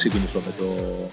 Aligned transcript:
σήμερα 0.00 0.26
δεν 0.26 0.30
θα 0.32 0.40
ξεκινήσω 0.40 0.40
με 0.40 0.52
το, 0.58 1.10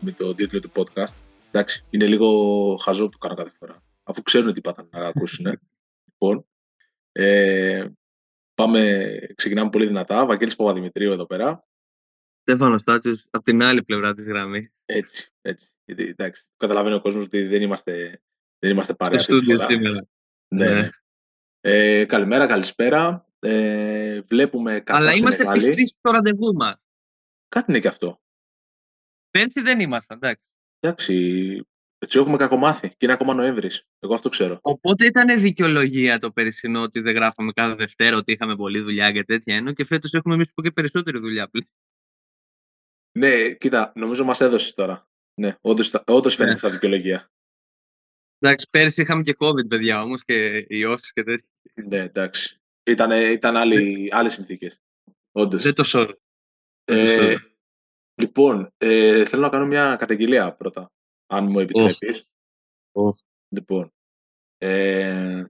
με 0.00 0.12
το 0.12 0.34
τίτλο 0.34 0.60
του 0.60 0.72
podcast. 0.74 1.14
Εντάξει, 1.50 1.84
είναι 1.90 2.06
λίγο 2.06 2.28
χαζό 2.76 3.04
που 3.04 3.10
το 3.10 3.18
κάνω 3.18 3.34
κάθε 3.34 3.52
φορά. 3.58 3.82
Αφού 4.02 4.22
ξέρουν 4.22 4.52
τι 4.52 4.60
πάθαν 4.60 4.88
να 4.92 5.06
ακούσουν. 5.06 5.46
λοιπόν, 6.10 6.46
ε, 7.12 7.86
πάμε, 8.54 9.08
ξεκινάμε 9.34 9.70
πολύ 9.70 9.86
δυνατά. 9.86 10.26
Βαγγέλης 10.26 10.56
Παπαδημητρίου 10.56 11.12
εδώ 11.12 11.26
πέρα. 11.26 11.64
Στέφανος 12.40 12.80
Στάτσιος, 12.80 13.26
από 13.30 13.44
την 13.44 13.62
άλλη 13.62 13.82
πλευρά 13.84 14.14
της 14.14 14.26
γραμμής. 14.26 14.72
Έτσι, 14.84 15.28
έτσι. 15.40 15.68
Γιατί, 15.84 16.02
εντάξει, 16.04 16.44
καταλαβαίνει 16.56 16.94
ο 16.94 17.00
κόσμος 17.00 17.24
ότι 17.24 17.42
δεν 17.46 17.62
είμαστε, 17.62 18.20
δεν 18.58 18.70
είμαστε 18.70 18.94
παρέα 18.94 19.18
Στο 19.18 19.34
αυτή 19.34 19.46
τη 19.46 19.52
στούντιο 19.52 19.66
φορά. 19.66 19.76
σήμερα. 19.78 20.06
Ναι, 20.48 20.68
Ναι. 20.68 20.80
ναι. 20.80 20.90
Ε, 21.60 22.04
καλημέρα, 22.04 22.46
καλησπέρα. 22.46 23.28
Ε, 23.38 24.20
βλέπουμε 24.20 24.80
κατά 24.80 24.98
Αλλά 24.98 25.12
είμαστε 25.14 25.42
Σενεγάλη. 25.42 25.60
πιστοί 25.74 25.86
στο 25.86 26.10
ραντεβού 26.10 26.54
μας. 26.54 26.78
Κάτι 27.50 27.70
είναι 27.70 27.80
και 27.80 27.88
αυτό. 27.88 28.20
Πέρσι 29.30 29.60
δεν 29.60 29.80
ήμασταν, 29.80 30.16
εντάξει. 30.16 30.44
Εντάξει, 30.80 31.14
έτσι 31.98 32.18
έχουμε 32.18 32.36
κακομάθει 32.36 32.88
και 32.88 32.96
είναι 33.00 33.12
ακόμα 33.12 33.34
Νοέμβρης. 33.34 33.86
Εγώ 33.98 34.14
αυτό 34.14 34.28
ξέρω. 34.28 34.58
Οπότε 34.62 35.06
ήταν 35.06 35.40
δικαιολογία 35.40 36.18
το 36.18 36.30
περσινό 36.32 36.82
ότι 36.82 37.00
δεν 37.00 37.14
γράφαμε 37.14 37.52
κάθε 37.52 37.74
Δευτέρα, 37.74 38.16
ότι 38.16 38.32
είχαμε 38.32 38.56
πολλή 38.56 38.80
δουλειά 38.80 39.12
και 39.12 39.24
τέτοια. 39.24 39.56
Ενώ 39.56 39.72
και 39.72 39.84
φέτος 39.84 40.12
έχουμε 40.14 40.34
εμείς 40.34 40.52
που 40.52 40.62
και 40.62 40.70
περισσότερη 40.70 41.18
δουλειά 41.18 41.48
πλέον. 41.48 41.68
Ναι, 43.18 43.54
κοίτα, 43.54 43.92
νομίζω 43.94 44.24
μας 44.24 44.40
έδωσες 44.40 44.74
τώρα. 44.74 45.08
Ναι, 45.34 45.56
όντως, 45.60 45.90
τα- 45.90 46.04
όντως 46.06 46.34
φαίνεται 46.34 46.52
Ναι. 46.52 46.58
στα 46.58 46.70
δικαιολογία. 46.70 47.30
Εντάξει, 48.38 48.66
πέρσι 48.70 49.02
είχαμε 49.02 49.22
και 49.22 49.36
COVID, 49.38 49.68
παιδιά 49.68 50.02
όμως 50.02 50.24
και 50.24 50.64
ιώσει 50.68 51.12
και 51.12 51.22
τέτοια. 51.22 51.48
Ναι, 51.74 51.98
εντάξει. 51.98 52.60
Ήταν, 52.82 53.10
ήταν 53.32 53.56
άλλοι, 53.56 54.08
άλλες 54.12 54.32
συνθήκες. 54.32 54.80
Όντως. 55.32 55.62
Δεν 55.62 55.74
το 55.74 55.84
σώζω. 55.84 56.18
Ε, 56.84 57.36
λοιπόν, 58.14 58.72
ε, 58.76 59.24
θέλω 59.24 59.42
να 59.42 59.48
κάνω 59.48 59.66
μια 59.66 59.96
καταγγελία 59.96 60.54
πρώτα, 60.54 60.90
αν 61.26 61.50
μου 61.50 61.58
επιτρέπεις. 61.58 62.24
Οχ. 62.92 63.16
Λοιπόν, 63.48 63.92
ε, 64.58 65.44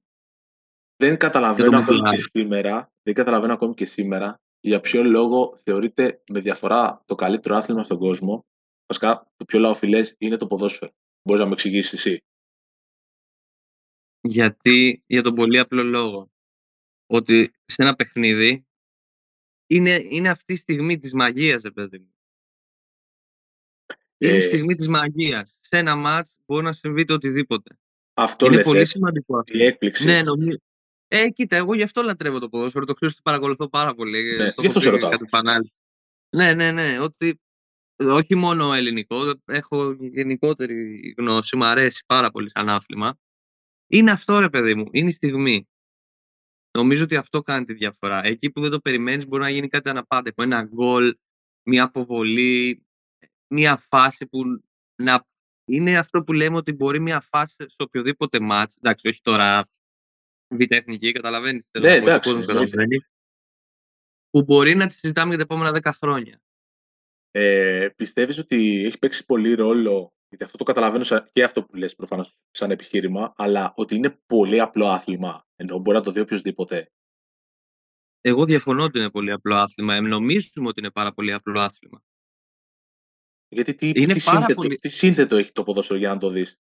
δεν 0.97 1.17
καταλαβαίνω 1.17 1.70
το 1.70 1.77
ακόμη 1.77 1.97
μιλάει. 1.97 2.17
και 2.17 2.22
σήμερα, 2.22 2.92
δεν 3.02 3.14
καταλαβαίνω 3.14 3.52
ακόμη 3.52 3.75
και 3.75 3.84
σήμερα 3.84 4.41
για 4.61 4.80
ποιο 4.80 5.05
λόγο 5.05 5.58
θεωρείται 5.62 6.22
με 6.33 6.41
διαφορά 6.41 7.02
το 7.06 7.14
καλύτερο 7.14 7.56
άθλημα 7.56 7.84
στον 7.84 7.98
κόσμο. 7.98 8.44
Βασικά, 8.86 9.33
το 9.36 9.45
πιο 9.45 9.58
λαοφιλές 9.58 10.14
είναι 10.19 10.36
το 10.36 10.47
ποδόσφαιρο. 10.47 10.92
Μπορείς 11.22 11.41
να 11.42 11.47
μου 11.47 11.52
εξηγήσεις 11.52 11.92
εσύ. 11.92 12.24
Γιατί, 14.20 15.02
για 15.06 15.22
τον 15.22 15.34
πολύ 15.34 15.58
απλό 15.58 15.83
λόγο, 15.83 16.30
ότι 17.06 17.52
σε 17.64 17.83
ένα 17.83 17.95
παιχνίδι 17.95 18.67
είναι, 19.67 19.98
είναι 20.11 20.28
αυτή 20.28 20.52
η 20.52 20.56
στιγμή 20.56 20.98
της 20.98 21.12
μαγείας, 21.12 21.62
ρε 21.62 21.70
παιδί 21.70 21.98
μου. 21.98 22.09
Είναι 24.20 24.32
Ε, 24.32 24.36
η 24.36 24.40
στιγμή 24.40 24.74
της 24.74 24.88
μαγείας. 24.88 25.58
Σε 25.60 25.76
ένα 25.76 25.96
μάτς 25.96 26.36
μπορεί 26.46 26.64
να 26.64 26.72
συμβεί 26.72 27.04
το 27.04 27.14
οτιδήποτε. 27.14 27.78
Αυτό 28.14 28.46
είναι 28.46 28.54
λες, 28.54 28.64
πολύ 28.64 28.80
ε, 28.80 28.84
σημαντικό 28.84 29.38
αυτό. 29.38 29.58
η 29.58 29.64
έκπληξη. 29.64 30.04
Ναι, 30.04 30.22
νομίζω. 30.22 30.58
Ε, 31.08 31.28
κοίτα, 31.28 31.56
εγώ 31.56 31.74
γι' 31.74 31.82
αυτό 31.82 32.02
λατρεύω 32.02 32.38
το 32.38 32.48
ποδόσφαιρο. 32.48 32.84
Το 32.84 32.94
ξέρω 32.94 33.10
ότι 33.14 33.22
παρακολουθώ 33.22 33.68
πάρα 33.68 33.94
πολύ. 33.94 34.22
Ναι, 34.22 34.48
στο 34.48 34.60
γι' 34.60 34.66
αυτό 34.66 34.78
έχω 34.78 34.80
σε 34.80 34.90
πει 34.90 34.94
ρωτάω. 34.94 35.10
κατ' 35.10 35.22
επανάληψη. 35.22 35.72
Ναι, 36.36 36.54
ναι, 36.54 36.72
ναι. 36.72 36.98
Ότι 37.00 37.40
όχι 37.96 38.34
μόνο 38.34 38.72
ελληνικό, 38.72 39.34
έχω 39.44 39.92
γενικότερη 39.92 41.00
γνώση. 41.18 41.56
Μου 41.56 41.64
αρέσει 41.64 42.05
πάρα 42.06 42.30
πολύ 42.30 42.50
σαν 42.50 42.68
άθλημα. 42.68 43.18
Είναι 43.86 44.10
αυτό, 44.10 44.38
ρε 44.38 44.48
παιδί 44.48 44.74
μου. 44.74 44.88
Είναι 44.90 45.11
η 45.11 45.12
στιγμή. 45.12 45.68
Νομίζω 46.78 47.05
ότι 47.05 47.16
αυτό 47.16 47.42
κάνει 47.42 47.64
τη 47.64 47.72
διαφορά. 47.72 48.24
Εκεί 48.24 48.50
που 48.50 48.61
δεν 48.61 48.70
το 48.70 48.80
περιμένεις 48.80 49.27
μπορεί 49.27 49.42
να 49.42 49.50
γίνει 49.50 49.68
κάτι 49.68 49.89
αναπάντεχο. 49.89 50.42
Ένα 50.42 50.62
γκολ, 50.62 51.16
μια 51.62 51.83
αποβολή, 51.84 52.86
μια 53.50 53.77
φάση 53.77 54.27
που 54.27 54.62
να... 55.02 55.24
Είναι 55.64 55.98
αυτό 55.98 56.22
που 56.22 56.33
λέμε 56.33 56.56
ότι 56.56 56.72
μπορεί 56.72 57.00
μια 57.00 57.20
φάση 57.20 57.55
σε 57.58 57.77
οποιοδήποτε 57.78 58.40
μάτς, 58.40 58.77
εντάξει, 58.77 59.08
όχι 59.08 59.20
τώρα 59.22 59.68
β' 60.55 60.72
εθνική, 60.72 61.12
καταλαβαίνεις, 61.12 61.66
θέλω 61.70 61.86
Ναι, 61.86 61.94
να 61.94 61.98
πω, 62.00 62.05
και 62.05 62.10
ο 62.10 62.12
εντάξει, 62.14 62.28
κόσμος 62.30 62.46
εννοείται. 62.46 62.70
καταλαβαίνει, 62.70 63.05
που 64.30 64.42
μπορεί 64.42 64.74
να 64.74 64.86
τη 64.89 64.94
συζητάμε 64.94 65.28
για 65.34 65.46
τα 65.46 65.55
επόμενα 65.55 65.80
10 65.83 65.92
χρόνια. 65.92 66.40
Ε, 67.30 67.89
πιστεύεις 67.96 68.39
ότι 68.39 68.84
έχει 68.84 68.98
παίξει 68.98 69.24
πολύ 69.24 69.55
ρόλο, 69.55 70.12
γιατί 70.28 70.44
αυτό 70.44 70.56
το 70.56 70.64
καταλαβαίνω 70.64 71.05
σαν- 71.05 71.28
και 71.33 71.42
αυτό 71.44 71.64
που 71.64 71.77
λες 71.77 71.94
προφανώς 71.94 72.34
σαν 72.50 72.70
επιχείρημα, 72.70 73.33
αλλά 73.36 73.72
ότι 73.77 73.94
είναι 73.94 74.20
πολύ 74.27 74.60
απλό 74.60 74.86
άθλημα, 74.89 75.46
ενώ 75.56 75.78
μπορεί 75.78 75.96
να 75.96 76.02
το 76.02 76.12
δει 76.12 76.20
οποιοδήποτε. 76.20 76.90
Εγώ 78.20 78.44
διαφωνώ 78.44 78.84
ότι 78.84 78.98
είναι 78.98 79.10
πολύ 79.10 79.30
απλό 79.30 79.55
άθλημα. 79.56 79.94
Ε, 79.94 80.00
νομίζουμε 80.00 80.68
ότι 80.68 80.80
είναι 80.80 80.90
πάρα 80.90 81.12
πολύ 81.12 81.33
απλό 81.33 81.60
άθλημα. 81.60 82.02
Γιατί 83.52 83.74
τι, 83.74 83.92
Είναι 83.94 84.14
τι, 84.14 84.22
πάρα 84.24 84.38
σύνθετο, 84.38 84.55
πολύ- 84.55 84.78
τι 84.78 84.88
σύνθετο 84.88 85.36
έχει 85.36 85.52
το 85.52 85.64
ποδόσφαιρο 85.64 85.98
για 85.98 86.08
να 86.08 86.18
το 86.18 86.30
δεις; 86.30 86.58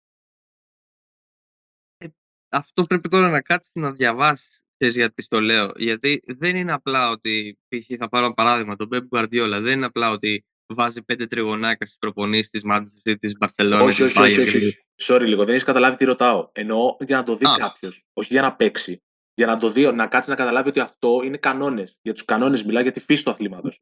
αυτό 2.48 2.82
πρέπει 2.82 3.08
τώρα 3.08 3.30
να 3.30 3.40
κάτσεις 3.40 3.70
να 3.74 3.92
διαβάσεις 3.92 4.62
ξέρεις 4.76 4.94
γιατί 4.94 5.26
το 5.28 5.40
λέω. 5.40 5.72
Γιατί 5.76 6.22
δεν 6.26 6.56
είναι 6.56 6.72
απλά 6.72 7.10
ότι, 7.10 7.58
π.χ. 7.68 7.86
θα 7.98 8.08
πάρω 8.08 8.24
ένα 8.24 8.34
παράδειγμα, 8.34 8.76
τον 8.76 8.88
Pep 8.92 9.02
Guardiola, 9.10 9.58
δεν 9.62 9.76
είναι 9.76 9.86
απλά 9.86 10.10
ότι 10.10 10.44
βάζει 10.66 11.02
πέντε 11.02 11.26
τριγωνάκια 11.26 11.86
στις 11.86 11.98
προπονήσεις 11.98 12.50
της 12.50 12.62
Manchester 12.64 13.10
City, 13.10 13.18
της 13.20 13.36
Barcelona, 13.40 13.80
όχι, 13.82 14.04
της 14.04 14.16
όχι, 14.16 14.18
όχι, 14.18 14.36
Bayern 14.36 14.42
όχι, 14.42 14.50
και 14.50 14.66
όχι. 14.66 14.84
Sorry 14.96 15.26
λίγο, 15.26 15.44
δεν 15.44 15.54
έχεις 15.54 15.64
καταλάβει 15.64 15.96
τι 15.96 16.04
ρωτάω. 16.04 16.48
Εννοώ 16.52 16.96
για 17.00 17.16
να 17.16 17.22
το 17.22 17.36
δει 17.36 17.46
Α. 17.46 17.54
κάποιος, 17.58 18.04
όχι 18.12 18.32
για 18.32 18.42
να 18.42 18.56
παίξει. 18.56 19.02
Για 19.34 19.46
να 19.46 19.58
το 19.58 19.70
δει, 19.70 19.92
να 19.92 20.06
κάτσεις 20.06 20.30
να 20.30 20.36
καταλάβει 20.36 20.68
ότι 20.68 20.80
αυτό 20.80 21.20
είναι 21.24 21.36
κανόνες. 21.36 21.98
Για 22.02 22.12
τους 22.12 22.24
κανόνες 22.24 22.64
μιλά 22.64 22.80
για 22.80 22.92
τη 22.92 23.00
φύση 23.00 23.24
του 23.24 23.30
αθλήματος. 23.30 23.80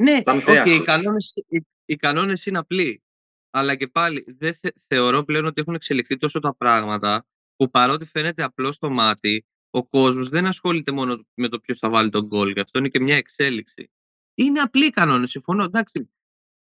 Ναι, 0.00 0.20
Σαν 0.24 0.36
οκ, 0.36 0.42
θέαση. 0.42 0.74
οι, 0.74 0.82
κανόνες, 0.82 1.32
οι, 1.48 1.66
οι 1.84 1.96
κανόνες 1.96 2.46
είναι 2.46 2.58
απλοί. 2.58 3.02
Αλλά 3.50 3.74
και 3.74 3.86
πάλι 3.86 4.24
δεν 4.38 4.54
θε- 4.54 4.76
θεωρώ 4.86 5.24
πλέον 5.24 5.44
ότι 5.44 5.60
έχουν 5.60 5.74
εξελιχθεί 5.74 6.16
τόσο 6.16 6.40
τα 6.40 6.54
πράγματα 6.54 7.26
που 7.56 7.70
παρότι 7.70 8.04
φαίνεται 8.04 8.42
απλό 8.42 8.72
στο 8.72 8.90
μάτι, 8.90 9.44
ο 9.70 9.86
κόσμος 9.86 10.28
δεν 10.28 10.46
ασχολείται 10.46 10.92
μόνο 10.92 11.24
με 11.34 11.48
το 11.48 11.60
ποιος 11.60 11.78
θα 11.78 11.88
βάλει 11.88 12.10
το 12.10 12.26
γκολ. 12.26 12.50
Γι' 12.50 12.60
αυτό 12.60 12.78
είναι 12.78 12.88
και 12.88 13.00
μια 13.00 13.16
εξέλιξη. 13.16 13.90
Είναι 14.34 14.60
απλοί 14.60 14.86
οι 14.86 14.90
κανόνες, 14.90 15.30
συμφωνώ. 15.30 15.64
Εντάξει, 15.64 16.10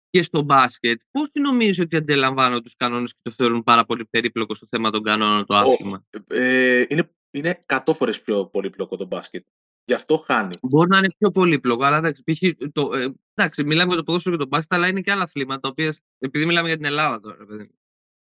και 0.09 0.24
στο 0.24 0.42
μπάσκετ, 0.42 1.02
πώς 1.12 1.30
νομίζεις 1.34 1.80
ότι 1.80 1.96
αντιλαμβάνονται 1.96 2.62
τους 2.62 2.75
κανόνες 2.75 3.12
και 3.12 3.19
το 3.22 3.31
θεωρούν 3.31 3.63
πάρα 3.63 3.86
πολύ 3.86 4.06
περίπλοκο 4.06 4.53
στο 4.56 4.68
θέμα 4.69 4.92
των 4.92 5.03
κανόνων 5.03 5.46
το 5.46 5.56
άθλημα; 5.56 6.06
Ε, 6.28 6.86
είναι, 6.88 7.12
είναι 7.31 7.66
100 7.68 7.94
φορές 7.96 8.22
πιο 8.22 8.46
πολύπλοκο 8.46 8.98
το 8.98 9.06
μπάσκετ. 9.06 9.46
Γι' 9.91 9.97
αυτό 9.97 10.18
χάνει. 10.18 10.56
Μπορεί 10.62 10.90
να 10.90 10.97
είναι 10.97 11.12
πιο 11.18 11.31
πολύπλοκο, 11.31 11.84
αλλά 11.84 11.97
εντάξει, 11.97 12.24
π.χ. 12.24 12.69
το, 12.72 12.94
ε, 12.94 13.13
εντάξει, 13.34 13.63
μιλάμε 13.63 13.88
για 13.88 13.97
το 13.97 14.03
ποδόσφαιρο 14.03 14.35
και 14.35 14.41
το 14.41 14.47
μπάσκετ, 14.47 14.74
αλλά 14.74 14.88
είναι 14.88 15.02
και 15.02 15.12
άλλα 15.12 15.24
αθλήματα, 15.24 15.59
τα 15.59 15.69
οποία, 15.69 15.96
επειδή 16.19 16.46
μιλάμε 16.46 16.68
για 16.68 16.78
την 16.78 16.85
Ελλάδα 16.85 17.19
τώρα, 17.19 17.35
ρε 17.40 17.46
παιδί 17.46 17.63
μου. 17.63 17.79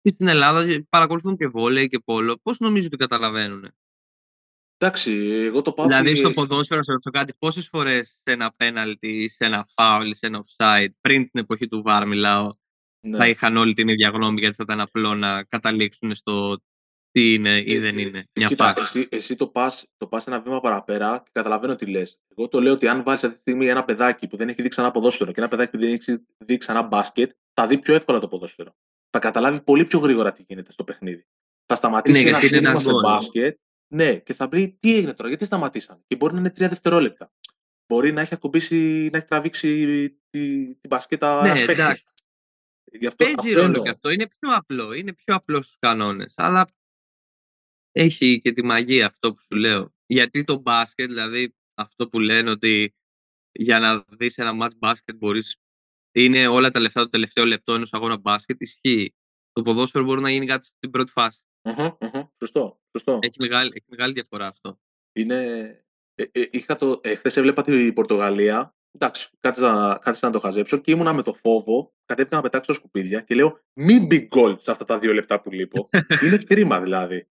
Και 0.03 0.11
στην 0.11 0.29
Ελλάδα 0.29 0.85
παρακολουθούν 0.89 1.37
και 1.37 1.47
βόλεϊ 1.47 1.89
και 1.89 1.99
πόλο. 1.99 2.39
Πώς 2.43 2.59
νομίζω 2.59 2.87
ότι 2.87 2.97
καταλαβαίνουν. 2.97 3.69
Εντάξει, 4.79 5.13
εγώ 5.45 5.63
το 5.63 5.73
πάω. 5.73 5.87
Δηλαδή, 5.87 6.09
ότι- 6.09 6.19
στο 6.19 6.33
ποδόσφαιρο, 6.33 6.83
σε 6.83 6.93
ρωτήσω 6.93 7.11
κάτι, 7.11 7.35
πόσες 7.39 7.69
φορές 7.69 8.09
σε 8.09 8.33
ένα 8.33 8.53
πέναλτι, 8.57 9.29
σε 9.29 9.45
ένα 9.45 9.69
φάουλ, 9.75 10.11
σε 10.11 10.27
ένα 10.27 10.45
offside, 10.45 10.89
πριν 11.01 11.31
την 11.31 11.41
εποχή 11.41 11.69
του 11.69 11.83
VAR 11.87 12.05
μιλάω, 12.07 12.51
Ναι. 13.07 13.17
θα 13.17 13.29
είχαν 13.29 13.57
όλη 13.57 13.75
την 13.75 13.89
ίδια 13.89 14.09
γνώμη 14.09 14.41
γιατί 14.41 14.55
θα 14.55 14.63
ήταν 14.63 14.81
απλό 14.81 15.15
να 15.15 15.45
καταλήξουν 15.45 16.15
στο 16.15 16.57
τι 17.13 17.35
είναι 17.35 17.59
ή 17.59 17.75
Ε, 17.75 17.81
δεν 17.81 17.99
ε, 17.99 18.01
είναι. 18.01 18.29
Μια 18.35 18.47
Κοίτα, 18.49 18.75
φάση. 18.75 18.99
εσύ, 18.99 19.09
εσύ 19.11 19.37
το 19.37 19.47
πας, 19.49 19.87
το 19.97 20.07
πας 20.07 20.27
ένα 20.27 20.41
βήμα 20.41 20.61
παραπέρα 20.61 21.21
και 21.25 21.31
καταλαβαίνω 21.33 21.77
τι 21.77 21.87
λες. 21.87 22.21
Εγώ 22.37 22.49
το 22.49 22.61
λέω 22.61 22.73
ότι 22.73 22.89
αν 22.89 23.03
βάλεις 23.03 23.23
αυτή 23.25 23.35
τη 23.35 23.41
στιγμή 23.41 23.67
ένα 23.67 23.85
παιδάκι 23.85 24.27
που 24.27 24.37
δεν 24.37 24.49
έχει 24.49 24.63
δει 24.63 24.69
ξανά 24.69 24.91
ποδόσφαιρο 24.91 25.33
και 25.33 25.41
ένα 25.41 25.49
παιδάκι 25.49 25.71
που 25.71 25.79
δεν 25.79 25.93
έχει 25.93 26.27
δει 26.39 26.57
ξανά 26.59 26.83
μπάσκετ, 26.83 27.31
θα 27.55 27.67
δει 27.67 27.79
πιο 27.79 27.95
εύκολα 27.95 28.19
το 28.19 28.29
ποδόσφαιρο. 28.29 28.75
Θα 29.11 29.19
καταλάβει 29.19 29.61
πολύ 29.61 29.85
πιο 29.85 29.99
γρήγορα 29.99 30.33
τι 30.33 30.45
γίνεται 30.49 30.73
στο 30.73 30.85
παιχνίδι. 30.85 31.27
Θα 31.67 31.75
σταματήσει 31.75 32.23
Ναι, 32.23 32.29
ένα 32.29 32.39
γιατί 32.39 32.47
είναι 32.47 32.55
σύνδημα 32.57 32.71
ένα 32.71 32.81
στο 32.81 32.91
γκολ. 32.91 33.03
μπάσκετ, 33.03 33.59
ναι, 33.95 34.17
και 34.17 34.35
θα 34.35 34.49
βρει 34.49 34.77
τι 34.81 34.97
έγινε 34.97 35.13
τώρα, 35.13 35.29
γιατί 35.29 35.45
σταματήσαν. 35.45 36.05
Και 36.07 36.17
μπορεί 36.17 36.35
να 36.35 36.41
είναι 36.41 36.51
τρία 36.51 36.69
δευτερόλεπτα. 36.69 37.33
Μπορεί 37.87 38.13
να 38.13 38.21
έχει 38.21 38.35
ακουμπήσει, 38.35 39.09
να 39.13 39.19
έχει 39.19 39.27
τραβήξει 39.27 39.69
τη, 40.31 40.65
την 40.75 40.89
μπασκέτα 40.89 41.43
Ναι, 41.43 41.47
ένας 41.49 41.59
παίκτης. 41.59 41.75
εντάξει. 41.85 42.05
Γι' 42.93 43.07
αυτό 43.07 43.25
Παίζει 43.25 43.39
αυτό 43.39 43.53
ρόλο 43.53 43.65
εννοώ. 43.67 43.83
και 43.83 43.89
αυτό. 43.89 44.11
Είναι 44.11 44.27
πιο 44.27 44.55
απλό. 44.55 44.93
Είναι 44.93 45.13
πιο 45.13 45.35
απλός 45.35 45.65
στους 45.65 45.77
κανόνες. 45.79 46.33
Αλλά 46.37 46.67
έχει 47.93 48.41
και 48.41 48.53
τη 48.53 48.65
μαγεία 48.65 49.07
αυτό 49.07 49.35
που 49.35 49.41
σου 49.41 49.57
λέω. 49.57 49.95
Γιατί 50.07 50.45
το 50.45 50.59
μπάσκετ, 50.59 51.07
δηλαδή 51.09 51.55
αυτό 51.75 52.09
που 52.09 52.19
λένε 52.19 52.51
ότι 52.51 52.95
για 53.53 53.79
να 53.79 54.05
δεις 54.09 54.39
ένα 54.39 54.67
match 54.67 54.77
μπάσκετ 54.77 55.17
μπορείς 55.17 55.57
είναι 56.15 56.47
όλα 56.47 56.71
τα 56.71 56.81
λεφτά 56.81 57.03
το 57.03 57.09
τελευταίο 57.09 57.45
λεπτό 57.45 57.75
ενός 57.75 57.93
αγώνα 57.93 58.17
μπάσκετ, 58.17 58.61
ισχύει. 58.61 59.15
Το 59.53 59.63
ποδόσφαιρο 59.63 60.05
μπορεί 60.05 60.21
να 60.21 60.31
γίνει 60.31 60.47
κάτι 60.47 60.67
στην 60.67 60.91
πρώτη 60.91 61.11
φάση. 61.11 61.41
Μμμ, 61.63 61.91
μμμ. 62.01 62.23
Σωστό, 62.39 62.81
σωστό. 62.97 63.19
Έχει 63.23 63.37
μεγάλη, 63.39 63.71
έχει 63.75 63.87
μεγάλη 63.89 64.13
διαφορά 64.13 64.47
αυτό. 64.47 64.81
Είναι... 65.13 65.41
Ε, 66.15 66.25
ε, 66.33 66.49
είχα 66.51 66.77
το... 66.77 67.01
ε, 67.03 67.15
χθες 67.15 67.37
έβλεπα 67.37 67.63
τη 67.63 67.93
Πορτογαλία. 67.93 68.77
Εντάξει, 68.93 69.29
κάτσα, 69.41 69.73
να- 69.73 69.99
κάτσα 69.99 70.27
να 70.27 70.33
το 70.33 70.41
χαζέψω 70.41 70.79
και 70.79 70.91
ήμουνα 70.91 71.13
με 71.13 71.23
το 71.23 71.35
φόβο. 71.35 71.95
Κατέβηκα 72.05 72.37
να 72.37 72.43
πετάξω 72.43 72.73
σκουπίδια 72.73 73.21
και 73.21 73.35
λέω 73.35 73.61
μην 73.73 74.07
μπει 74.07 74.19
γκολ 74.19 74.57
σε 74.61 74.71
αυτά 74.71 74.85
τα 74.85 74.99
δύο 74.99 75.13
λεπτά 75.13 75.41
που 75.41 75.51
λείπω. 75.51 75.89
Είναι 76.23 76.37
κρίμα 76.37 76.81
δηλαδή. 76.81 77.29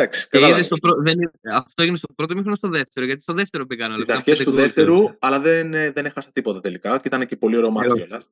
Εντάξει, 0.00 0.28
Και 0.28 0.38
είδες 0.38 0.40
κατάλαβα. 0.50 0.62
στο 0.64 0.76
πρω... 0.76 1.02
δεν... 1.02 1.12
είναι- 1.12 1.30
Αυτό 1.56 1.82
έγινε 1.82 1.96
στο 1.98 2.12
πρώτο 2.16 2.34
μήχρονο 2.34 2.56
στο 2.56 2.68
δεύτερο. 2.68 3.06
Γιατί 3.06 3.22
στο 3.22 3.32
δεύτερο 3.32 3.66
πήγαν 3.66 3.86
όλα. 3.90 3.94
Στις 3.94 4.06
πήγαν 4.06 4.18
αρχές 4.20 4.38
πέντε 4.38 4.50
του 4.50 4.56
γκολ 4.56 4.64
δεύτερου, 4.66 4.94
κιόλας. 4.94 5.16
αλλά 5.20 5.40
δεν, 5.40 5.74
ε, 5.74 5.90
δεν 5.90 6.06
έχασα 6.06 6.30
τίποτα 6.32 6.60
τελικά 6.60 6.98
και 6.98 7.08
ήταν 7.08 7.26
και 7.26 7.36
πολύ 7.36 7.56
ωραίο 7.56 7.70
μάτς 7.70 7.92
όχι. 7.92 8.04
κιόλας. 8.04 8.30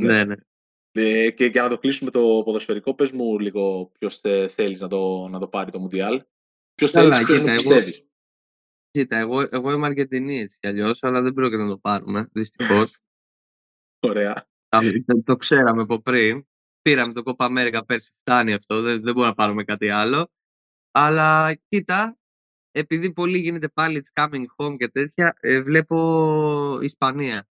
Ναι, 0.00 0.24
ναι. 0.24 0.34
Ε, 0.92 1.30
και 1.30 1.44
για 1.46 1.62
να 1.62 1.68
το 1.68 1.78
κλείσουμε 1.78 2.10
το 2.10 2.42
ποδοσφαιρικό, 2.44 2.94
πες 2.94 3.10
μου 3.10 3.38
λίγο 3.38 3.90
ποιος 3.98 4.20
θε, 4.20 4.48
θέλεις 4.48 4.80
να 4.80 4.88
το, 4.88 5.28
να 5.28 5.38
το 5.38 5.48
πάρει 5.48 5.70
το 5.70 5.78
Μουντιάλ. 5.78 6.22
Ποιος 6.74 6.90
Καλά, 6.90 7.12
θέλεις, 7.14 7.26
ποιος 7.26 7.40
μου 7.40 7.46
κοίτα, 7.46 7.52
εγώ- 7.52 7.62
πιστεύεις; 7.76 8.04
Κοίτα, 8.90 9.16
εγώ, 9.16 9.46
εγώ 9.50 9.72
είμαι 9.72 9.86
Αργεντινή 9.86 10.38
έτσι 10.38 10.56
κι 10.60 10.66
αλλιώς, 10.66 11.02
αλλά 11.02 11.22
δεν 11.22 11.32
πρόκειται 11.32 11.62
να 11.62 11.68
το 11.68 11.78
πάρουμε. 11.78 12.28
Δυστυχώς. 12.32 12.96
Ωραία. 14.08 14.48
το, 15.06 15.22
το 15.24 15.36
ξέραμε 15.36 15.82
από 15.82 16.00
πριν. 16.02 16.46
Πήραμε 16.82 17.12
το 17.12 17.22
Copa 17.24 17.46
America 17.48 17.80
πέρσι. 17.86 18.10
Φτάνει 18.20 18.52
αυτό. 18.52 18.80
Δεν, 18.80 18.94
δεν 18.94 19.12
μπορούμε 19.12 19.26
να 19.26 19.34
πάρουμε 19.34 19.64
κάτι 19.64 19.88
άλλο. 19.88 20.30
Αλλά 20.98 21.54
κοίτα, 21.68 22.18
επειδή 22.70 23.12
πολύ 23.12 23.38
γίνεται 23.38 23.68
πάλι 23.68 24.02
it's 24.04 24.22
coming 24.24 24.44
home 24.56 24.76
και 24.76 24.88
τέτοια, 24.88 25.36
ε, 25.40 25.60
βλέπω 25.62 26.78
Ισπανία. 26.82 27.48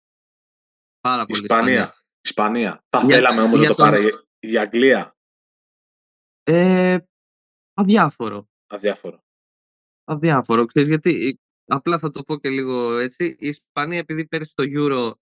Πάρα 1.00 1.26
πολύ 1.26 1.42
Ισπανία. 1.42 1.96
Ισπανία. 2.22 2.84
Θα 2.90 3.00
Για- 3.06 3.16
θέλαμε 3.16 3.42
όμως 3.42 3.54
να 3.54 3.60
για 3.60 3.70
το 3.70 3.76
τον- 3.76 3.90
πάρει 3.90 4.06
η- 4.40 4.52
η 4.52 4.58
Αγγλία. 4.58 5.16
Ε, 6.44 6.98
αδιάφορο. 7.74 8.50
Αδιάφορο. 8.68 9.24
Αδιάφορο. 10.04 10.66
Ξέρεις 10.66 10.90
γιατί, 10.90 11.28
ε, 11.28 11.34
απλά 11.76 12.00
θα 12.00 12.12
το 12.12 12.24
πω 12.24 12.38
και 12.38 12.50
λίγο 12.50 12.98
έτσι. 12.98 13.26
Η 13.40 13.48
Ισπανία 13.48 13.98
επειδή 13.98 14.28
πέρσι 14.28 14.50
στο 14.50 14.64
Euro 14.68 15.08
α, 15.08 15.08
ε, 15.08 15.18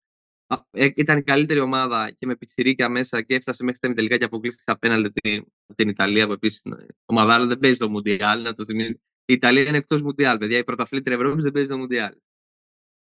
ήταν 0.74 1.18
η 1.18 1.24
καλύτερη 1.24 1.60
ομάδα 1.60 2.12
και 2.20 2.26
με 2.26 2.36
πιτσιρίκια 2.36 2.90
μέσα 2.90 3.22
και 3.22 3.36
έφτασε 3.36 3.64
μέχρι 3.64 3.80
τα 3.80 3.88
ημιτελικά 3.88 4.18
και 4.18 4.24
αποκλείστηκε 4.24 4.72
απέναντι 4.72 5.10
την, 5.10 5.46
την 5.76 5.90
Ιταλία 5.90 6.26
που 6.26 6.32
επίσης 6.32 6.62
ομάδα 7.06 7.34
αλλά 7.34 7.46
δεν 7.46 7.60
παίζει 7.60 7.78
το 7.78 7.90
Μουντιάλ. 7.90 8.42
Να 8.42 8.54
το 8.54 8.66
θυμίσω. 8.66 8.90
Η 9.26 9.34
Ιταλία 9.34 9.68
είναι 9.68 9.78
εκτός 9.78 10.02
Μουντιάλ, 10.02 10.38
παιδιά. 10.38 10.58
Η 10.58 10.64
πρωταθλήτρια 10.64 11.16
Ευρώπης 11.16 11.44
δεν 11.44 11.52
παίζει 11.54 11.70
το 11.70 11.78
Μουντιάλ. 11.78 12.14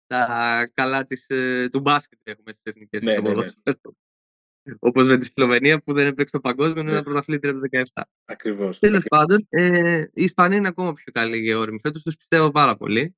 Τα 0.08 0.72
καλά 0.74 1.06
της, 1.06 1.26
ε, 1.28 1.70
του 1.72 1.80
μπάσκετ 1.80 2.20
έχουμε 2.24 2.52
στις 2.54 2.64
εθνικές 2.64 3.02
Ναι, 3.02 3.18
ναι, 3.18 3.34
ναι. 3.34 3.48
Όπως 4.80 5.08
με 5.08 5.18
τη 5.18 5.26
Σλοβενία 5.26 5.82
που 5.82 5.94
δεν 5.94 6.08
έπαιξε 6.08 6.32
το 6.32 6.40
παγκόσμιο, 6.40 6.82
είναι 6.82 6.90
Ναι. 6.90 6.96
ένα 6.96 7.04
πρωταθλήτρια 7.04 7.54
του 7.54 7.60
17. 7.94 8.02
Ακριβώς. 8.26 8.80
Τέλος 8.80 9.04
πάντων, 9.08 9.46
ε, 9.50 10.00
η 10.14 10.24
Ισπανία 10.24 10.58
είναι 10.58 10.68
ακόμα 10.68 10.94
πιο 10.94 11.12
καλή 11.12 11.44
και 11.44 11.56
όρημη. 11.56 11.80
Φέτος 11.84 12.02
τους 12.02 12.16
πιστεύω 12.18 12.52
πάρα 12.52 12.78
πολύ. 12.78 13.16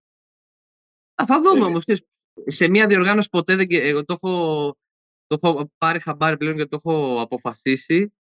Α, 1.22 1.25
θα 1.28 1.38
δούμε 1.42 1.52
Τέλεια. 1.52 1.66
όμως. 1.68 1.84
Σε 2.46 2.68
μια 2.68 2.88
διοργάνωση 2.88 3.30
ποτέ 3.30 3.56
δεν. 3.56 3.68
και- 3.68 3.82
Εγώ 3.82 4.06
το 4.06 4.18
έχω, 4.22 4.76
το 5.28 5.40
έχω 5.44 5.72
πάρει 5.78 6.00
χαμπάρι 6.00 6.38
πλέον 6.38 6.56
και 6.58 6.66
το 6.66 6.76
έχω 6.84 7.22
αποφασίσει. 7.22 8.14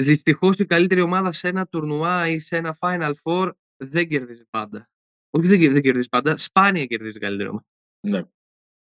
Δυστυχώς 0.00 0.56
η 0.56 0.64
καλύτερη 0.66 1.00
ομάδα 1.00 1.32
σε 1.32 1.48
ένα 1.48 1.66
τουρνουά 1.66 2.28
ή 2.28 2.38
σε 2.38 2.56
ένα 2.56 2.76
Final 2.80 3.12
Four 3.22 3.50
δεν 3.76 4.08
κερδίζει 4.08 4.44
πάντα. 4.50 4.88
Όχι, 5.30 5.46
δεν, 5.46 5.58
κερ- 5.58 5.72
δεν 5.72 5.82
κερδίζει 5.82 6.08
πάντα. 6.08 6.36
Σπάνια 6.36 6.86
κερδίζει 6.86 7.16
η 7.16 7.20
καλύτερη 7.20 7.48
ομάδα. 7.48 7.66
Ναι. 8.06 8.22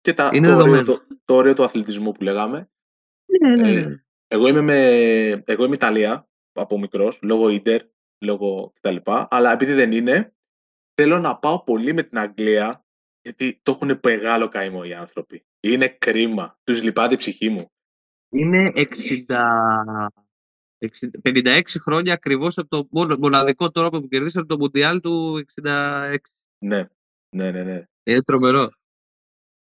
Και 0.00 0.12
τα, 0.14 0.30
Είναι 0.34 0.46
το, 0.46 0.52
ωραίο, 0.56 0.64
δεδομένο. 0.72 0.84
το, 1.06 1.06
το 1.24 1.34
ωραίο 1.34 1.54
του 1.54 1.64
αθλητισμού 1.64 2.12
που 2.12 2.22
λέγαμε. 2.22 2.70
Ναι, 3.40 3.56
ναι, 3.56 3.70
Ε, 3.72 3.84
ναι. 3.86 4.04
Εγώ 4.28 4.48
είμαι, 4.48 4.60
με, 4.60 4.76
εγώ 5.46 5.64
είμαι 5.64 5.74
Ιταλία 5.74 6.28
από 6.52 6.78
μικρός, 6.78 7.18
λόγω 7.22 7.48
Ίντερ, 7.48 7.82
λόγω 8.24 8.72
κτλ. 8.74 8.96
Αλλά 9.28 9.52
επειδή 9.52 9.72
δεν 9.72 9.92
είναι, 9.92 10.34
θέλω 10.94 11.18
να 11.18 11.38
πάω 11.38 11.62
πολύ 11.64 11.92
με 11.92 12.02
την 12.02 12.18
Αγγλία, 12.18 12.85
γιατί 13.26 13.60
το 13.62 13.72
έχουν 13.72 14.00
μεγάλο 14.02 14.48
καημό 14.48 14.82
οι 14.84 14.94
άνθρωποι. 14.94 15.44
Είναι 15.60 15.88
κρίμα. 15.88 16.58
Τους 16.64 16.82
λυπάται 16.82 17.14
η 17.14 17.16
ψυχή 17.16 17.48
μου. 17.48 17.70
Είναι 18.28 18.72
60... 18.74 18.86
60 20.78 21.08
56 21.22 21.62
χρόνια 21.80 22.12
ακριβώς 22.12 22.58
από 22.58 22.68
το 22.68 22.88
μόνο- 22.90 23.16
μοναδικό 23.18 23.70
τρόπο 23.70 24.00
που 24.00 24.08
κερδίσαμε 24.08 24.46
το 24.46 24.56
Μουντιάλ 24.58 25.00
του 25.00 25.44
66. 25.62 26.16
Ναι, 26.58 26.88
ναι, 27.36 27.50
ναι, 27.50 27.62
ναι. 27.62 27.84
Είναι 28.02 28.22
τρομερό. 28.22 28.70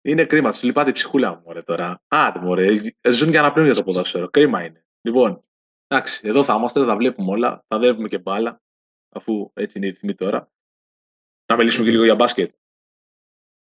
Είναι 0.01 0.25
κρίμα. 0.25 0.51
Τους 0.51 0.63
λυπάται 0.63 0.89
η 0.89 0.93
ψυχούλα 0.93 1.35
μου, 1.35 1.41
μωρέ, 1.45 1.61
τώρα. 1.61 2.01
Άντε, 2.07 2.39
μωρέ. 2.39 2.81
Ζουν 3.09 3.29
για 3.29 3.41
να 3.41 3.51
πλύνουν 3.51 3.71
για 3.71 3.79
το 3.79 3.83
ποδόσφαιρο. 3.83 4.29
Κρίμα 4.29 4.65
είναι. 4.65 4.85
Λοιπόν, 5.01 5.43
εντάξει, 5.87 6.27
εδώ 6.27 6.43
θα 6.43 6.55
είμαστε, 6.55 6.79
θα 6.79 6.85
τα 6.85 6.95
βλέπουμε 6.95 7.31
όλα. 7.31 7.65
Θα 7.67 7.77
βλέπουμε 7.79 8.07
και 8.07 8.19
μπάλα, 8.19 8.61
αφού 9.09 9.51
έτσι 9.53 9.77
είναι 9.77 9.87
η 9.87 9.89
ρυθμή 9.89 10.15
τώρα. 10.15 10.51
Να 11.45 11.55
μιλήσουμε 11.57 11.85
και 11.85 11.91
λίγο 11.91 12.03
για 12.03 12.15
μπάσκετ. 12.15 12.53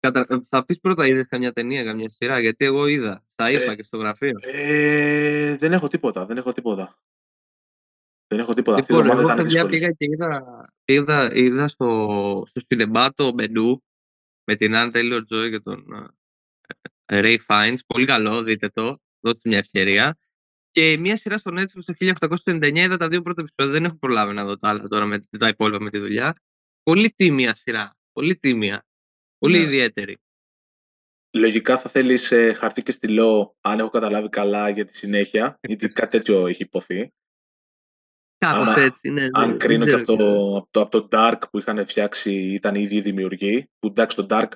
Κατα... 0.01 0.27
ε, 0.29 0.39
Θα 0.49 0.65
πεις 0.65 0.81
πρώτα 0.81 1.07
είδες 1.07 1.27
καμιά 1.27 1.53
ταινία, 1.53 1.85
καμιά 1.85 2.09
σειρά, 2.09 2.39
γιατί 2.41 2.65
εγώ 2.65 2.87
είδα. 2.87 3.25
Τα 3.35 3.51
είπα 3.51 3.73
Ε, 3.73 3.75
και 3.77 3.83
στο 3.83 3.97
γραφείο. 3.97 4.33
Ε, 4.41 5.57
δεν 5.57 5.73
έχω 5.73 5.89
τίποτα, 5.89 6.27
δεν 6.27 6.37
έχω 6.37 6.53
τίποτα. 6.53 6.99
Δεν 8.27 8.39
έχω 8.39 8.55
τίποτα. 8.55 8.79
Αυτή 8.79 8.93
η 8.93 8.97
Λοιπόν, 8.97 9.11
εβδομάδα 9.11 9.33
εγώ 9.33 9.41
ήταν 9.41 9.47
παιδιά 9.47 9.69
δύσκολη. 9.69 9.79
πήγα 9.81 9.91
και 9.93 10.05
είδα, 10.05 10.71
είδα, 10.85 11.35
είδα 11.35 11.69
στο, 11.69 12.43
στο 12.47 12.61
σινεμά 12.69 13.15
το 13.15 13.35
μενού 13.35 13.83
με 14.45 14.57
την 14.57 14.73
Anne 14.75 14.91
Taylor-Joy 14.93 15.51
και 15.51 15.61
τον 15.61 15.85
ε, 17.07 17.21
Ray 17.23 17.37
Fiennes. 17.47 17.79
Πολύ 17.87 18.07
καλό, 18.07 18.43
δείτε 18.43 18.69
το. 18.69 18.99
Δώστε 19.21 19.49
μια 19.49 19.59
ευκαιρία. 19.59 20.19
Και 20.71 20.97
μια 20.99 21.17
σειρά 21.17 21.39
στο 21.39 21.51
Netflix 21.55 21.83
το 21.85 21.95
1899 22.47 22.77
είδα 22.77 22.97
τα 22.97 23.09
δύο 23.09 23.23
πρώτα 23.23 23.43
επεισόδια. 23.43 23.81
Δεν 23.81 23.85
έχω 23.85 23.97
προλάβει 23.97 24.35
να 24.35 24.45
δω 24.45 24.59
τα 24.59 24.69
άλλα 24.69 24.89
τώρα 24.89 25.05
με 25.05 25.21
τα 25.39 25.49
υπόλοιπα 25.49 25.83
με 25.83 25.91
τη 25.91 25.99
δουλειά. 25.99 26.37
Πολύ 26.83 27.11
τίμια 27.11 27.55
σειρά. 27.55 27.97
Πολύ 28.13 28.37
τίμια. 28.37 28.85
Πολύ 29.41 29.59
Ναι. 29.59 29.65
ιδιαίτερη. 29.65 30.19
Λογικά 31.37 31.79
θα 31.79 31.91
θέλεις 31.91 32.33
χαρτί 32.57 32.83
και 32.83 32.93
στυλό, 32.93 33.57
αν 33.61 33.79
έχω 33.79 33.89
καταλάβει 33.91 34.29
καλά, 34.29 34.69
για 34.69 34.85
τη 34.85 34.97
συνέχεια, 34.97 35.59
γιατί 35.63 35.87
κάτι 35.87 36.11
τέτοιο 36.19 36.47
έχει 36.47 36.63
υποθεί. 36.63 37.13
Κάπως 38.39 38.59
Άμα- 38.69 38.81
έτσι. 38.83 39.09
Ναι, 39.11 39.27
Αν 39.33 39.49
δεν- 39.49 39.59
κρίνω 39.59 39.85
δεν 39.85 39.89
και 39.89 39.95
από 40.03 40.15
ξέρω. 40.17 40.35
το, 40.35 40.57
από, 40.57 40.69
το, 40.71 40.81
από 40.81 41.01
το 41.01 41.09
Dark 41.11 41.39
που 41.51 41.59
είχαν 41.59 41.87
φτιάξει, 41.87 42.33
ήταν 42.53 42.75
οι 42.75 42.83
ίδιοι 42.83 43.01
δημιουργοί. 43.01 43.71
Που 43.79 43.87
εντάξει, 43.89 44.17
το 44.17 44.27
Dark 44.31 44.49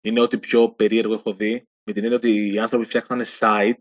είναι 0.00 0.20
ό,τι 0.20 0.38
πιο 0.38 0.70
περίεργο 0.72 1.14
έχω 1.14 1.34
δει, 1.34 1.68
με 1.82 1.92
την 1.92 2.02
έννοια 2.02 2.16
ότι 2.16 2.52
οι 2.52 2.58
άνθρωποι 2.58 2.84
φτιάχνανε 2.84 3.24
site 3.38 3.78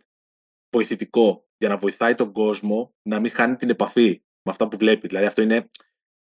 βοηθητικό 0.75 1.48
για 1.57 1.69
να 1.69 1.78
βοηθάει 1.78 2.16
τον 2.16 2.31
κόσμο 2.31 2.96
να 3.02 3.19
μην 3.19 3.31
χάνει 3.31 3.56
την 3.56 3.69
επαφή 3.69 4.10
με 4.42 4.52
αυτά 4.52 4.68
που 4.68 4.78
βλέπει. 4.78 5.07
Δηλαδή 5.07 5.25
αυτό 5.25 5.42
είναι 5.42 5.69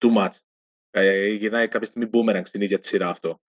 too 0.05 0.15
much. 0.17 0.33
Ε, 0.89 1.27
γυρνάει 1.27 1.67
κάποια 1.67 1.87
στιγμή 1.87 2.09
boomerang 2.13 2.41
στην 2.45 2.61
ίδια 2.61 2.79
τη 2.79 2.87
σειρά 2.87 3.09
αυτό. 3.09 3.41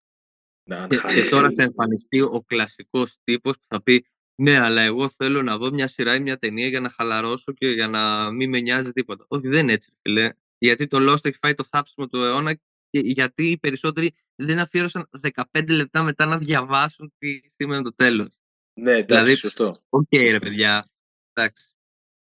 Να 0.69 0.87
Και, 0.89 0.97
χάνει. 0.97 1.21
και 1.23 1.29
τώρα 1.29 1.51
θα 1.57 1.63
εμφανιστεί 1.63 2.21
ο 2.21 2.45
κλασικός 2.47 3.19
τύπος 3.25 3.55
που 3.57 3.65
θα 3.69 3.83
πει 3.83 4.07
Ναι, 4.43 4.59
αλλά 4.59 4.83
εγώ 4.83 5.09
θέλω 5.17 5.43
να 5.43 5.59
δω 5.59 5.73
μια 5.73 5.89
σειρά 5.89 6.15
ή 6.15 6.21
μια 6.21 6.39
ταινία 6.39 6.67
για 6.69 6.81
να 6.81 6.91
χαλαρώσω 6.91 7.53
και 7.53 7.69
για 7.69 7.89
να 7.89 8.31
μην 8.31 8.51
με 8.51 8.61
νοιάζει 8.61 8.91
τίποτα. 8.93 9.25
Όχι, 9.29 9.49
δεν 9.49 9.63
είναι 9.63 9.73
έτσι, 9.73 9.93
φίλε. 10.03 10.31
Γιατί 10.59 10.87
το 10.87 11.13
Lost 11.13 11.25
έχει 11.25 11.39
φάει 11.43 11.55
το 11.55 11.65
θάψιμο 11.65 12.07
του 12.07 12.17
αιώνα 12.23 12.55
και 12.91 12.99
γιατί 13.01 13.51
οι 13.51 13.59
περισσότεροι 13.59 14.15
δεν 14.35 14.59
αφιέρωσαν 14.59 15.09
15 15.53 15.69
λεπτά 15.69 16.03
μετά 16.03 16.27
να 16.27 16.39
διαβάσουν 16.39 17.13
τι 17.19 17.41
σήμαινε 17.57 17.83
το 17.83 17.95
τέλος. 17.95 18.39
Ναι, 18.81 18.91
εντάξει, 18.91 19.07
Δηλαδή- 19.07 19.35
σωστό. 19.37 19.83
Οκ, 19.89 20.09
ρε 20.11 20.39
παιδιά. 20.39 20.89
Εντάξει. 21.33 21.67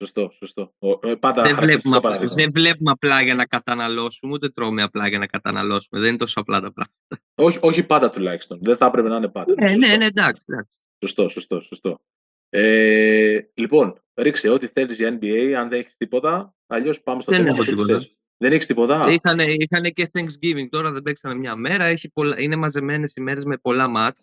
Σωστό, 0.03 0.31
σωστό. 0.39 0.73
Ο- 0.79 1.09
ε, 1.09 1.15
πάντα 1.15 1.43
Δεν 1.43 1.55
χαρακτηριστικό 1.55 1.61
βλέπουμε, 1.63 1.97
απλά, 1.97 2.01
παράδειγμα. 2.01 2.35
δεν 2.35 2.51
βλέπουμε 2.53 2.91
απλά 2.91 3.23
για 3.23 3.35
να 3.35 3.47
καταναλώσουμε, 3.47 4.33
ούτε 4.33 4.49
τρώμε 4.49 4.83
απλά 4.83 5.09
για 5.09 5.19
να 5.19 5.27
καταναλώσουμε. 5.27 6.01
Δεν 6.01 6.09
είναι 6.09 6.17
τόσο 6.19 6.41
απλά 6.41 6.61
τα 6.61 6.73
πράγματα. 6.73 6.97
Όχι, 7.35 7.59
όχι 7.61 7.83
πάντα 7.83 8.11
τουλάχιστον. 8.11 8.59
Δεν 8.63 8.77
θα 8.77 8.87
έπρεπε 8.87 9.09
να 9.09 9.17
είναι 9.17 9.29
πάντα. 9.29 9.55
Ναι, 9.59 9.69
Σωστό. 9.69 9.87
ναι, 9.87 9.97
ναι, 9.97 10.05
εντάξει. 10.05 10.43
εντάξει. 10.47 10.79
Σωστό, 11.05 11.29
σωστό, 11.29 11.61
σωστό. 11.61 12.01
Ε, 12.49 13.41
λοιπόν, 13.55 14.03
ρίξε 14.15 14.49
ό,τι 14.49 14.67
θέλεις 14.67 14.97
για 14.97 15.19
NBA, 15.21 15.53
αν 15.53 15.69
δεν 15.69 15.79
έχεις 15.79 15.97
τίποτα, 15.97 16.55
αλλιώς 16.67 17.03
πάμε 17.03 17.23
στο 17.23 17.31
Δεν 17.33 17.41
θέμα 17.41 17.51
έχω 17.53 17.59
μας 17.59 17.69
ό,τι 17.69 17.77
τίποτα. 17.77 17.95
θες; 17.99 18.17
Δεν 18.37 18.53
έχεις 18.53 18.67
τίποτα; 18.67 19.11
Είχανε, 19.13 19.45
είχανε 19.45 19.91
και 19.91 20.11
Thanksgiving 20.13 20.69
τώρα, 20.71 20.93
δεν 20.93 21.03
παίξανε 21.03 21.35
μια 21.35 21.57
μέρα. 21.57 21.85
Έχει 21.85 22.09
πολλά, 22.11 22.41
είναι 22.41 22.57
μαζεμένες 22.57 23.13
ημέρες 23.17 23.45
με 23.45 23.57
πολλά 23.57 23.89
μάτς 23.89 24.21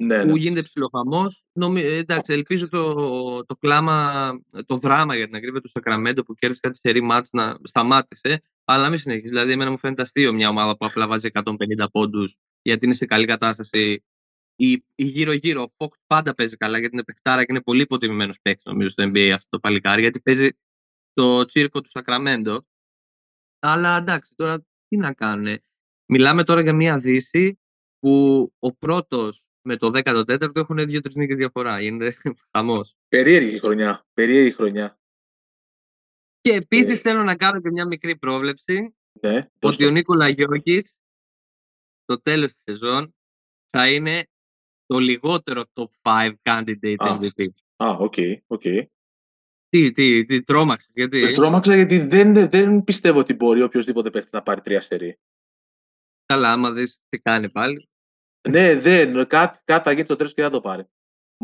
ναι, 0.00 0.24
ναι. 0.24 0.30
που 0.30 0.36
γίνεται 0.36 0.62
ψιλοχαμός. 0.62 1.42
Νομι, 1.52 1.80
ε, 1.80 1.96
εντάξει, 1.96 2.32
ελπίζω 2.32 2.68
το, 2.68 3.44
το 3.44 3.56
κλάμα, 3.56 4.30
το 4.66 4.76
δράμα 4.76 5.16
για 5.16 5.26
την 5.26 5.34
ακρίβεια 5.34 5.60
του 5.60 5.68
Σακραμέντο 5.68 6.22
που 6.22 6.34
κέρδισε 6.34 6.60
κάτι 6.62 6.78
σερή 6.82 7.00
μάτς 7.00 7.28
να 7.32 7.58
σταμάτησε. 7.62 8.42
Αλλά 8.64 8.82
να 8.82 8.90
μην 8.90 8.98
συνεχίσεις. 8.98 9.30
Δηλαδή, 9.30 9.52
εμένα 9.52 9.70
μου 9.70 9.78
φαίνεται 9.78 10.02
αστείο 10.02 10.32
μια 10.32 10.48
ομάδα 10.48 10.76
που 10.76 10.86
απλά 10.86 11.06
βάζει 11.06 11.28
150 11.32 11.44
πόντους 11.92 12.36
γιατί 12.62 12.84
είναι 12.84 12.94
σε 12.94 13.06
καλή 13.06 13.24
κατάσταση. 13.24 14.04
Η, 14.56 14.72
η 14.94 15.04
γύρω-γύρω, 15.04 15.62
ο 15.62 15.72
Fox 15.76 15.88
πάντα 16.06 16.34
παίζει 16.34 16.56
καλά 16.56 16.78
γιατί 16.78 16.94
είναι 16.94 17.04
παιχτάρα 17.04 17.44
και 17.44 17.52
είναι 17.52 17.62
πολύ 17.62 17.82
υποτιμημένος 17.82 18.40
παίκτης 18.42 18.64
νομίζω 18.64 18.88
στο 18.88 19.04
NBA 19.04 19.28
αυτό 19.28 19.46
το 19.48 19.58
παλικάρι 19.58 20.00
γιατί 20.00 20.20
παίζει 20.20 20.48
το 21.12 21.44
τσίρκο 21.44 21.80
του 21.80 21.90
Σακραμέντο. 21.90 22.66
Αλλά 23.58 23.96
εντάξει, 23.96 24.32
τώρα 24.36 24.64
τι 24.88 24.96
να 24.96 25.12
κάνουν. 25.12 25.58
Μιλάμε 26.06 26.44
τώρα 26.44 26.60
για 26.60 26.72
μια 26.72 26.98
δύση 26.98 27.58
που 27.98 28.42
ο 28.58 28.72
πρώτος 28.72 29.42
με 29.68 29.76
το 29.76 29.90
14ο 29.94 30.56
έχουν 30.56 30.76
δύο-τρεις 30.76 31.14
νίκες 31.14 31.36
διαφορά. 31.36 31.80
Γίνεται 31.80 32.16
χαμός. 32.56 32.96
Περίεργη 33.08 33.58
χρονιά. 33.58 34.06
Περίεργη 34.14 34.52
χρονιά. 34.52 34.98
Και 36.40 36.52
επίσης 36.52 36.98
Ε. 36.98 37.00
θέλω 37.00 37.22
να 37.22 37.36
κάνω 37.36 37.60
και 37.60 37.70
μια 37.70 37.86
μικρή 37.86 38.16
πρόβλεψη 38.16 38.94
Ναι, 39.22 39.48
δώσ' 39.58 39.74
ότι 39.74 39.84
ο 39.84 39.86
το. 39.86 39.92
Νίκολα 39.92 40.28
Γιώργης 40.28 40.94
στο 42.02 42.20
τέλος 42.22 42.52
της 42.52 42.62
σεζόν 42.64 43.14
θα 43.70 43.90
είναι 43.92 44.26
το 44.86 44.98
λιγότερο 44.98 45.64
top 45.72 45.88
5 46.02 46.32
candidate 46.42 46.94
Α. 46.98 47.18
MVP. 47.20 47.46
Α, 47.76 47.88
οκ, 47.90 48.14
οκ. 48.46 48.62
Τι, 49.68 49.92
τι, 49.92 50.24
τι, 50.24 50.42
τρόμαξε, 50.42 50.90
γιατί; 50.94 51.22
Ε, 51.22 51.32
τρόμαξα 51.32 51.74
γιατί 51.74 51.98
δεν, 51.98 52.50
δεν 52.50 52.84
πιστεύω 52.84 53.18
ότι 53.18 53.34
μπορεί 53.34 53.62
οποιοδήποτε 53.62 54.10
παίχτη 54.10 54.28
να 54.32 54.42
πάρει 54.42 54.60
τρία 54.60 54.80
σερή. 54.80 55.18
Καλά, 56.26 56.52
άμα 56.52 56.72
δεις 56.72 57.00
τι 57.08 57.18
κάνει 57.18 57.50
πάλι. 57.50 57.87
Ναι, 58.50 58.74
δεν, 58.74 59.26
κάτι, 59.26 59.58
κάτι 59.64 59.84
θα 59.88 59.92
γίνει 59.92 60.06
το 60.06 60.16
τρίτο 60.16 60.32
και 60.34 60.42
θα 60.42 60.50
το 60.50 60.60
πάρει. 60.60 60.84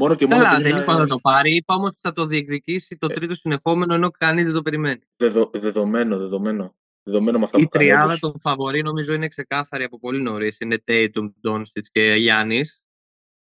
Μόνο 0.01 0.15
και 0.15 0.27
μόνο 0.27 0.43
Καλά, 0.43 0.55
επειδή 0.55 0.69
δεν 0.69 0.77
θα- 0.79 0.83
είπα 0.83 0.99
να 0.99 1.07
το 1.07 1.19
πάρει. 1.19 1.57
Είπα 1.57 1.75
όμως 1.75 1.89
ότι 1.89 1.99
θα 2.01 2.13
το 2.13 2.27
διεκδικήσει 2.27 2.97
το 2.97 3.07
Ε. 3.11 3.15
τρίτο 3.15 3.35
συνεχόμενο 3.35 3.95
ενώ 3.95 4.11
κανείς 4.11 4.45
δεν 4.45 4.55
το 4.55 4.63
περιμένει. 4.63 5.01
Δεδο, 5.17 5.51
δεδομένο, 5.55 6.19
δεδομένο. 6.19 6.77
Δεδομένο 7.03 7.39
με 7.39 7.45
αυτά 7.45 7.59
Η 7.59 7.63
που 7.63 7.69
κάνει. 7.69 7.85
τριάδα 7.85 8.05
όντως. 8.05 8.19
των 8.21 8.41
φαβορή 8.41 8.83
νομίζω 8.83 9.13
είναι 9.13 9.29
ξεκάθαρη 9.29 9.85
από 9.85 9.99
πολύ 9.99 10.21
νωρίς. 10.21 10.57
Είναι 10.61 10.83
Tatum, 10.87 11.33
Dončić 11.49 11.83
και 11.93 12.15
Γιάννης. 12.19 12.83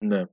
Ναι. 0.04 0.24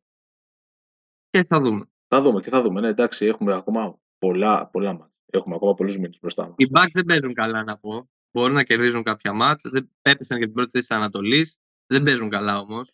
Και 1.30 1.44
θα 1.48 1.60
δούμε. 1.60 1.86
Θα 2.08 2.22
δούμε 2.22 2.42
και 2.42 2.50
θα 2.50 2.62
δούμε. 2.62 2.82
Ναι, 2.82 2.88
εντάξει, 2.88 3.26
έχουμε 3.26 3.54
ακόμα 3.54 4.00
πολλά, 4.18 4.68
πολλά 4.68 4.92
μάτια. 4.94 5.14
Έχουμε 5.32 5.56
ακόμα 5.56 5.74
πολλούς 5.74 5.98
μήνες 5.98 6.18
μπροστά 6.22 6.46
μας. 6.48 6.54
Οι 6.58 6.68
Bucks 6.74 6.92
δεν 6.94 7.06
παίζουν 7.06 7.34
καλά 7.34 7.64
να 7.64 7.78
πω. 7.78 8.10
Μπορεί 8.32 8.54
να 8.54 8.64
κερδίζουν 8.64 9.04
κάποια 9.04 9.34
μάτς. 9.34 9.70
Δεν 9.70 9.92
πέπεσαν 10.02 10.38
για 10.38 10.46
την 10.46 10.56
πρώτη 10.56 10.70
θέση 10.74 10.88
της 10.88 10.96
Ανατολής. 10.98 11.58
Δεν 11.88 12.04
παίζουν 12.04 12.30
καλά 12.30 12.60
όμως. 12.60 12.90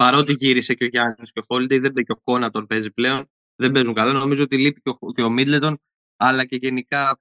Παρότι 0.00 0.32
γύρισε 0.32 0.74
και 0.74 0.84
ο 0.84 0.86
Γιάννης 0.86 1.32
και 1.32 1.40
ο 1.40 1.44
Holiday, 1.48 1.78
δεν 1.80 1.92
και 1.94 2.12
ο 2.12 2.20
Κόνατον 2.24 2.66
παίζει 2.66 2.90
πλέον. 2.90 3.30
Δεν 3.54 3.72
παίζουν 3.72 3.94
καλά. 3.94 4.12
Νομίζω 4.12 4.42
ότι 4.42 4.58
λείπει 4.58 4.80
και 4.80 4.92
ο, 4.98 5.12
και 5.12 5.22
ο 5.22 5.28
Middleton, 5.38 5.74
αλλά 6.16 6.44
και 6.44 6.56
γενικά 6.56 7.20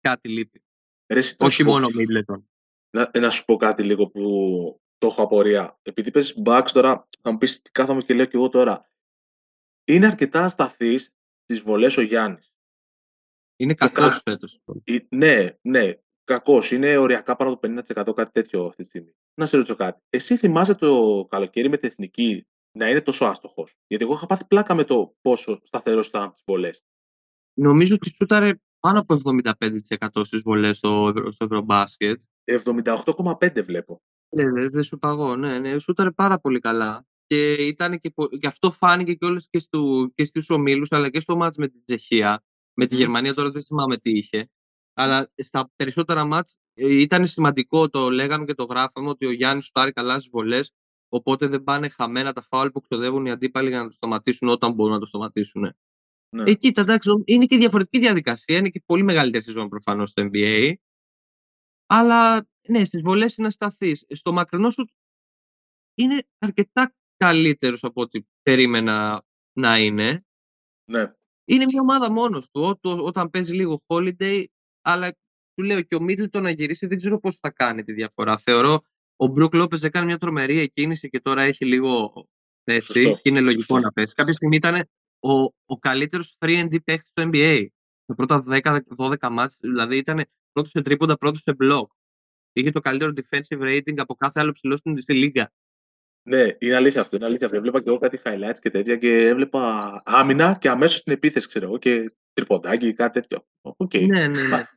κάτι 0.00 0.28
λείπει. 0.28 0.62
Ρε, 1.12 1.18
εσύ, 1.18 1.36
να 1.38 1.46
Όχι 1.46 1.54
σου 1.54 1.64
πω- 1.64 1.70
μόνο 1.72 1.86
ο 1.86 1.90
Middleton. 1.94 2.42
Να, 2.90 3.10
να 3.20 3.30
σου 3.30 3.44
πω 3.44 3.56
κάτι 3.56 3.82
λίγο 3.84 4.08
που 4.08 4.20
το 4.98 5.06
έχω 5.06 5.22
απορία. 5.22 5.78
Επειδή 5.82 6.10
πες 6.10 6.34
Bucks 6.44 6.68
τώρα, 6.72 7.08
θα 7.20 7.30
μου 7.30 7.38
πεις 7.38 7.62
τι 7.62 7.70
κάθομαι 7.70 8.02
και 8.02 8.14
λέω 8.14 8.24
και 8.26 8.36
εγώ 8.36 8.48
τώρα. 8.48 8.90
Είναι 9.84 10.06
αρκετά 10.06 10.44
ασταθής 10.44 11.12
στις 11.42 11.60
βολές 11.60 11.96
ο 11.96 12.00
Γιάννης. 12.02 12.54
Είναι 13.56 13.74
Το 13.74 13.86
κακός 13.90 14.22
κα- 14.22 14.30
φέτος. 14.30 14.60
Ε, 14.84 14.98
Ναι, 15.08 15.56
ναι, 15.60 15.92
κακός. 16.24 16.70
Είναι 16.70 16.96
οριακά 16.96 17.36
πάνω 17.36 17.52
από 17.52 17.60
το 17.60 17.68
50% 17.68 18.12
κάτι 18.14 18.32
τέτοιο 18.32 18.64
αυτή 18.64 18.82
τη 18.82 18.88
στιγμή. 18.88 19.14
Να 19.40 19.46
σε 19.46 19.56
ρωτήσω 19.56 19.74
κάτι. 19.74 20.00
Εσύ 20.10 20.36
θυμάσαι 20.36 20.74
το 20.74 21.26
καλοκαίρι 21.30 21.68
με 21.68 21.76
την 21.76 21.88
εθνική 21.88 22.46
να 22.78 22.88
είναι 22.88 23.00
τόσο 23.00 23.24
άστοχος; 23.24 23.74
Γιατί 23.86 24.04
εγώ 24.04 24.12
είχα 24.14 24.26
πάθει 24.26 24.46
πλάκα 24.46 24.74
με 24.74 24.84
το 24.84 25.14
πόσο 25.20 25.60
σταθερός 25.64 26.06
ήταν 26.06 26.22
από 26.22 26.32
τις 26.32 26.42
βολές. 26.46 26.82
Νομίζω 27.54 27.94
ότι 27.94 28.10
σούταρε 28.10 28.52
πάνω 28.80 29.00
από 29.00 29.14
75% 29.14 30.24
στις 30.24 30.40
βολές 30.42 30.76
στο, 30.76 31.08
Ευρω- 31.08 31.32
στο 31.32 31.44
Ευρωμπάσκετ. 31.44 32.20
78,5 32.44 33.62
βλέπω. 33.64 34.02
Ε, 34.28 34.50
δεν 34.50 34.70
δεν 34.70 34.84
σου 34.84 34.98
παγώ, 34.98 35.36
ναι, 35.36 35.58
ναι. 35.58 35.78
Σούταρε 35.78 36.10
πάρα 36.10 36.38
πολύ 36.38 36.58
καλά. 36.58 37.06
Και, 37.26 37.52
ήταν 37.52 37.98
και, 38.00 38.10
πο- 38.10 38.28
και 38.28 38.46
αυτό 38.46 38.70
φάνηκε 38.70 39.14
και 39.14 39.24
όλες 39.26 39.46
και, 39.50 39.58
στου, 39.58 40.12
και 40.14 40.24
στους 40.24 40.50
ομίλους, 40.50 40.88
αλλά 40.90 41.08
και 41.10 41.20
στο 41.20 41.36
μάτς 41.36 41.56
με 41.56 41.68
την 41.68 41.82
Τσεχία. 41.84 42.44
Με 42.74 42.86
τη 42.86 42.94
Μμμ. 42.94 43.00
Γερμανία 43.00 43.34
τώρα 43.34 43.50
δεν 43.50 43.62
θυμάμαι 43.62 43.96
τι 43.98 44.10
είχε. 44.10 44.50
Αλλά 44.94 45.32
στα 45.36 45.70
περισσότερα 45.76 46.24
μάτς 46.24 46.52
ε, 46.52 46.59
ήταν 46.88 47.26
σημαντικό, 47.26 47.88
το 47.88 48.10
λέγαμε 48.10 48.44
και 48.44 48.54
το 48.54 48.64
γράφαμε, 48.64 49.08
ότι 49.08 49.26
ο 49.26 49.30
Γιάννης 49.30 49.64
σουτάρει 49.64 49.92
καλά 49.92 50.14
στις 50.18 50.28
βολές, 50.30 50.72
οπότε 51.08 51.46
δεν 51.46 51.62
πάνε 51.62 51.88
χαμένα 51.88 52.32
τα 52.32 52.42
φάουλ 52.42 52.68
που 52.68 52.80
ξοδεύουν 52.80 53.26
οι 53.26 53.30
αντίπαλοι 53.30 53.68
για 53.68 53.78
να 53.82 53.86
το 53.88 53.92
σταματήσουν 53.94 54.48
όταν 54.48 54.72
μπορούν 54.72 54.92
να 54.92 54.98
το 55.00 55.06
σταματήσουν. 55.06 55.74
Ναι. 56.36 56.50
Ε, 56.50 56.54
κοίτα, 56.54 56.80
εντάξει, 56.80 57.08
νο- 57.08 57.22
είναι 57.24 57.46
και 57.46 57.56
διαφορετική 57.56 57.98
διαδικασία. 57.98 58.56
Είναι 58.56 58.68
και 58.68 58.82
πολύ 58.86 59.02
μεγαλύτερη 59.02 59.44
σεζόν 59.44 59.68
προφανώς 59.68 60.10
στο 60.10 60.28
NBA. 60.32 60.72
Αλλά 61.86 62.46
ναι, 62.68 62.84
στις 62.84 63.02
βολές 63.02 63.36
είναι 63.36 63.46
ασταθή. 63.46 63.96
Στο 64.08 64.32
μακρινό 64.32 64.70
σου 64.70 64.88
είναι 65.94 66.26
αρκετά 66.38 66.94
καλύτερος 67.16 67.84
από 67.84 68.00
ό,τι 68.02 68.20
περίμενα 68.42 69.24
να 69.52 69.78
είναι. 69.78 70.24
ναι. 70.90 71.12
Είναι 71.44 71.64
μια 71.64 71.80
ομάδα 71.80 72.10
μόνος 72.10 72.50
του. 72.50 72.60
Ό, 72.62 72.76
το- 72.78 73.04
όταν 73.04 73.30
παίζει 73.30 73.54
λίγο 73.54 73.82
holiday, 73.86 74.44
αλλά 74.80 75.16
του 75.60 75.66
λέω 75.66 75.80
και 75.82 75.94
ο 75.94 76.00
Μίτλτον 76.00 76.42
να 76.42 76.50
γυρίσει, 76.50 76.86
δεν 76.86 76.96
ξέρω 76.98 77.18
πώς 77.18 77.36
θα 77.40 77.50
κάνει 77.50 77.82
τη 77.82 77.92
διαφορά. 77.92 78.38
Θεωρώ 78.38 78.82
ο 79.16 79.26
Μπρουκ 79.26 79.54
Λόπες 79.54 79.82
έκανε 79.82 80.06
μια 80.06 80.18
τρομερή 80.18 80.58
εκκίνηση 80.58 81.08
και 81.08 81.20
τώρα 81.20 81.42
έχει 81.42 81.64
λίγο 81.64 82.12
πέσει 82.64 82.92
Σωστό, 82.92 83.14
και 83.14 83.20
είναι 83.22 83.40
λογικό 83.40 83.62
σωστό. 83.62 83.78
να 83.78 83.92
πέσει. 83.92 84.14
Κάποια 84.14 84.32
στιγμή 84.32 84.56
ήταν 84.56 84.88
ο, 85.18 85.32
ο 85.42 85.78
καλύτερος 85.80 86.36
3D 86.38 86.76
παίκτης 86.84 87.08
στο 87.08 87.30
NBA. 87.32 87.66
Τα 88.06 88.14
πρώτα 88.14 88.44
10-12 88.96 89.14
ματς, 89.30 89.56
δηλαδή 89.60 89.96
ήταν 89.96 90.24
πρώτος 90.52 90.70
σε 90.70 90.82
τρίποντα, 90.82 91.16
πρώτος 91.16 91.40
σε 91.44 91.54
μπλοκ. 91.54 91.90
Είχε 92.52 92.70
το 92.70 92.80
καλύτερο 92.80 93.12
defensive 93.16 93.60
rating 93.60 93.94
από 93.96 94.14
κάθε 94.14 94.40
άλλο 94.40 94.52
ψηλό 94.52 94.76
στην 94.76 95.02
στη 95.02 95.14
λίγκα. 95.14 95.52
Ναι, 96.22 96.46
είναι 96.58 96.76
αλήθεια 96.76 97.00
αυτό. 97.00 97.16
Είναι 97.16 97.24
αλήθεια 97.24 97.46
αυτό. 97.46 97.58
Έβλεπα 97.58 97.82
και 97.82 97.88
εγώ 97.88 97.98
κάτι 97.98 98.20
highlights 98.24 98.58
και 98.60 98.70
τέτοια 98.70 98.96
και 98.96 99.26
έβλεπα 99.26 100.02
άμυνα 100.04 100.56
και 100.60 100.68
αμέσως 100.68 100.98
στην 100.98 101.12
επίθεση, 101.12 101.48
ξέρω 101.48 101.64
εγώ, 101.64 101.78
και 101.78 102.12
τριποντάκι, 102.32 102.92
κάτι 102.92 103.20
τέτοιο. 103.20 103.46
Οκ. 103.60 103.94
Ναι, 103.94 104.06
ναι, 104.06 104.28
ναι. 104.28 104.48
Μα, 104.48 104.68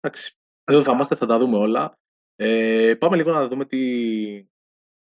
Εντάξει. 0.00 0.32
Εδώ 0.64 0.82
θα 0.82 0.92
είμαστε, 0.92 1.14
θα 1.14 1.26
τα 1.26 1.38
δούμε 1.38 1.56
όλα. 1.56 1.98
Ε, 2.36 2.94
πάμε 2.98 3.16
λίγο 3.16 3.30
να 3.30 3.48
δούμε 3.48 3.64
τι, 3.64 3.78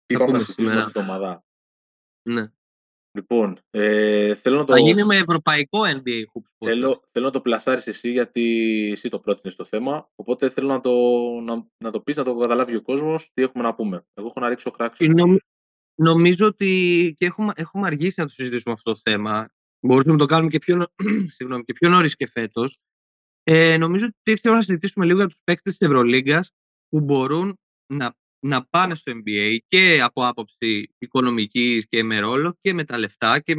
τι 0.05 0.15
Θα 0.15 0.19
πάμε 0.19 0.25
να 0.25 0.27
πούμε 0.27 0.39
συζητήσουμε 0.39 0.69
σήμερα. 0.69 0.81
αυτή 0.81 0.93
την 0.93 1.01
εβδομάδα. 1.03 1.45
ναι. 2.31 2.53
Λοιπόν, 3.19 3.59
ε, 3.71 4.35
θέλω 4.35 4.57
να 4.57 4.65
το, 4.65 4.73
Θα 4.73 4.79
γίνει 4.79 5.05
με 5.05 5.17
ευρωπαϊκό 5.17 5.81
NBA 5.85 6.19
hoops. 6.21 6.43
podcast. 6.43 6.67
θέλω, 6.67 7.03
θέλω 7.11 7.25
να 7.27 7.31
το 7.33 7.41
πλασάρεις 7.41 7.87
εσύ 7.87 8.11
γιατί 8.11 8.43
εσύ 8.93 9.09
το 9.09 9.19
πρότεινες 9.21 9.57
το 9.57 9.65
θέμα. 9.65 10.09
Οπότε 10.15 10.51
θέλω 10.51 10.69
να 10.69 10.81
το, 10.81 10.91
να, 11.41 11.67
να 11.85 11.91
το 11.91 12.01
πεις, 12.01 12.17
να 12.17 12.25
το 12.25 12.37
καταλάβει 12.37 12.77
ο 12.77 12.83
κόσμος, 12.83 13.31
τι 13.35 13.43
έχουμε 13.43 13.63
να 13.65 13.75
πούμε. 13.75 14.07
Εγώ 14.15 14.27
έχω 14.29 14.41
να 14.41 14.49
ρίξω 14.49 14.71
κράξο. 14.71 15.07
Νομ- 15.07 15.37
νομίζω 15.95 16.47
ότι 16.47 17.15
και 17.19 17.27
έχουμε, 17.27 17.53
έχουμε 17.57 17.87
αργήσει 17.87 18.15
να 18.17 18.27
το 18.27 18.33
συζητήσουμε 18.33 18.75
αυτό 18.75 18.93
το 18.93 19.01
θέμα. 19.05 19.51
Μπορούμε 19.87 20.13
να 20.13 20.19
το 20.19 20.27
κάνουμε 20.27 20.51
και 20.51 20.59
πιο, 20.59 20.77
νο- 20.77 20.93
συγγνώμη, 21.37 21.65
και 21.65 21.73
πιο 21.73 21.89
νωρίς 21.89 22.17
και 22.17 22.27
φέτος. 22.27 22.79
Ε, 23.53 23.77
νομίζω 23.77 24.05
ότι 24.07 24.31
ήρθε 24.31 24.41
η 24.45 24.49
ώρα 24.49 24.59
να 24.59 24.65
συζητήσουμε 24.65 25.05
λίγο 25.07 25.19
για 25.19 25.27
τους 25.29 25.41
παίκτες 25.45 25.77
της 25.77 25.89
Ευρωλίγκας 25.89 26.51
που 26.89 27.01
μπορούν 27.01 27.59
να, 27.93 28.15
να 28.47 28.67
πάνε 28.71 28.95
στο 28.95 29.13
NBA 29.15 29.57
και 29.69 30.01
από 30.03 30.27
άποψη 30.27 30.95
οικονομικής 30.99 31.87
και 31.89 32.03
με 32.03 32.19
ρόλο 32.21 32.57
και 32.61 32.73
με 32.75 32.85
τα 32.85 32.99
λεφτά 32.99 33.41
και, 33.41 33.55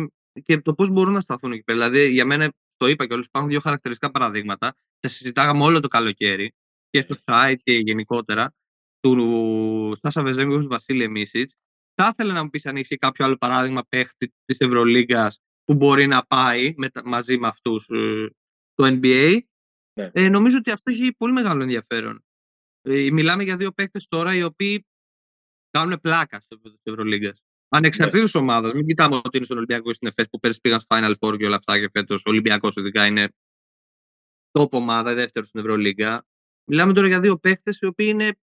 και 0.45 0.57
το 0.57 0.73
πώς 0.73 0.89
μπορούν 0.89 1.13
να 1.13 1.21
σταθούν 1.21 1.51
εκεί 1.51 1.63
πέρα. 1.63 1.89
Δηλαδή, 1.89 2.11
για 2.11 2.25
μένα, 2.25 2.53
το 2.77 2.87
είπα 2.87 3.07
και 3.07 3.13
όλους, 3.13 3.25
υπάρχουν 3.25 3.49
δύο 3.49 3.59
χαρακτηριστικά 3.59 4.11
παραδείγματα. 4.11 4.75
Τα 4.99 5.09
συζητάγαμε 5.09 5.63
όλο 5.63 5.79
το 5.79 5.87
καλοκαίρι 5.87 6.53
και 6.89 7.01
στο 7.01 7.15
site 7.25 7.55
και 7.63 7.73
γενικότερα 7.73 8.53
του 8.99 9.97
Σάσα 10.01 10.23
Βεζέγκο 10.23 10.67
Βασίλη 10.67 11.07
Μίσιτ. 11.09 11.51
Θα 11.95 12.09
ήθελα 12.11 12.33
να 12.33 12.43
μου 12.43 12.49
πεις 12.49 12.65
αν 12.65 12.75
έχεις 12.75 12.97
κάποιο 12.99 13.25
άλλο 13.25 13.35
παράδειγμα 13.37 13.83
παίχτη 13.89 14.33
της 14.45 14.57
Ευρωλίγκας 14.59 15.39
που 15.63 15.73
μπορεί 15.73 16.07
να 16.07 16.25
πάει 16.25 16.73
με, 16.77 16.89
τα- 16.89 17.01
μαζί 17.07 17.37
με 17.37 17.47
αυτούς 17.47 17.85
το 18.73 18.99
NBA. 19.01 19.39
Ναι. 19.93 20.09
Ε, 20.13 20.29
νομίζω 20.29 20.57
ότι 20.57 20.71
αυτό 20.71 20.91
έχει 20.91 21.13
πολύ 21.17 21.33
μεγάλο 21.33 21.61
ενδιαφέρον. 21.61 22.23
Ε, 22.81 23.11
μιλάμε 23.11 23.43
για 23.43 23.57
δύο 23.57 23.71
παίχτε 23.71 23.99
τώρα 24.07 24.35
οι 24.35 24.43
οποίοι 24.43 24.85
κάνουν 25.69 25.99
πλάκα 26.01 26.39
στο 26.39 26.55
επίπεδο 26.55 26.75
της 26.75 26.93
Ευρωλίγκας. 26.93 27.43
Ανεξαρτήτως 27.69 28.35
ομάδας. 28.35 28.73
Μην 28.73 28.85
κοιτάμε 28.85 29.15
ότι 29.15 29.37
είναι 29.37 29.45
στον 29.45 29.57
Ολυμπιακό 29.57 29.89
ή 29.89 29.93
στην 29.93 30.07
ΕΦΕΣ 30.07 30.29
που 30.29 30.39
πέρυσι 30.39 30.59
πήγαν 30.59 30.79
στο 30.79 30.95
Final 30.95 31.13
Four 31.19 31.37
και 31.37 31.45
όλα 31.45 31.55
αυτά 31.55 31.79
και 31.79 31.89
φέτος 31.93 32.25
ο 32.25 32.29
Ολυμπιακός 32.29 32.75
ειδικά 32.75 33.05
είναι 33.05 33.33
top 34.51 34.69
ομάδα, 34.69 35.13
δεύτερος 35.13 35.47
στην 35.47 35.59
Ευρωλίγκα. 35.59 36.25
Μιλάμε 36.69 36.93
τώρα 36.93 37.07
για 37.07 37.19
δύο 37.19 37.37
παίχτε 37.37 37.77
οι 37.79 37.85
οποίοι 37.85 38.07
είναι 38.09 38.35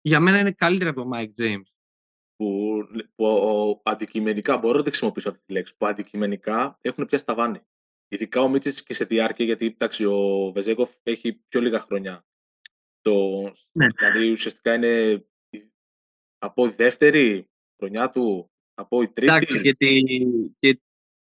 για 0.00 0.20
μένα 0.20 0.38
είναι 0.38 0.52
καλύτεροι 0.52 0.90
από 0.90 1.00
τον 1.02 1.10
Mike 1.14 1.40
James. 1.42 1.66
Που, 2.36 2.78
που 3.14 3.24
ο- 3.26 3.80
αντικειμενικά, 3.84 4.58
μπορώ 4.58 4.76
να 4.76 4.82
τη 4.82 4.88
χρησιμοποιήσω 4.88 5.28
αυτή 5.28 5.42
τη 5.46 5.52
λέξη, 5.52 5.76
που 5.76 5.86
αντικειμενικά 5.86 6.78
έχουν 6.80 7.06
πιάσει 7.06 7.24
τα 7.24 7.34
βάνη. 7.34 7.60
Ειδικά 8.14 8.40
ο 8.40 8.48
Μίτσης 8.48 8.82
και 8.82 8.94
σε 8.94 9.04
διάρκεια, 9.04 9.44
γιατί 9.44 9.66
εντάξει, 9.66 10.04
ο 10.04 10.50
Βεζέγκοφ 10.54 10.94
έχει 11.02 11.32
πιο 11.48 11.60
λίγα 11.60 11.80
χρόνια. 11.80 12.24
Το, 13.00 13.40
Ναι. 13.72 13.86
Δηλαδή 13.98 14.30
ουσιαστικά 14.30 14.74
είναι 14.74 15.24
η- 15.50 15.70
από 16.38 16.66
η 16.66 16.72
δεύτερη 16.76 17.48
χρονιά 17.78 18.10
του, 18.10 18.50
από 18.74 19.02
η 19.02 19.08
τρίτη. 19.08 19.32
Εντάξει, 19.32 19.58
γιατί 19.58 20.02
και, 20.58 20.80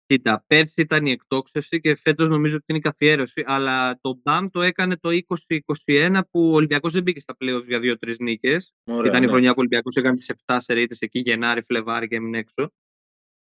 κοίτα, 0.06 0.44
πέρσι 0.48 0.82
ήταν 0.82 1.06
η 1.06 1.12
εκτόξευση 1.12 1.82
και 1.82 1.96
φέτος 1.96 2.28
νομίζω 2.28 2.56
ότι 2.56 2.66
είναι 2.68 2.78
η 2.78 2.82
καθιέρωση, 2.82 3.44
αλλά 3.46 4.00
το 4.02 4.22
BAM 4.24 4.48
το 4.52 4.62
έκανε 4.62 4.98
το 4.98 5.10
2021 5.10 6.22
που 6.32 6.50
ο 6.50 6.54
Ολυμπιακός 6.54 6.94
δεν 6.94 7.04
μπήκε 7.04 7.20
στα 7.20 7.36
playoffs 7.40 7.66
για 7.68 7.80
δύο-τρεις 7.80 8.20
νίκες. 8.20 8.74
Ωραία, 8.84 9.10
ήταν 9.10 9.24
η 9.24 9.26
ναι. 9.26 9.32
χρονιά 9.32 9.50
που 9.50 9.56
ο 9.58 9.60
Ολυμπιακός 9.60 9.96
έκανε 9.96 10.16
τις 10.16 10.30
7 10.46 10.58
σερίτες 10.62 11.00
εκεί 11.00 11.20
Γενάρη, 11.20 11.62
Φλεβάρη 11.62 12.08
και 12.08 12.16
έμεινε 12.16 12.38
έξω. 12.38 12.72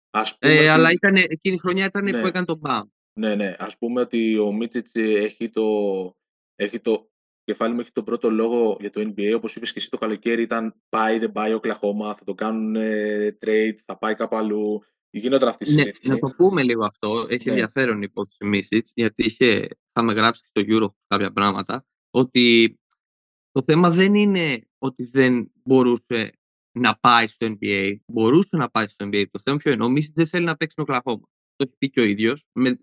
Ας 0.10 0.38
πούμε 0.38 0.53
Ε, 0.53 0.58
ότι- 0.58 0.67
αλλά 0.67 0.91
ήταν, 0.91 1.15
εκείνη 1.15 1.56
η 1.56 1.60
χρονιά 1.60 1.86
ήταν 1.86 2.03
Ναι. 2.03 2.22
που 2.22 2.27
έκανε 2.27 2.46
το 2.46 2.60
BAM. 2.63 2.82
Ναι, 3.18 3.36
ναι. 3.36 3.56
Ας 3.60 3.78
πούμε 3.78 4.02
ότι 4.02 4.38
ο 4.38 4.52
Μίτσιτς 4.52 4.92
ε, 4.94 5.02
έχει 5.14 5.50
το, 5.50 5.66
έχει 6.56 6.80
το 6.80 7.10
κεφάλι 7.44 7.74
μου 7.74 7.80
έχει 7.80 7.92
τον 7.92 8.04
πρώτο 8.04 8.30
λόγο 8.30 8.78
για 8.80 8.90
το 8.90 9.02
NBA. 9.02 9.34
Όπως 9.36 9.56
είπες 9.56 9.72
και 9.72 9.80
εσύ 9.80 9.90
το 9.90 9.98
καλοκαίρι 9.98 10.42
ήταν 10.42 10.76
πάει, 10.90 11.20
δεν 11.20 11.32
πάει 11.32 11.54
ο 11.54 11.60
Κλαχώμα, 11.60 12.16
θα 12.16 12.24
το 12.24 12.34
κάνουν 12.34 12.76
ε, 12.76 13.38
trade, 13.46 13.76
θα 13.86 13.98
πάει 13.98 14.16
κάπου 14.16 14.36
αλλού. 14.36 14.84
Γίνονταν 15.10 15.50
αυτή 15.50 15.72
η 15.72 15.74
Ναι, 15.74 15.82
συζήτηση. 15.82 16.10
να 16.10 16.20
το 16.20 16.34
πούμε 16.38 16.64
λίγο 16.64 16.86
αυτό. 16.86 17.26
Έχει 17.30 17.46
Ναι. 17.46 17.52
ενδιαφέρον 17.52 17.98
η 18.02 18.06
υπόθεση 18.10 18.46
Μίσιτ, 18.46 18.88
γιατί 18.94 19.24
είχε, 19.26 19.68
είχαμε 19.96 20.14
γράψει 20.14 20.42
και 20.42 20.48
στο 20.62 20.76
Euro 20.76 20.92
κάποια 21.08 21.32
πράγματα, 21.32 21.86
ότι 22.12 22.76
το 23.52 23.64
θέμα 23.66 23.90
δεν 23.90 24.14
είναι 24.14 24.62
ότι 24.78 25.04
δεν 25.04 25.52
μπορούσε 25.64 26.32
να 26.72 26.98
πάει 26.98 27.28
στο 27.28 27.56
NBA. 27.60 27.96
Μπορούσε 28.08 28.50
να 28.52 28.70
πάει 28.70 28.88
στο 28.88 29.06
NBA. 29.06 29.24
Το 29.32 29.40
θέμα 29.44 29.58
ποιο 29.58 29.72
είναι. 29.72 29.84
Ο 29.84 29.90
Μίσιτ 29.90 30.16
δεν 30.16 30.28
θέλει 30.28 30.46
να 30.46 30.56
παίξει 30.58 30.74
με 30.78 30.84
ο 30.84 30.86
Κλαχώμα. 30.86 31.28
Το 31.56 31.66
έχει 31.68 31.76
πει 31.78 31.90
και 31.90 32.00
ο 32.00 32.04
ίδιος. 32.04 32.44
Με, 32.54 32.80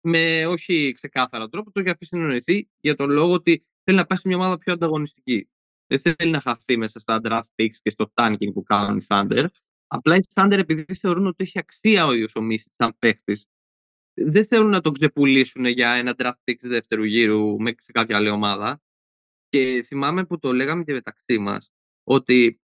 με 0.00 0.46
όχι 0.46 0.92
ξεκάθαρα 0.92 1.48
τρόπο, 1.48 1.70
το 1.70 1.80
έχει 1.80 1.90
αφήσει 1.90 2.16
να 2.16 2.22
εννοηθεί 2.22 2.68
για 2.80 2.94
τον 2.96 3.10
λόγο 3.10 3.32
ότι 3.32 3.64
θέλει 3.84 3.96
να 3.96 4.06
πάει 4.06 4.18
σε 4.18 4.28
μια 4.28 4.36
ομάδα 4.36 4.58
πιο 4.58 4.72
ανταγωνιστική. 4.72 5.48
Δεν 5.86 5.98
θέλει 5.98 6.30
να 6.30 6.40
χαθεί 6.40 6.76
μέσα 6.76 7.00
στα 7.00 7.20
draft 7.24 7.62
picks 7.62 7.76
και 7.82 7.90
στο 7.90 8.12
tanking 8.14 8.52
που 8.52 8.62
κάνουν 8.62 8.98
οι 8.98 9.04
Thunder. 9.08 9.46
Απλά 9.86 10.16
οι 10.16 10.20
Thunder, 10.34 10.58
επειδή 10.58 10.94
θεωρούν 10.94 11.26
ότι 11.26 11.44
έχει 11.44 11.58
αξία 11.58 12.06
ο 12.06 12.12
ίδιος 12.12 12.34
ο 12.34 12.42
Μίσιτ 12.42 12.72
σαν 12.76 12.96
παίχτη, 12.98 13.40
δεν 14.14 14.46
θέλουν 14.46 14.70
να 14.70 14.80
τον 14.80 14.92
ξεπουλήσουν 14.92 15.64
για 15.64 15.90
ένα 15.90 16.14
draft 16.18 16.50
pick 16.50 16.56
δεύτερου 16.60 17.04
γύρου 17.04 17.56
σε 17.76 17.92
κάποια 17.92 18.16
άλλη 18.16 18.28
ομάδα. 18.28 18.82
Και 19.48 19.84
θυμάμαι 19.86 20.24
που 20.24 20.38
το 20.38 20.52
λέγαμε 20.52 20.84
και 20.84 20.92
μεταξύ 20.92 21.38
μας, 21.38 21.72
ότι 22.04 22.60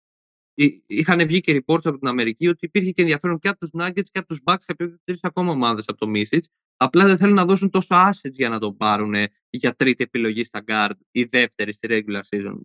είχαν 0.85 1.27
βγει 1.27 1.41
και 1.41 1.63
reports 1.65 1.85
από 1.85 1.97
την 1.97 2.07
Αμερική 2.07 2.47
ότι 2.47 2.65
υπήρχε 2.65 2.91
και 2.91 3.01
ενδιαφέρον 3.01 3.39
και 3.39 3.47
από 3.47 3.59
τους 3.59 3.69
Nuggets 3.73 4.09
και 4.11 4.19
από 4.19 4.27
τους 4.27 4.39
Bucks 4.43 4.63
και 4.65 4.73
από 4.77 4.97
τρεις 5.03 5.19
ακόμα 5.21 5.51
ομάδες 5.51 5.83
από 5.87 5.97
το 5.97 6.11
Misic. 6.15 6.39
Απλά 6.77 7.05
δεν 7.05 7.17
θέλουν 7.17 7.35
να 7.35 7.45
δώσουν 7.45 7.69
τόσο 7.69 7.87
assets 7.89 8.31
για 8.31 8.49
να 8.49 8.59
τον 8.59 8.77
πάρουν 8.77 9.13
για 9.49 9.75
τρίτη 9.75 10.03
επιλογή 10.03 10.43
στα 10.43 10.63
guard 10.67 10.97
ή 11.11 11.23
δεύτερη 11.23 11.73
στη 11.73 11.87
regular 11.91 12.21
season. 12.29 12.59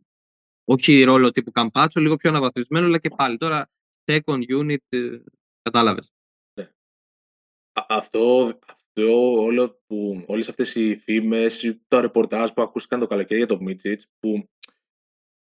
Όχι 0.64 1.02
ρόλο 1.02 1.30
τύπου 1.30 1.50
Καμπάτσο, 1.50 2.00
λίγο 2.00 2.16
πιο 2.16 2.30
αναβαθμισμένο, 2.30 2.86
αλλά 2.86 2.98
και 2.98 3.08
πάλι 3.08 3.36
τώρα 3.36 3.70
second 4.04 4.42
unit, 4.48 4.76
ε, 4.88 5.18
κατάλαβες. 5.62 6.12
Ναι. 6.60 6.70
Αυτό, 7.72 8.58
αυτό 8.66 9.32
όλο 9.32 9.82
που, 9.86 10.24
όλες 10.26 10.48
αυτές 10.48 10.74
οι 10.74 10.96
φήμες, 10.96 11.78
το 11.88 12.00
ρεπορτάζ 12.00 12.50
που 12.50 12.62
ακούστηκαν 12.62 13.00
το 13.00 13.06
καλοκαίρι 13.06 13.38
για 13.38 13.48
το 13.48 13.60
Μίτσιτς, 13.60 14.06
που 14.18 14.48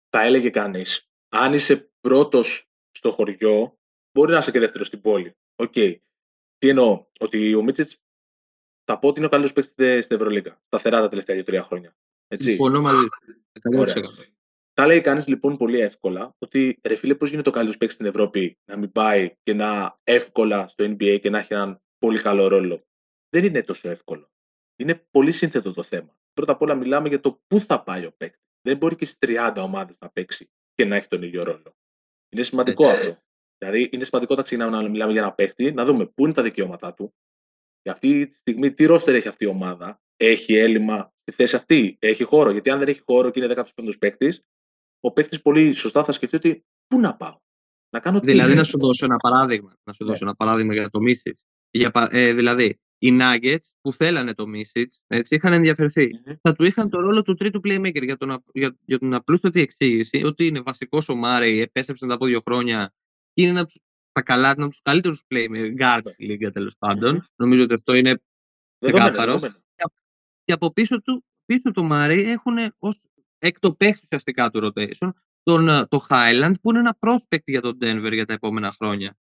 θα 0.08 0.22
έλεγε 0.22 0.50
κανείς, 0.50 1.08
αν 1.28 1.52
είσαι 1.52 1.90
πρώτος 2.00 2.70
στο 2.90 3.10
χωριό, 3.10 3.78
μπορεί 4.12 4.32
να 4.32 4.38
είσαι 4.38 4.50
και 4.50 4.58
δεύτερος 4.58 4.86
στην 4.86 5.00
πόλη. 5.00 5.36
Οκ. 5.56 5.72
Okay. 5.74 5.96
Τι 6.58 6.68
εννοώ, 6.68 7.06
ότι 7.20 7.54
ο 7.54 7.62
Μίτσιτς 7.62 8.02
θα 8.92 8.98
πω 8.98 9.08
ότι 9.08 9.18
είναι 9.18 9.26
ο 9.26 9.30
καλύτερος 9.30 9.52
παίκτης 9.52 10.04
στην 10.04 10.16
Ευρωλίγκα. 10.16 10.60
Σταθερά 10.66 11.00
τα 11.00 11.08
τελευταία 11.08 11.36
δύο-τρία 11.36 11.62
χρόνια. 11.62 11.96
Έτσι. 12.28 12.48
Συμφωνώ 12.48 12.80
μαζί. 12.80 13.06
Θα 14.74 14.86
λέει 14.86 15.00
κανείς 15.00 15.26
λοιπόν 15.26 15.56
πολύ 15.56 15.80
εύκολα 15.80 16.34
ότι 16.38 16.78
ρε 16.82 16.94
φίλε, 16.94 17.14
πώς 17.14 17.30
γίνεται 17.30 17.48
ο 17.48 17.52
καλύτερος 17.52 17.78
παίκτης 17.78 17.96
στην 17.96 18.06
Ευρώπη 18.06 18.58
να 18.64 18.76
μην 18.76 18.92
πάει 18.92 19.36
και 19.42 19.54
να 19.54 19.98
εύκολα 20.04 20.68
στο 20.68 20.84
NBA 20.84 21.18
και 21.20 21.30
να 21.30 21.38
έχει 21.38 21.54
έναν 21.54 21.82
πολύ 21.98 22.18
καλό 22.22 22.48
ρόλο; 22.48 22.86
Δεν 23.28 23.44
είναι 23.44 23.62
τόσο 23.62 23.88
εύκολο. 23.88 24.30
Είναι 24.76 25.06
πολύ 25.10 25.32
σύνθετο 25.32 25.72
το 25.72 25.82
θέμα. 25.82 26.16
Πρώτα 26.32 26.52
απ' 26.52 26.62
όλα 26.62 26.74
μιλάμε 26.74 27.08
για 27.08 27.20
το 27.20 27.40
πού 27.46 27.60
θα 27.60 27.82
πάει 27.82 28.06
ο 28.06 28.12
παίκτης. 28.16 28.42
Δεν 28.62 28.76
μπορεί 28.76 28.96
και 28.96 29.04
στις 29.04 29.18
30 29.20 29.54
ομάδες 29.56 29.96
να 30.00 30.10
παίξει 30.10 30.50
και 30.74 30.84
να 30.84 30.96
έχει 30.96 31.08
τον 31.08 31.22
ίδιο 31.22 31.42
ρόλο. 31.42 31.74
Είναι 32.28 32.42
σημαντικό 32.42 32.88
ε, 32.88 32.92
αυτό. 32.92 33.18
Δηλαδή, 33.58 33.88
είναι 33.92 34.04
σημαντικό 34.04 34.32
όταν 34.32 34.44
ξεκινάμε 34.44 34.82
να 34.82 34.88
μιλάμε 34.88 35.12
για 35.12 35.20
ένα 35.20 35.32
παίκτη, 35.32 35.72
να 35.72 35.84
δούμε 35.84 36.06
πού 36.06 36.24
είναι 36.24 36.34
τα 36.34 36.42
δικαιώματά 36.42 36.94
του. 36.94 37.14
Για 37.82 37.92
αυτή 37.92 38.26
τη 38.26 38.36
στιγμή, 38.36 38.72
τι 38.72 38.84
ρόστερ 38.84 39.14
έχει 39.14 39.28
αυτή 39.28 39.44
η 39.44 39.46
ομάδα; 39.46 40.00
Έχει 40.16 40.54
έλλειμμα 40.54 41.12
στη 41.20 41.32
θέση 41.32 41.56
αυτή; 41.56 41.96
Έχει 41.98 42.24
χώρο; 42.24 42.50
Γιατί 42.50 42.70
αν 42.70 42.78
δεν 42.78 42.88
έχει 42.88 43.02
χώρο 43.06 43.30
και 43.30 43.44
είναι 43.44 43.54
15ο 43.56 43.98
παίκτης, 43.98 44.42
ο 45.00 45.12
παίκτης 45.12 45.42
πολύ 45.42 45.74
σωστά 45.74 46.04
θα 46.04 46.12
σκεφτεί 46.12 46.36
ότι 46.36 46.64
πού 46.86 47.00
να 47.00 47.16
πάω; 47.16 47.38
Να 47.90 48.00
κάνω 48.00 48.20
δηλαδή, 48.20 48.54
να 48.54 48.64
σου 48.64 48.78
δώσω 48.78 49.04
ένα 49.04 49.16
παράδειγμα. 49.16 49.76
Να 49.84 49.92
σου 49.92 50.04
ναι. 50.04 50.10
δώσω 50.10 50.24
ένα 50.24 50.34
παράδειγμα 50.34 50.72
για 50.72 50.90
το 50.90 51.00
Μίσιτς. 51.00 51.44
Ε, 52.10 52.32
δηλαδή, 52.34 52.80
οι 52.98 53.18
Nuggets 53.20 53.66
που 53.80 53.92
θέλανε 53.92 54.34
το 54.34 54.46
Μίσιτς, 54.46 55.00
έτσι, 55.06 55.34
είχαν 55.34 55.52
ενδιαφερθεί. 55.52 56.10
Mm-hmm. 56.14 56.34
Θα 56.40 56.54
του 56.54 56.64
είχαν 56.64 56.90
το 56.90 57.00
ρόλο 57.00 57.22
του 57.22 57.34
τρίτου 57.34 57.60
playmaker 57.64 58.02
για 58.02 58.16
τον, 58.16 58.44
για, 58.52 58.76
για 58.84 58.98
την 58.98 59.14
απλούστατη 59.14 59.60
εξήγηση 59.60 60.22
ότι 60.24 60.46
είναι 60.46 60.60
βασικός 60.60 61.08
ο 61.08 61.14
Μάρεϊ, 61.14 61.60
επέστρεψε 61.60 62.04
μετά 62.04 62.16
από 62.16 62.26
δύο 62.26 62.40
χρόνια 62.44 62.94
και 63.34 63.42
είναι 63.42 63.50
ένα 63.50 63.70
τα 64.12 64.22
καλά, 64.22 64.50
από 64.50 64.68
τους 64.68 64.80
καλύτερους 64.82 65.22
playmaker 65.28 65.76
guards 65.80 66.02
στη 66.04 66.24
λίγα 66.24 66.50
τέλος 66.50 66.76
πάντων. 66.78 67.26
Νομίζω 67.36 67.62
ότι 67.62 67.74
αυτό 67.74 67.94
είναι 67.94 68.22
ξεκάθαρο. 68.78 69.40
Και 70.44 70.52
από 70.52 70.72
πίσω 70.72 71.02
του, 71.02 71.24
πίσω 71.44 71.70
του 71.70 71.84
Μάρεϊ 71.84 72.22
έχουν 72.22 72.56
ως 72.78 73.00
έκτο 73.38 73.74
παίχτη 73.74 74.00
ουσιαστικά 74.04 74.50
του 74.50 74.72
rotation 74.74 75.10
τον, 75.42 75.68
ε, 75.68 75.86
το 75.86 76.06
Highland 76.08 76.54
που 76.62 76.70
είναι 76.70 76.78
ένα 76.78 76.98
prospect 77.00 77.44
για 77.44 77.60
τον 77.60 77.78
Denver 77.80 78.10
για 78.12 78.26
τα 78.26 78.32
επόμενα 78.32 78.72
χρόνια. 78.72 79.16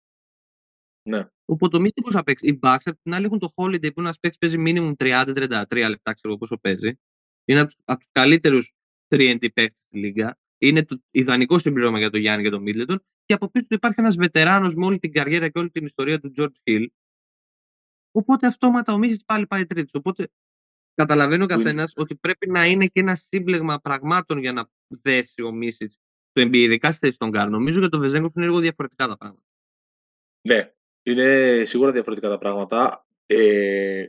Ναι. 1.03 1.27
Οπότε 1.45 1.77
το 1.77 1.83
μύστικο 1.83 2.11
θα 2.11 2.23
παίξει. 2.23 2.47
Οι 2.47 2.59
Bucks 2.63 2.83
απ' 2.85 3.03
την 3.03 3.15
άλλη 3.15 3.25
έχουν 3.25 3.39
το 3.39 3.53
Holiday 3.55 3.95
που 3.95 4.01
ένας 4.01 4.19
παίξει 4.19 4.39
παίζει 4.39 4.57
minimum 4.67 4.93
30-33 4.97 5.89
λεπτά, 5.89 6.13
ξέρω 6.13 6.37
πόσο 6.37 6.59
παίζει. 6.59 6.99
Είναι 7.45 7.61
από 7.61 8.01
τους 8.01 8.09
καλύτερους 8.13 8.73
3D 9.09 9.39
παίκτες 9.41 9.85
στη 9.87 9.99
Λίγκα. 9.99 10.39
Είναι 10.59 10.85
το 10.85 11.03
ιδανικό 11.11 11.59
συμπληρώμα 11.59 11.99
για 11.99 12.11
τον 12.11 12.21
Γιάννη 12.21 12.43
και 12.45 12.51
τον 12.51 12.65
Middleton. 12.67 12.97
Και 13.29 13.35
από 13.35 13.51
πίσω 13.51 13.67
του 13.67 13.75
υπάρχει 13.75 14.01
ένας 14.01 14.17
βετεράνος 14.17 14.75
με 14.75 14.85
όλη 14.85 14.99
την 14.99 15.13
καριέρα 15.13 15.49
και 15.49 15.59
όλη 15.59 15.71
την 15.71 15.85
ιστορία 15.85 16.21
του 16.21 16.33
George 16.37 16.71
Hill. 16.71 16.87
Οπότε 18.11 18.47
αυτόματα 18.47 18.93
ο 18.93 18.99
Μίσιτ 18.99 19.21
πάλι 19.27 19.47
πάει 19.47 19.67
τρίτη. 19.67 19.97
Οπότε 19.97 20.29
καταλαβαίνει 20.95 21.43
ο 21.43 21.47
καθένας 21.47 21.93
ότι 21.97 22.17
πρέπει 22.17 22.51
να 22.51 22.67
είναι 22.67 22.87
και 22.87 23.01
ένα 23.01 23.15
σύμπλεγμα 23.15 23.79
πραγμάτων 23.79 24.39
για 24.39 24.53
να 24.53 24.69
δέσει 24.87 25.43
ο 25.43 25.53
Μίσιτ 25.53 25.93
το 26.33 26.43
NBA, 26.43 26.57
ειδικά 26.57 26.93
στη 26.93 27.07
θέση 27.07 27.19
των 27.19 27.29
Γκάρ. 27.29 27.49
Νομίζω 27.49 27.79
για 27.79 27.89
το 27.89 27.99
Βεζέγκοφ 27.99 28.35
είναι 28.35 28.45
λίγο 28.45 28.59
διαφορετικά 28.59 29.07
τα 29.07 29.17
πράγματα. 29.17 29.45
Ναι, 30.49 30.73
είναι 31.03 31.63
σίγουρα 31.67 31.93
διαφορετικά 31.93 32.29
τα 32.29 32.39
πράγματα. 32.39 33.07
Ε, 33.27 34.09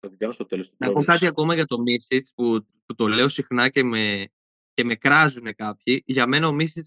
θα 0.00 0.08
την 0.08 0.18
κάνω 0.18 0.32
στο 0.32 0.46
τέλος 0.46 0.72
Να 0.76 0.92
πω 0.92 1.04
κάτι 1.04 1.26
ακόμα 1.26 1.54
για 1.54 1.66
το 1.66 1.80
Μίσιτ 1.80 2.26
που, 2.34 2.66
που 2.86 2.94
το 2.94 3.06
λέω 3.06 3.28
συχνά 3.28 3.68
και 3.68 3.84
με, 3.84 4.28
και 4.74 4.84
με 4.84 4.94
κράζουν 4.94 5.54
κάποιοι. 5.54 6.02
Για 6.06 6.26
μένα 6.26 6.48
ο 6.48 6.52
Μίσιτ 6.52 6.86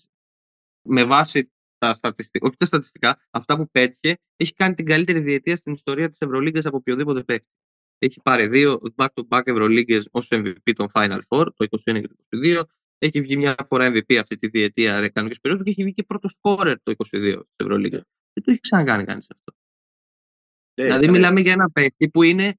με 0.84 1.04
βάση 1.04 1.52
τα 1.78 1.94
στατιστικά, 1.94 2.48
όχι 2.48 2.58
τα 2.58 2.66
στατιστικά, 2.66 3.20
αυτά 3.32 3.56
που 3.58 3.70
πέτυχε, 3.72 4.18
έχει 4.36 4.54
κάνει 4.54 4.76
την 4.76 4.86
καλύτερη 4.86 5.20
διετία 5.20 5.56
στην 5.56 5.74
ιστορία 5.74 6.10
της 6.10 6.18
Ευρωλίγκας 6.20 6.66
από 6.66 6.78
οποιοδήποτε 6.78 7.24
παίκτη. 7.24 7.48
Έχει 7.98 8.22
πάρει 8.24 8.48
δύο 8.48 8.82
back-to-back 8.96 9.42
Ευρωλίγκες 9.44 10.08
ως 10.12 10.28
MVP 10.32 10.74
των 10.76 10.88
Final 10.94 11.20
Four, 11.28 11.46
το 11.56 11.68
2021 11.86 12.02
και 12.02 12.08
το 12.08 12.16
2022. 12.30 12.62
Έχει 12.98 13.22
βγει 13.22 13.38
μια 13.38 13.56
φορά 13.68 13.92
MVP 13.92 14.16
αυτή 14.16 14.38
τη 14.38 14.48
διετία 14.48 15.10
κανονική 15.10 15.40
περίοδου 15.40 15.64
και 15.64 15.70
έχει 15.70 15.84
βγει 15.84 15.94
και 15.94 16.04
πρώτος 16.04 16.32
σκόρερ 16.32 16.82
το 16.84 16.94
2022 16.98 17.42
της 17.46 17.56
Ευρωλίγκας. 17.56 18.02
Δεν 18.34 18.44
το 18.44 18.52
έχει 18.52 18.60
ξανακάνει 18.60 19.04
κανείς 19.04 19.28
αυτό. 19.30 19.54
Ναι, 20.76 20.86
δηλαδή, 20.86 21.06
ναι. 21.06 21.12
μιλάμε 21.12 21.40
για 21.40 21.52
ένα 21.52 21.70
παίκτη 21.72 22.10
που 22.10 22.24
είναι, 22.24 22.58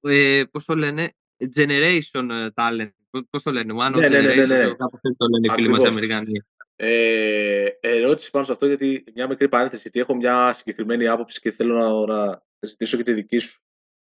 ε, 0.00 0.42
πώς 0.50 0.64
το 0.64 0.74
λένε, 0.74 1.12
generation 1.56 2.28
ε, 2.30 2.48
talent. 2.54 2.90
Πώς 3.30 3.42
το 3.42 3.50
λένε, 3.50 3.74
one 3.76 3.94
of 3.94 3.98
ναι, 3.98 4.06
generation, 4.06 4.46
ναι, 4.48 4.64
ναι, 4.64 4.74
κάπου 4.74 4.98
το 5.16 5.26
λένε 5.28 5.46
οι 5.46 5.50
φίλοι 5.50 5.68
μας 5.68 5.84
Αμερικανοί. 5.84 6.44
Ε, 6.76 7.68
ερώτηση 7.80 8.30
πάνω 8.30 8.44
σε 8.44 8.52
αυτό, 8.52 8.66
γιατί 8.66 9.04
μια 9.14 9.28
μικρή 9.28 9.48
παρένθεση, 9.48 9.82
γιατί 9.82 10.00
έχω 10.00 10.14
μια 10.14 10.52
συγκεκριμένη 10.52 11.06
άποψη 11.06 11.40
και 11.40 11.50
θέλω 11.50 12.06
να, 12.06 12.14
να 12.14 12.42
ζητήσω 12.60 12.96
και 12.96 13.02
τη 13.02 13.12
δική 13.12 13.38
σου. 13.38 13.62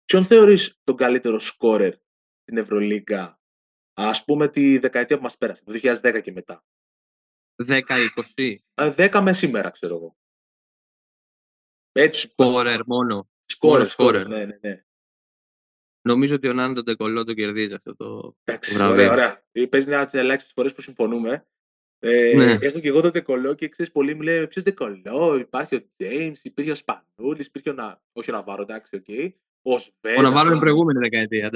Ποιον 0.05 0.25
θεωρείς 0.25 0.79
τον 0.83 0.95
καλύτερο 0.95 1.39
σκόρερ 1.39 1.93
στην 2.41 2.57
Ευρωλίγκα, 2.57 3.39
ας 3.93 4.23
πούμε 4.23 4.47
τη 4.47 4.77
δεκαετία 4.77 5.17
που 5.17 5.23
μας 5.23 5.37
πέρασε, 5.37 5.63
το 5.63 5.71
2010 6.01 6.21
και 6.21 6.31
μετά; 6.31 6.65
10-20. 7.67 8.55
10 8.75 9.19
με 9.21 9.33
σήμερα, 9.33 9.69
ξέρω 9.69 9.95
εγώ. 9.95 10.17
Έτσι. 11.91 12.29
Σκόρερ 12.29 12.85
μόνο. 12.85 13.29
Σκόρερ, 13.45 13.87
σκόρερ, 13.87 14.27
ναι, 14.27 14.45
ναι, 14.45 14.57
ναι. 14.61 14.83
Νομίζω 16.01 16.35
ότι 16.35 16.47
ο 16.47 16.53
Νάντο 16.53 16.83
Ντεκολό 16.83 17.23
το 17.23 17.33
κερδίζει 17.33 17.73
αυτό 17.73 17.95
το, 17.95 18.35
Εντάξει, 18.43 18.73
βραβείο. 18.73 19.11
Ωραία, 19.11 19.43
ωραία. 19.51 19.67
Παίζει 19.67 19.87
μια 19.87 20.01
από 20.01 20.11
τις 20.11 20.17
ελάχιστες 20.17 20.51
φορές 20.55 20.73
που 20.73 20.81
συμφωνούμε. 20.81 21.47
Ε, 22.05 22.33
ναι. 22.35 22.57
Έχω 22.61 22.79
και 22.79 22.87
εγώ 22.87 23.01
το 23.01 23.09
Ντεκολό 23.09 23.53
και 23.53 23.67
ξέρεις, 23.67 23.91
πολλοί 23.91 24.15
μου 24.15 24.21
λέει: 24.21 24.47
Ποιος 24.47 24.63
Ντεκολό, 24.63 25.37
υπάρχει 25.39 25.75
ο 25.75 25.85
Τζέιμς, 25.97 26.43
υπήρχε 26.43 26.71
ο 26.71 26.75
Σπανούλης, 26.75 27.45
υπήρχε 27.45 27.69
ο 27.69 27.73
Να. 27.73 28.01
Όχι 28.13 28.31
ο 28.31 28.33
Ναβάρο, 28.33 28.61
εντάξει, 28.61 28.95
οκ. 28.95 29.03
Okay. 29.07 29.31
Ο 29.61 29.79
Σβεν. 29.79 30.17
Ο 30.17 30.21
Ναβάρο 30.21 30.49
είναι 30.49 30.59
προηγούμενη 30.59 30.99
δεκαετία. 30.99 31.51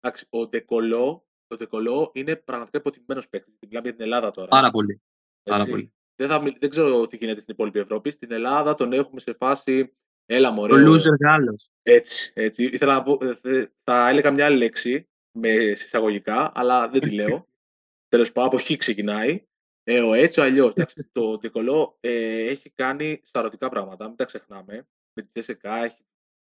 Εντάξει, 0.00 0.26
ο 0.30 0.46
Ντεκολό, 0.46 1.26
ο 1.46 1.56
Ντεκολό 1.56 2.10
είναι 2.14 2.36
πραγματικά 2.36 2.78
υποτιμημένος 2.78 3.28
παίκτης. 3.28 3.54
Μιλάμε 3.66 3.88
για 3.88 3.96
την 3.96 4.04
Ελλάδα 4.04 4.30
τώρα. 4.30 4.48
Πάρα 4.48 4.70
πολύ. 4.70 5.02
Πάρα 5.42 5.64
πολύ. 5.64 5.92
Δεν, 6.16 6.28
θα, 6.28 6.42
δεν 6.58 6.70
ξέρω 6.70 7.06
τι 7.06 7.16
γίνεται 7.16 7.40
στην 7.40 7.54
υπόλοιπη 7.54 7.78
Ευρώπη. 7.78 8.10
Στην 8.10 8.32
Ελλάδα 8.32 8.74
τον 8.74 8.92
έχουμε 8.92 9.20
σε 9.20 9.34
φάση. 9.38 9.96
Έλα, 10.26 10.50
μωρέ. 10.50 10.74
Ο 10.74 10.94
loser 10.94 11.16
Γάλλος. 11.20 11.70
Έτσι, 11.82 12.32
έτσι. 12.34 12.64
Ήθελα 12.64 12.94
να 12.94 13.02
πω, 13.02 13.18
ε, 13.42 13.64
θα 13.84 14.08
έλεγα 14.08 14.30
μια 14.30 14.44
άλλη 14.44 14.56
λέξη 14.56 15.08
με 15.38 15.48
εισαγωγικά, 15.48 16.52
αλλά 16.54 16.88
δεν 16.88 17.00
τη 17.00 17.10
λέω. 17.10 17.48
Τέλος 18.08 18.32
πάντων, 18.32 18.48
από 18.48 18.58
χ 18.58 18.76
ξεκινάει. 18.76 19.44
Ε, 19.88 20.00
ο 20.00 20.14
έτσι, 20.14 20.40
ο 20.40 20.42
αλλιώ. 20.42 20.72
το 21.12 21.38
Ντεκολό 21.38 21.96
ε, 22.00 22.46
έχει 22.46 22.70
κάνει 22.70 23.20
σαρωτικά 23.24 23.68
πράγματα. 23.68 24.06
Μην 24.06 24.16
τα 24.16 24.24
ξεχνάμε. 24.24 24.88
Με 25.12 25.22
τη 25.22 25.28
Τζέσσεκα 25.32 25.84
έχει, 25.84 26.06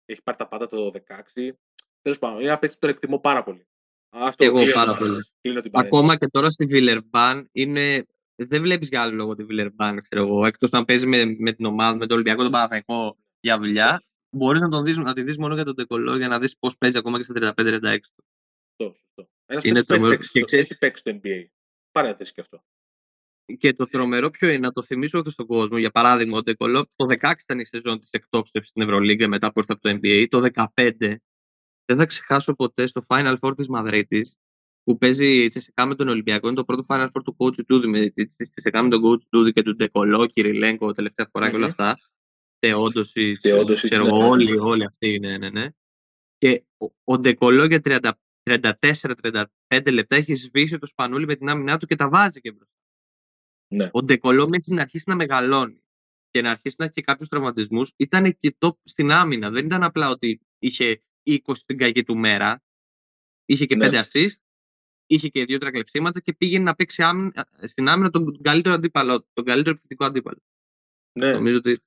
έχει 0.04 0.22
πάρει 0.22 0.38
τα 0.38 0.48
πάντα 0.48 0.68
το 0.68 0.90
16. 1.36 1.50
Τέλος 2.02 2.18
πάντων, 2.18 2.38
είναι 2.38 2.48
ένα 2.48 2.58
παίκτη 2.58 2.74
που 2.74 2.80
τον 2.80 2.90
εκτιμώ 2.90 3.18
πάρα 3.18 3.42
πολύ. 3.42 3.66
Αυτό 4.08 4.44
Εγώ 4.44 4.72
πάρα 4.72 4.96
πολύ. 4.96 5.24
Ακόμα 5.70 6.16
και 6.16 6.26
τώρα 6.26 6.50
στη 6.50 6.66
Βιλερμπάν 6.66 7.48
είναι 7.52 8.06
δεν 8.36 8.62
βλέπεις 8.62 8.88
για 8.88 9.02
άλλο 9.02 9.14
λόγο 9.14 9.34
τη 9.34 9.44
Βιλερμπάν, 9.44 10.00
ξέρω 10.00 10.26
εγώ. 10.26 10.46
Εκτός 10.46 10.70
να 10.70 10.84
παίζεις 10.84 11.06
με, 11.06 11.24
με 11.38 11.52
την 11.52 11.64
ομάδα, 11.64 11.96
με 11.96 12.06
τον 12.06 12.14
Ολυμπιακό, 12.16 12.42
τον 12.42 12.52
Παναθαϊκό 12.52 13.16
για 13.40 13.58
δουλειά. 13.58 14.02
Μπορείς 14.30 14.60
να, 14.60 14.68
τον 14.68 14.84
δεις, 14.84 14.96
να 14.96 15.12
τη 15.12 15.22
δεις 15.22 15.38
μόνο 15.38 15.54
για 15.54 15.64
τον 15.64 15.74
Τεκολό 15.74 16.16
για 16.16 16.28
να 16.28 16.38
δεις 16.38 16.56
πώς 16.58 16.76
παίζει 16.76 16.98
ακόμα 16.98 17.18
και 17.18 17.24
στα 17.24 17.54
35-36. 17.56 17.98
Σωστό, 18.82 18.96
σωστό. 19.00 19.28
Ένας 19.46 19.84
το... 19.84 20.00
παίξει, 20.00 20.30
και 20.30 20.40
ξέρεις... 20.40 20.64
έχει 20.64 20.78
παίξει 20.78 21.02
το 21.02 21.20
NBA. 21.22 21.44
Παρένθεση 21.92 22.32
και 22.32 22.40
αυτό. 22.40 22.64
Και 23.58 23.72
το 23.72 23.84
τρομερό 23.84 24.30
ποιο 24.30 24.48
είναι, 24.48 24.58
να 24.58 24.72
το 24.72 24.82
θυμίσω 24.82 25.22
και 25.22 25.30
στον 25.30 25.46
κόσμο. 25.46 25.78
Για 25.78 25.90
παράδειγμα, 25.90 26.38
ο 26.38 26.42
Τεκολό 26.42 26.86
το 26.96 27.06
16 27.20 27.32
ήταν 27.42 27.58
η 27.58 27.64
σεζόν 27.64 27.98
της 27.98 28.08
εκτόξευσης 28.10 28.70
στην 28.70 28.82
Ευρωλίγκα 28.82 29.28
μετά 29.28 29.52
που 29.52 29.58
ήρθε 29.58 29.72
από 29.72 29.82
το 29.82 29.98
NBA. 30.02 30.26
Το 30.28 30.66
15 30.76 31.16
δεν 31.84 31.96
θα 31.96 32.06
ξεχάσω 32.06 32.54
ποτέ 32.54 32.86
στο 32.86 33.04
Final 33.08 33.36
Four 33.40 33.56
της 33.56 33.68
Μαδρίτης 33.68 34.36
που 34.84 34.98
παίζει 34.98 35.48
Τσεσεκά 35.48 35.86
με 35.86 35.94
τον 35.94 36.08
Ολυμπιακό. 36.08 36.46
Είναι 36.46 36.56
το 36.56 36.64
πρώτο 36.64 36.84
Final 36.88 37.06
Four 37.06 37.22
του 37.24 37.36
coach 37.38 37.64
Τούδη 37.66 37.86
με 37.86 38.08
τη 38.08 38.26
Τσεσεκά 38.48 38.82
με 38.82 38.88
τον 38.88 39.02
coach 39.04 39.22
Τούδη 39.28 39.52
και 39.52 39.62
του 39.62 39.76
Ντεκολό, 39.76 40.26
Κυριλέγκο, 40.26 40.92
τελευταία 40.92 41.28
φορά 41.32 41.50
και 41.50 41.56
όλα 41.56 41.66
αυτά. 41.66 41.98
Τεόντωση, 43.40 43.88
ξέρω 43.88 44.06
εγώ, 44.06 44.28
όλοι, 44.28 44.58
όλοι 44.58 44.84
αυτοί, 44.84 45.18
ναι, 45.18 45.38
ναι, 45.38 45.50
ναι. 45.50 45.68
Και 46.38 46.64
ο, 46.76 46.86
ο 47.04 47.18
Ντεκολό 47.18 47.64
για 47.64 47.80
34-35 49.70 49.92
λεπτά 49.92 50.16
έχει 50.16 50.34
σβήσει 50.34 50.78
το 50.78 50.86
σπανούλι 50.86 51.26
με 51.26 51.34
την 51.34 51.48
άμυνά 51.48 51.78
του 51.78 51.86
και 51.86 51.96
τα 51.96 52.08
βάζει 52.08 52.40
και 52.40 52.52
μπροστά. 52.52 52.73
Ναι. 53.74 53.88
Ο 53.92 54.02
Ντεκολό 54.02 54.48
μέχρι 54.48 54.74
να 54.74 54.82
αρχίσει 54.82 55.04
να 55.06 55.14
μεγαλώνει 55.14 55.82
και 56.30 56.42
να 56.42 56.50
αρχίσει 56.50 56.74
να 56.78 56.84
έχει 56.84 56.94
και 56.94 57.02
κάποιους 57.02 57.28
τραυματισμούς, 57.28 57.92
ήταν 57.96 58.36
και 58.40 58.54
το 58.58 58.78
στην 58.84 59.12
άμυνα. 59.12 59.50
Δεν 59.50 59.64
ήταν 59.64 59.82
απλά 59.82 60.10
ότι 60.10 60.40
είχε 60.58 61.00
20 61.26 61.36
στην 61.54 61.78
κακή 61.78 62.04
του 62.04 62.16
μέρα. 62.16 62.62
Είχε 63.44 63.66
και 63.66 63.76
ναι. 63.76 63.88
5 63.90 64.02
assist, 64.02 64.36
είχε 65.06 65.28
και 65.28 65.44
δύο 65.44 65.58
τρακλεψίματα 65.58 66.20
και 66.20 66.34
πήγαινε 66.34 66.64
να 66.64 66.74
παίξει 66.74 67.02
άμυνα, 67.02 67.48
στην 67.62 67.88
άμυνα 67.88 68.10
τον 68.10 68.42
καλύτερο 68.42 68.74
αντίπαλο, 68.74 69.26
τον 69.32 69.44
καλύτερο 69.44 69.70
επιθετικό 69.70 70.04
αντίπαλο. 70.04 70.38
Ναι. 71.18 71.32
Νομίζω 71.32 71.56
ότι... 71.56 71.78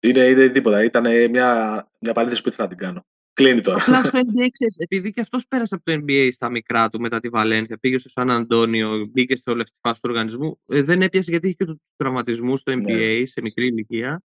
Είναι, 0.00 0.24
είναι 0.24 0.48
τίποτα. 0.48 0.84
Ήταν 0.84 1.30
μια, 1.30 1.90
μια 2.00 2.12
παρένθεση 2.12 2.42
που 2.42 2.48
ήθελα 2.48 2.68
να 2.68 2.76
την 2.76 2.86
κάνω. 2.86 3.06
Κλείνει 3.34 3.60
τώρα. 3.60 3.82
Απλά 3.82 4.04
στο 4.04 4.18
NBA, 4.18 4.46
ξέρεις, 4.50 4.76
επειδή 4.78 5.12
και 5.12 5.20
αυτός 5.20 5.46
πέρασε 5.46 5.74
από 5.74 5.84
το 5.84 5.92
NBA 5.92 6.28
στα 6.32 6.50
μικρά 6.50 6.88
του 6.88 7.00
μετά 7.00 7.20
τη 7.20 7.28
Βαλένθια, 7.28 7.78
πήγε 7.78 7.98
στο 7.98 8.08
Σαν 8.08 8.30
Αντώνιο, 8.30 9.06
μπήκε 9.10 9.36
στο 9.36 9.54
λεφτή 9.54 9.76
φάση 9.80 10.00
του 10.00 10.08
οργανισμού, 10.10 10.60
ε, 10.66 10.82
δεν 10.82 11.02
έπιασε 11.02 11.30
γιατί 11.30 11.46
είχε 11.46 11.56
και 11.56 11.64
τους 11.64 11.76
τραυματισμούς 11.96 12.60
στο 12.60 12.72
NBA 12.72 13.18
ναι. 13.20 13.26
σε 13.26 13.40
μικρή 13.40 13.66
ηλικία. 13.66 14.22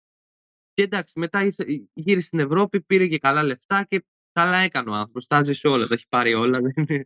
Και 0.75 0.83
εντάξει, 0.83 1.19
μετά 1.19 1.53
γύρισε 1.95 2.27
στην 2.27 2.39
Ευρώπη, 2.39 2.81
πήρε 2.81 3.07
και 3.07 3.19
καλά 3.19 3.43
λεφτά 3.43 3.85
και 3.89 4.05
καλά 4.33 4.57
έκανε 4.57 4.91
ο 4.91 4.93
άνθρωπος. 4.93 5.27
Τα 5.27 5.45
σε 5.45 5.69
όλα, 5.69 5.87
τα 5.87 5.95
έχει 5.95 6.07
πάρει 6.09 6.35
όλα. 6.35 6.61
Δεν 6.61 6.73
είναι, 6.77 7.05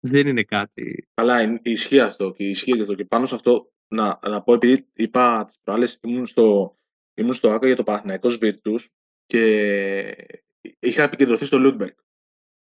δεν 0.00 0.26
είναι 0.26 0.42
κάτι. 0.42 1.08
Καλά, 1.14 1.60
ισχύει 1.62 2.00
αυτό 2.00 2.32
και 2.32 2.48
ισχύει 2.48 2.80
αυτό. 2.80 2.94
Και 2.94 3.04
πάνω 3.04 3.26
σε 3.26 3.34
αυτό 3.34 3.72
να, 3.88 4.18
να 4.28 4.42
πω, 4.42 4.54
επειδή 4.54 4.88
είπα 4.92 5.44
τις 5.44 5.58
προάλλες, 5.62 5.98
ήμουν 6.02 6.26
στο, 6.26 6.78
ήμουν 7.14 7.34
στο 7.34 7.50
ΟΑΚΑ 7.50 7.66
για 7.66 7.76
το 7.76 7.82
Παναθηναϊκός 7.82 8.28
Virtus 8.40 8.84
και 9.26 10.42
είχα 10.78 11.02
επικεντρωθεί 11.02 11.44
στο 11.44 11.58
Λούντμπεργκ. 11.58 11.92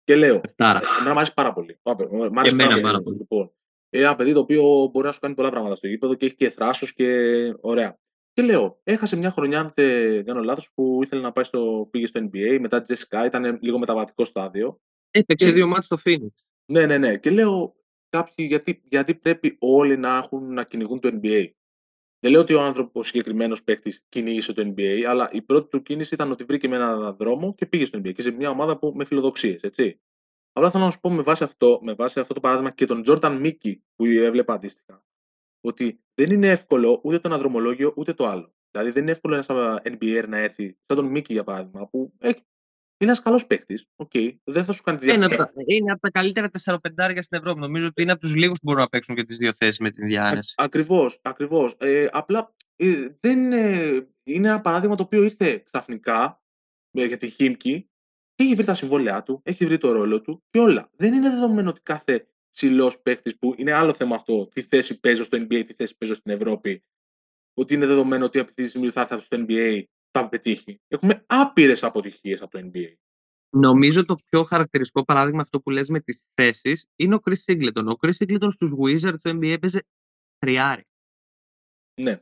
Και 0.04 0.16
λέω, 0.16 0.40
Εμένα 0.56 1.12
μου 1.12 1.18
αρέσει 1.18 1.34
πάρα 1.34 1.52
πολύ. 1.52 1.78
Μ' 2.32 2.38
αρέσει 2.38 2.56
πάρα, 2.56 2.80
πάρα 2.80 3.02
πολύ. 3.02 3.16
Λοιπόν, 3.16 3.52
ένα 3.90 4.16
παιδί 4.16 4.32
το 4.32 4.40
οποίο 4.40 4.88
μπορεί 4.92 5.06
να 5.06 5.12
σου 5.12 5.20
κάνει 5.20 5.34
πολλά 5.34 5.50
πράγματα 5.50 5.74
στο 5.74 5.86
γήπεδο 5.86 6.14
και 6.14 6.26
έχει 6.26 6.34
και 6.34 6.50
θράσος 6.50 6.92
και 6.92 7.08
ωραία. 7.60 7.98
Και 8.32 8.42
λέω, 8.42 8.80
έχασε 8.84 9.16
μια 9.16 9.30
χρονιά, 9.30 9.60
αν 9.60 9.72
δεν 9.74 10.24
κάνω 10.24 10.42
λάθος, 10.42 10.70
που 10.74 11.00
ήθελε 11.02 11.22
να 11.22 11.32
πάει 11.32 11.44
στο, 11.44 11.88
πήγε 11.90 12.06
στο 12.06 12.20
NBA, 12.20 12.58
μετά 12.60 12.82
τη 12.82 12.94
Jessica, 12.94 13.22
ήταν 13.26 13.58
λίγο 13.60 13.78
μεταβατικό 13.78 14.24
στάδιο. 14.24 14.80
Έπαιξε 15.10 15.46
και... 15.46 15.52
δύο 15.52 15.66
μάτια 15.66 15.82
στο 15.82 15.96
Phoenix. 16.04 16.28
Ναι, 16.64 16.86
ναι, 16.86 16.98
ναι. 16.98 17.16
Και 17.16 17.30
λέω, 17.30 17.74
κάποιοι 18.08 18.46
γιατί, 18.48 18.82
γιατί 18.84 19.14
πρέπει 19.14 19.56
όλοι 19.60 19.96
να 19.96 20.16
έχουν 20.16 20.52
να 20.52 20.64
κυνηγούν 20.64 21.00
το 21.00 21.18
NBA. 21.22 21.50
Δεν 22.20 22.30
λέω 22.30 22.40
ότι 22.40 22.54
ο 22.54 22.60
άνθρωπος 22.60 23.06
συγκεκριμένος 23.06 23.62
παίκτης 23.62 24.04
κυνήγησε 24.08 24.52
το 24.52 24.72
NBA, 24.76 25.02
αλλά 25.02 25.28
η 25.32 25.42
πρώτη 25.42 25.68
του 25.68 25.82
κίνηση 25.82 26.14
ήταν 26.14 26.30
ότι 26.30 26.44
βρήκε 26.44 26.68
με 26.68 26.76
έναν 26.76 27.16
δρόμο 27.16 27.54
και 27.54 27.66
πήγε 27.66 27.84
στο 27.84 27.98
NBA 27.98 28.12
και 28.12 28.22
σε 28.22 28.30
μια 28.30 28.50
ομάδα 28.50 28.78
που, 28.78 28.92
με 28.96 29.04
φιλοδοξίες. 29.04 29.60
Απλά 30.52 30.70
θέλω 30.70 30.84
να 30.84 30.90
σου 30.90 31.00
πω 31.00 31.10
με 31.10 31.22
βάση 31.22 31.44
αυτό, 31.44 31.78
με 31.82 31.92
βάση 31.92 32.20
αυτό 32.20 32.34
το 32.34 32.40
παράδειγμα 32.40 32.70
και 32.70 32.86
τον 32.86 33.02
Τζόρταν 33.02 33.36
Μίκη 33.36 33.82
που 33.96 34.04
έβλεπα 34.04 34.54
αντίστοιχα, 34.54 35.04
ότι 35.60 36.00
δεν 36.14 36.30
είναι 36.30 36.50
εύκολο 36.50 37.00
ούτε 37.04 37.18
το 37.18 37.28
ένα 37.28 37.38
δρομολόγιο 37.38 37.92
ούτε 37.96 38.12
το 38.12 38.26
άλλο. 38.26 38.52
Δηλαδή 38.70 38.90
δεν 38.90 39.02
είναι 39.02 39.12
εύκολο 39.12 39.34
ένας 39.34 39.46
NBA 39.82 40.24
να 40.28 40.38
έρθει, 40.38 40.78
σαν 40.86 40.96
τον 40.96 41.06
Μίκη 41.06 41.32
για 41.32 41.44
παράδειγμα, 41.44 41.88
που 41.88 42.12
έχει 42.18 42.42
είναι 42.98 43.10
ένας 43.10 43.22
καλός 43.22 43.46
παίκτης. 43.46 43.86
Okay. 43.96 44.36
Δεν 44.44 44.64
θα 44.64 44.72
σου 44.72 44.82
κάνει 44.82 44.98
διαφορά. 44.98 45.24
Είναι, 45.24 45.34
από 45.34 45.44
τα, 45.44 45.52
είναι 45.66 45.92
από 45.92 46.00
τα 46.00 46.10
καλύτερα 46.10 46.50
4-5 46.64 47.18
στην 47.20 47.38
Ευρώπη. 47.38 47.60
Νομίζω 47.60 47.86
ότι 47.86 48.02
είναι 48.02 48.12
από 48.12 48.20
τους 48.20 48.34
λίγους 48.34 48.58
που 48.58 48.64
μπορούν 48.64 48.80
να 48.80 48.88
παίξουν 48.88 49.14
και 49.14 49.24
τις 49.24 49.36
δύο 49.36 49.52
θέσεις 49.58 49.78
με 49.78 49.90
την 49.90 50.06
διάρκεια. 50.06 50.42
Ακριβώς. 50.56 51.18
Ακριβώς. 51.22 51.76
Ε, 51.78 52.08
απλά 52.10 52.54
ε, 52.76 53.08
δεν 53.20 53.38
είναι, 53.38 54.06
είναι 54.22 54.48
ένα 54.48 54.60
παράδειγμα 54.60 54.94
το 54.94 55.02
οποίο 55.02 55.22
ήρθε 55.22 55.62
ξαφνικά 55.64 56.42
ε, 56.90 57.04
για 57.04 57.16
τη 57.16 57.28
Χίμκι 57.28 57.90
και 58.34 58.44
έχει 58.44 58.54
βρει 58.54 58.64
τα 58.64 58.74
συμβόλαιά 58.74 59.22
του, 59.22 59.40
έχει 59.44 59.66
βρει 59.66 59.78
το 59.78 59.92
ρόλο 59.92 60.20
του 60.20 60.42
και 60.50 60.58
όλα. 60.58 60.90
Δεν 60.96 61.14
είναι 61.14 61.30
δεδομένο 61.30 61.68
ότι 61.68 61.80
κάθε 61.80 62.28
ψηλός 62.50 63.00
παίκτης 63.00 63.38
που 63.38 63.54
είναι 63.56 63.72
άλλο 63.72 63.94
θέμα 63.94 64.14
αυτό, 64.14 64.48
τι 64.48 64.62
θέση 64.62 65.00
παίζω 65.00 65.24
στο 65.24 65.38
NBA, 65.38 65.64
τι 65.66 65.74
θέση 65.74 65.96
παίζω 65.98 66.14
στην 66.14 66.32
Ευρώπη, 66.32 66.84
ότι 67.54 67.74
είναι 67.74 67.86
δεδομένο 67.86 68.24
ότι 68.24 68.38
από 68.38 68.54
τη 68.54 68.68
στιγμή 68.68 68.86
που 68.86 68.92
θα 68.92 69.08
έρθει 69.10 69.24
στο 69.24 69.44
NBA 69.48 69.82
θα 70.20 70.28
πετύχει. 70.28 70.80
Έχουμε 70.88 71.24
άπειρες 71.26 71.82
αποτυχίες 71.82 72.42
από 72.42 72.50
το 72.50 72.70
NBA. 72.72 72.94
Νομίζω 73.50 74.04
το 74.04 74.16
πιο 74.30 74.44
χαρακτηριστικό 74.44 75.04
παράδειγμα 75.04 75.42
αυτό 75.42 75.60
που 75.60 75.70
λες 75.70 75.88
με 75.88 76.00
τις 76.00 76.22
θέσεις 76.34 76.86
είναι 76.96 77.14
ο 77.14 77.20
Chris 77.24 77.52
Singleton. 77.52 77.86
Ο 77.86 77.98
Chris 78.00 78.12
Singleton 78.18 78.48
στους 78.52 78.70
Wizards 78.82 79.20
του 79.22 79.30
NBA 79.30 79.46
έπαιζε 79.46 79.86
τριάρι. 80.38 80.86
Ναι. 82.00 82.20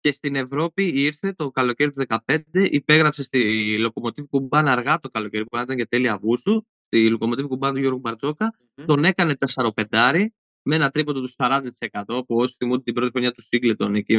Και 0.00 0.12
στην 0.12 0.34
Ευρώπη 0.34 0.86
ήρθε 0.88 1.32
το 1.32 1.50
καλοκαίρι 1.50 1.92
του 1.92 2.04
2015, 2.26 2.40
υπέγραψε 2.52 3.22
στη 3.22 3.76
Locomotive 3.86 4.28
Κουμπάν 4.30 4.68
αργά 4.68 5.00
το 5.00 5.08
καλοκαίρι 5.08 5.44
που 5.44 5.56
ήταν 5.56 5.76
για 5.76 5.86
τέλη 5.86 6.08
Αυγούστου, 6.08 6.66
στη 6.86 7.16
Locomotive 7.18 7.48
Κουμπάν 7.48 7.74
του 7.74 7.80
Γιώργου 7.80 7.98
Μπαρτζόκα, 7.98 8.54
mm-hmm. 8.54 8.84
τον 8.86 9.04
έκανε 9.04 9.34
4-5 9.90 10.26
με 10.62 10.74
ένα 10.74 10.90
τρίποντο 10.90 11.20
του 11.20 11.32
40% 11.36 11.70
που 12.06 12.36
όσοι 12.36 12.54
θυμούνται 12.58 12.82
την 12.82 12.94
πρώτη 12.94 13.10
χρονιά 13.10 13.32
του 13.32 13.42
Singleton 13.50 13.94
εκεί 13.94 14.14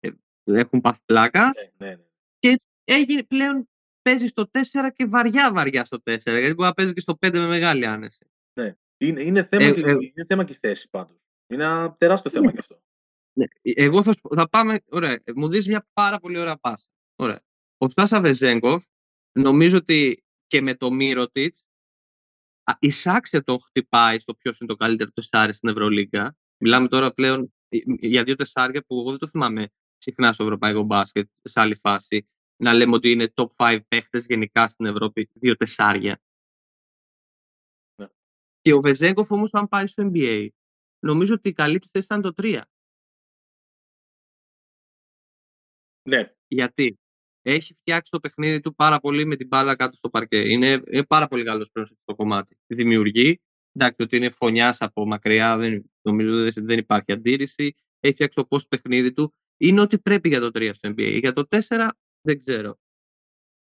ε, 0.00 0.10
έχουν 0.44 0.80
πάθει 0.80 1.00
πλάκα. 1.04 1.52
Ναι, 1.78 1.86
ναι, 1.86 1.94
ναι 1.94 2.09
και 2.40 2.60
έγινε 2.84 3.22
πλέον 3.22 3.68
παίζει 4.02 4.26
στο 4.26 4.50
4 4.52 4.60
και 4.94 5.06
βαριά 5.06 5.52
βαριά 5.52 5.84
στο 5.84 5.96
4, 5.96 6.02
γιατί 6.02 6.54
μπορεί 6.54 6.68
να 6.68 6.72
παίζει 6.72 6.92
και 6.92 7.00
στο 7.00 7.18
5 7.20 7.30
με 7.32 7.46
μεγάλη 7.46 7.86
άνεση. 7.86 8.30
Ναι. 8.52 8.76
Είναι, 8.96 9.22
είναι, 9.22 9.44
θέμα, 9.44 9.64
ε, 9.64 9.72
και, 9.72 9.80
ε, 9.80 9.90
είναι 9.90 10.24
θέμα 10.28 10.44
και 10.44 10.52
η 10.52 10.58
θέση 10.60 10.88
πάντως. 10.88 11.16
Είναι 11.46 11.64
ένα 11.64 11.96
τεράστιο 11.98 12.30
θέμα 12.30 12.46
ναι. 12.46 12.52
και 12.52 12.58
αυτό. 12.58 12.82
Ναι. 13.32 13.44
Εγώ 13.62 14.02
θα, 14.02 14.14
θα 14.34 14.48
πάμε, 14.48 14.80
ωραία, 14.90 15.22
μου 15.34 15.48
δεις 15.48 15.66
μια 15.66 15.86
πάρα 15.92 16.18
πολύ 16.18 16.38
ωραία 16.38 16.56
πάσα. 16.56 16.86
Ωραία. 17.16 17.40
Ο 17.78 17.88
Στάσα 17.88 18.20
Βεζέγκοφ, 18.20 18.84
νομίζω 19.32 19.76
ότι 19.76 20.24
και 20.46 20.60
με 20.60 20.74
το 20.74 20.90
Μύρωτιτ, 20.90 21.56
η 22.78 22.90
Σάξια 22.90 23.42
τον 23.42 23.60
χτυπάει 23.60 24.18
στο 24.18 24.34
ποιος 24.34 24.58
είναι 24.58 24.68
το 24.68 24.76
καλύτερο 24.76 25.10
τεσσάρι 25.10 25.52
στην 25.52 25.68
Ευρωλίγκα. 25.68 26.36
Μιλάμε 26.56 26.88
τώρα 26.88 27.12
πλέον 27.12 27.52
ε, 27.68 27.78
για 27.84 28.24
δύο 28.24 28.34
τεσσάρια 28.34 28.82
που 28.86 28.98
εγώ 28.98 29.10
δεν 29.10 29.18
το 29.18 29.28
θυμάμαι 29.28 29.68
συχνά 30.00 30.32
στο 30.32 30.44
ευρωπαϊκό 30.44 30.82
μπάσκετ, 30.82 31.28
σε 31.42 31.60
άλλη 31.60 31.74
φάση, 31.74 32.28
να 32.56 32.74
λέμε 32.74 32.94
ότι 32.94 33.10
είναι 33.10 33.32
top 33.34 33.48
5 33.56 33.78
παίχτες 33.88 34.24
γενικά 34.28 34.68
στην 34.68 34.86
Ευρώπη, 34.86 35.28
δύο 35.32 35.56
τεσσάρια. 35.56 36.20
Ναι. 37.96 38.06
Και 38.60 38.72
ο 38.72 38.80
Βεζέγκοφ 38.80 39.30
όμως, 39.30 39.50
αν 39.52 39.68
πάει 39.68 39.86
στο 39.86 40.10
NBA, 40.12 40.48
νομίζω 40.98 41.34
ότι 41.34 41.48
η 41.48 41.52
καλή 41.52 41.78
του 41.78 41.88
θέση 41.92 42.04
ήταν 42.04 42.22
το 42.22 42.32
3. 42.36 42.60
Ναι. 46.08 46.34
Γιατί; 46.46 46.98
Έχει 47.42 47.74
φτιάξει 47.74 48.10
το 48.10 48.20
παιχνίδι 48.20 48.60
του 48.60 48.74
πάρα 48.74 49.00
πολύ 49.00 49.24
με 49.24 49.36
την 49.36 49.46
μπάλα 49.46 49.76
κάτω 49.76 49.96
στο 49.96 50.10
παρκέ. 50.10 50.36
Είναι, 50.36 50.82
είναι 50.90 51.04
πάρα 51.04 51.28
πολύ 51.28 51.44
καλός 51.44 51.70
πλέον 51.70 51.88
στο 52.02 52.14
κομμάτι. 52.14 52.58
Δημιουργεί. 52.66 53.40
Εντάξει, 53.72 54.02
ότι 54.02 54.16
είναι 54.16 54.30
φωνιάς 54.30 54.80
από 54.80 55.06
μακριά, 55.06 55.56
δεν, 55.56 55.90
νομίζω 56.02 56.50
δεν 56.54 56.78
υπάρχει 56.78 57.12
αντίρρηση. 57.12 57.74
Έχει 58.00 58.14
φτιάξει 58.14 58.36
το 58.36 58.44
πώ 58.44 58.60
παιχνίδι 58.68 59.12
του 59.12 59.34
είναι 59.60 59.80
ότι 59.80 59.98
πρέπει 59.98 60.28
για 60.28 60.40
το 60.40 60.46
3 60.54 60.70
στο 60.74 60.88
NBA. 60.88 61.18
Για 61.20 61.32
το 61.32 61.46
4 61.48 61.88
δεν 62.20 62.44
ξέρω. 62.44 62.78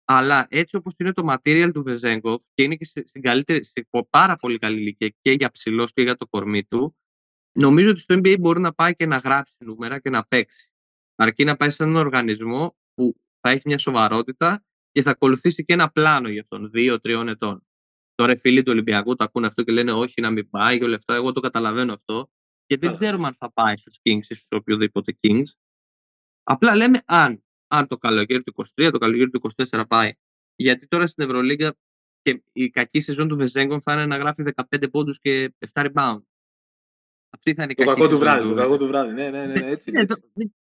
Αλλά 0.05 0.47
έτσι 0.51 0.77
όπως 0.77 0.95
είναι 0.99 1.13
το 1.13 1.23
material 1.33 1.71
του 1.75 1.83
Βεζέγκοφ 1.83 2.43
και 2.55 2.63
είναι 2.63 2.75
και 2.77 2.85
στην 2.85 3.23
καλύτερη, 3.23 3.65
σε 3.65 3.89
πάρα 4.11 4.37
πολύ 4.37 4.59
καλή 4.59 4.81
ηλικία 4.81 5.15
και 5.21 5.31
για 5.31 5.51
ψηλός 5.51 5.93
και 5.93 6.03
για 6.03 6.17
το 6.17 6.27
κορμί 6.27 6.65
του, 6.65 6.97
νομίζω 7.53 7.91
ότι 7.91 8.01
στο 8.01 8.15
NBA 8.15 8.37
μπορεί 8.41 8.61
να 8.61 8.73
πάει 8.73 8.95
και 8.95 9.07
να 9.07 9.17
γράψει 9.17 9.57
νούμερα 9.59 9.99
και 9.99 10.11
να 10.11 10.25
παίξει. 10.25 10.71
Αρκεί 11.15 11.45
να 11.45 11.57
πάει 11.57 11.71
σε 11.71 11.83
έναν 11.83 11.97
οργανισμό 11.97 12.77
που 12.95 13.17
θα 13.41 13.51
έχει 13.51 13.63
μια 13.65 13.79
σοβαρότητα 13.79 14.65
και 14.91 15.03
θα 15.03 15.11
ακολουθήσει 15.11 15.65
και 15.65 15.73
ένα 15.73 15.91
πλάνο 15.91 16.29
για 16.29 16.41
αυτόν, 16.41 16.71
δύο-τριών 16.71 17.29
ετών. 17.29 17.67
Τώρα 18.15 18.33
οι 18.33 18.39
φίλοι 18.39 18.63
του 18.63 18.73
Ολυμπιακού 18.73 19.15
το 19.15 19.25
ακούνε 19.25 19.47
αυτό 19.47 19.63
και 19.63 19.73
λένε 19.73 19.93
όχι 19.93 20.21
να 20.21 20.31
μην 20.31 20.51
πάει 20.51 20.79
και 20.79 20.85
όλα 20.85 20.97
αυτά. 20.97 21.15
Εγώ 21.15 21.33
το 21.33 21.41
καταλαβαίνω 21.41 21.93
αυτό. 21.93 22.31
Και 22.67 22.77
δεν 22.77 22.97
ξέρουμε 22.97 23.27
αν 23.27 23.35
θα 23.39 23.53
πάει 23.53 23.77
στους 23.77 23.97
Kings 24.03 24.27
ή 24.29 24.35
στους 24.35 24.49
οποιοδήποτε 24.51 25.19
Kings. 25.23 25.45
Απλά 26.49 26.77
λέμε 26.77 27.03
αν. 27.05 27.45
Αν 27.69 27.87
το 27.87 27.97
καλοκαίρι 27.97 28.43
του 28.43 28.55
23, 28.77 28.89
το 28.93 28.99
καλοκαίρι 28.99 29.31
του 29.31 29.41
24 29.71 29.85
πάει. 29.89 30.13
Γιατί 30.57 30.87
τώρα 30.87 31.07
στην 31.07 31.25
Ευρωλίγκα 31.25 31.77
και 32.23 32.43
η 32.53 32.71
κακή 32.71 33.01
σεζόν 33.01 33.29
του 33.29 33.37
Βεζέγκον 33.37 33.81
θα 33.81 33.93
είναι 33.93 34.07
να 34.07 34.17
γράφει 34.17 34.43
15 34.71 34.91
πόντους 34.91 35.19
και 35.21 35.55
7 35.73 35.87
rebound. 35.87 36.21
Αυτή 37.31 37.55
θα 37.55 37.63
είναι 37.63 37.73
η 37.73 37.75
το 37.75 37.85
κακή 37.85 38.01
κακό 38.01 38.09
του 38.09 38.19
βράδυ. 38.19 38.49
Το 38.49 38.55
κακό 38.55 38.77
του 38.77 38.87
βράδυ. 38.87 39.13
Ναι, 39.13 39.31
ναι, 39.31 39.47
ναι, 39.47 39.55
ναι 39.55 39.71
έτσι. 39.71 39.91
Ναι, 39.91 40.07
το, 40.07 40.17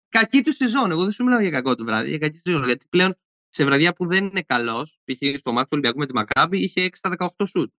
κακή 0.08 0.42
του 0.42 0.52
σεζόν. 0.52 0.90
Εγώ 0.90 1.02
δεν 1.02 1.12
σου 1.12 1.24
μιλάω 1.24 1.40
για 1.40 1.50
κακό 1.50 1.74
του 1.74 1.84
βράδυ. 1.84 2.08
Για 2.08 2.18
κακή 2.18 2.40
σεζόν. 2.44 2.64
Γιατί 2.64 2.86
πλέον 2.88 3.18
σε 3.48 3.64
βραδιά 3.64 3.92
που 3.92 4.06
δεν 4.06 4.24
είναι 4.24 4.42
καλός, 4.42 5.00
π.χ. 5.04 5.38
στο 5.38 5.52
μάτι 5.52 5.64
του 5.64 5.70
Ολυμπιακού 5.72 5.98
με 5.98 6.06
τη 6.06 6.12
Μακάμπη, 6.12 6.62
είχε 6.62 6.90
6 7.00 7.14
18 7.18 7.46
σουτ. 7.46 7.72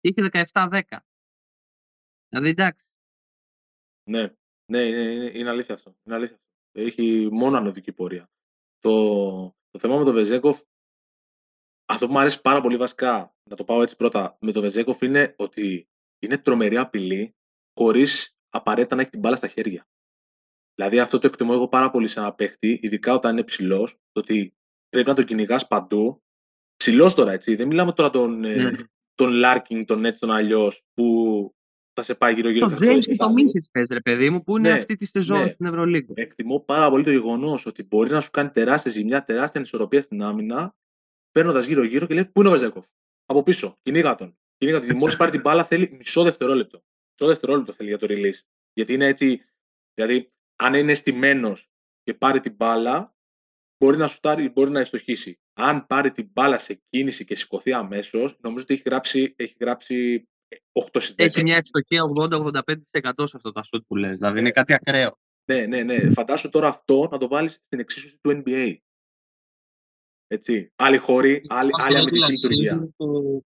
Είχε 0.00 0.30
17-10. 0.52 0.80
Δηλαδή 2.28 2.48
εντάξει. 2.48 2.86
Ναι, 4.10 4.34
ναι, 4.66 4.78
είναι, 4.78 5.30
είναι 5.34 5.50
αλήθεια 5.50 5.74
αυτό. 5.74 5.96
Είναι 6.04 6.14
αλήθεια. 6.14 6.38
Έχει 6.76 7.28
μόνο 7.32 7.56
ανωδική 7.56 7.92
πορεία. 7.92 8.30
Το, 8.78 8.90
το 9.70 9.78
θέμα 9.78 9.96
με 9.96 10.04
τον 10.04 10.14
Βεζέκοφ 10.14 10.60
αυτό 11.86 12.06
που 12.06 12.12
μου 12.12 12.18
αρέσει 12.18 12.40
πάρα 12.40 12.60
πολύ 12.60 12.76
βασικά, 12.76 13.34
να 13.50 13.56
το 13.56 13.64
πάω 13.64 13.82
έτσι 13.82 13.96
πρώτα, 13.96 14.36
με 14.40 14.52
τον 14.52 14.62
Βεζέκοφ 14.62 15.00
είναι 15.02 15.34
ότι 15.38 15.88
είναι 16.18 16.38
τρομερή 16.38 16.76
απειλή 16.76 17.34
χωρίς 17.74 18.36
απαραίτητα 18.48 18.94
να 18.94 19.00
έχει 19.00 19.10
την 19.10 19.20
μπάλα 19.20 19.36
στα 19.36 19.48
χέρια. 19.48 19.88
Δηλαδή 20.74 21.00
αυτό 21.00 21.18
το 21.18 21.26
εκτιμώ 21.26 21.52
εγώ 21.54 21.68
πάρα 21.68 21.90
πολύ 21.90 22.08
σε 22.08 22.20
ένα 22.20 22.34
παίχτη, 22.34 22.78
ειδικά 22.82 23.14
όταν 23.14 23.32
είναι 23.32 23.44
ψηλός, 23.44 23.92
το 23.92 24.20
ότι 24.20 24.54
πρέπει 24.88 25.08
να 25.08 25.14
τον 25.14 25.24
κυνηγάς 25.24 25.66
παντού. 25.66 26.22
Ψηλός 26.76 27.14
τώρα, 27.14 27.32
έτσι. 27.32 27.54
Δεν 27.54 27.66
μιλάμε 27.66 27.92
τώρα 27.92 28.10
τον, 28.10 28.44
ε, 28.44 28.54
Ναι. 28.54 28.70
τον 29.14 29.30
Λάρκινγκ, 29.30 29.84
τον 29.86 30.04
έτσι, 30.04 30.20
τον 30.20 30.30
αλλιώς, 30.30 30.82
που 30.94 31.53
θα 31.94 32.02
σε 32.02 32.14
πάει 32.14 32.34
γύρω-γύρω. 32.34 32.68
Το 32.68 32.74
και 32.74 32.84
θα 32.84 32.84
σε 32.84 32.96
James 32.96 33.00
και 33.00 33.16
το 33.16 33.24
κάνει. 33.24 33.42
Μίτσιτς 33.42 33.64
θες, 33.72 33.88
ρε 33.88 34.00
παιδί 34.00 34.30
μου, 34.30 34.42
που 34.42 34.56
είναι 34.58 34.70
Ναι, 34.70 34.78
αυτή 34.78 34.96
τη 34.96 35.06
σεζόν 35.06 35.42
ναι. 35.42 35.50
στην 35.50 35.66
Ευρωλίγκα. 35.66 36.12
Εκτιμώ 36.16 36.60
πάρα 36.60 36.90
πολύ 36.90 37.04
το 37.04 37.10
γεγονός 37.10 37.66
ότι 37.66 37.82
μπορεί 37.82 38.10
να 38.10 38.20
σου 38.20 38.30
κάνει 38.30 38.50
τεράστια 38.50 38.90
ζημιά, 38.90 39.24
τεράστια 39.24 39.60
ανισορροπία 39.60 40.02
στην 40.02 40.22
άμυνα, 40.22 40.76
παίρνοντας 41.30 41.66
γύρω-γύρω 41.66 42.06
και 42.06 42.14
λέει 42.14 42.24
Πού 42.24 42.40
είναι 42.40 42.48
ο 42.48 42.52
Βεζένκοφ. 42.52 42.84
Από 43.26 43.42
πίσω, 43.42 43.78
κυνήγα 43.82 44.14
τον. 44.14 44.38
Κυνήγα 44.56 44.80
τον. 44.80 44.96
Μόλις 44.96 45.16
πάρει 45.16 45.30
την 45.30 45.40
μπάλα 45.40 45.64
θέλει 45.64 45.96
μισό 45.98 46.22
δευτερόλεπτο. 46.22 46.82
Μισό 47.12 47.32
δευτερόλεπτο 47.32 47.72
θέλει 47.72 47.88
για 47.88 47.98
το 47.98 48.06
release. 48.10 48.40
Γιατί 48.72 48.92
είναι 48.92 49.06
έτσι. 49.06 49.44
Δηλαδή, 49.94 50.32
αν 50.56 50.74
είναι 50.74 50.94
στημένο 50.94 51.56
και 52.02 52.14
πάρει 52.14 52.40
την 52.40 52.54
μπάλα, 52.54 53.14
μπορεί 53.78 53.96
να 53.96 54.06
σουτάρει, 54.06 54.48
μπορεί 54.48 54.70
να 54.70 54.80
ευστοχήσει. 54.80 55.38
Αν 55.52 55.86
πάρει 55.86 56.12
την 56.12 56.28
μπάλα 56.32 56.58
σε 56.58 56.82
κίνηση 56.88 57.24
και 57.24 57.34
σηκωθεί 57.34 57.72
αμέσως, 57.72 58.36
νομίζω 58.40 58.64
ότι 58.64 58.74
έχει 58.74 58.82
γράψει, 58.86 59.34
έχει 59.36 59.56
γράψει 59.60 60.28
8 60.72 61.00
στις 61.00 61.10
10. 61.14 61.14
Έχει 61.16 61.42
μια 61.42 61.56
ευστοχία 61.56 62.02
80-85% 62.04 63.28
σε 63.28 63.36
αυτό 63.36 63.52
τα 63.52 63.62
σουτ 63.62 63.84
που 63.86 63.96
λες. 63.96 64.16
Δηλαδή 64.16 64.38
είναι 64.38 64.50
κάτι 64.50 64.72
ακραίο. 64.72 65.18
Ναι, 65.44 65.66
ναι, 65.66 65.82
ναι. 65.82 66.10
Φαντάσου 66.10 66.48
τώρα 66.48 66.68
αυτό 66.68 67.08
να 67.10 67.18
το 67.18 67.28
βάλεις 67.28 67.52
στην 67.52 67.78
εξίσωση 67.78 68.18
του 68.20 68.42
NBA. 68.46 68.76
Έτσι. 70.26 70.72
Άλλη 70.76 70.96
χώρη, 70.96 71.42
άλλη, 71.48 71.70
Στη 71.72 71.82
άλλη 71.82 71.96
αμυντική 71.96 72.20
regular 72.24 72.30
λειτουργία. 72.30 72.78
season 72.82 72.88
που- 72.96 73.44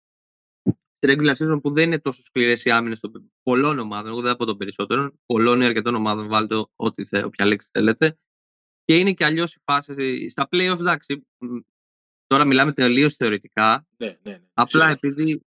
Στη 1.04 1.16
regular 1.18 1.36
season 1.36 1.62
που 1.62 1.72
δεν 1.74 1.86
είναι 1.86 2.00
τόσο 2.00 2.24
σκληρές 2.24 2.66
οι 2.66 2.72
άμυνες 2.72 3.00
των 3.00 3.32
πολλών 3.44 3.80
ομάδων, 3.80 4.12
εγώ 4.12 4.22
δεν 4.22 4.32
θα 4.32 4.38
πω 4.38 4.46
των 4.46 4.58
περισσότερων, 4.58 5.20
πολλών 5.26 5.62
ή 5.62 5.66
αρκετών 5.66 5.96
ομάδων, 5.96 6.28
βάλτε 6.28 6.56
ό,τι 6.76 7.06
θε, 7.06 7.24
όποια 7.24 7.46
λέξη 7.46 7.70
θέλετε. 7.72 8.18
Και 8.86 8.98
είναι 8.98 9.14
και 9.14 9.26
αλλιώς 9.26 9.54
οι 9.56 9.60
φάσει. 9.64 10.30
Στα 10.30 10.48
playoffs, 10.52 10.80
εντάξει, 10.80 11.28
μ, 11.38 11.58
τώρα 12.28 12.46
μιλάμε 12.46 12.74
τελείως 12.74 13.16
θεωρητικά. 13.16 13.86
Ναι, 13.98 14.08
ναι, 14.08 14.32
ναι. 14.32 14.42
Απλά 14.54 14.70
Σίγουρα. 14.80 14.92
επειδή 14.92 15.42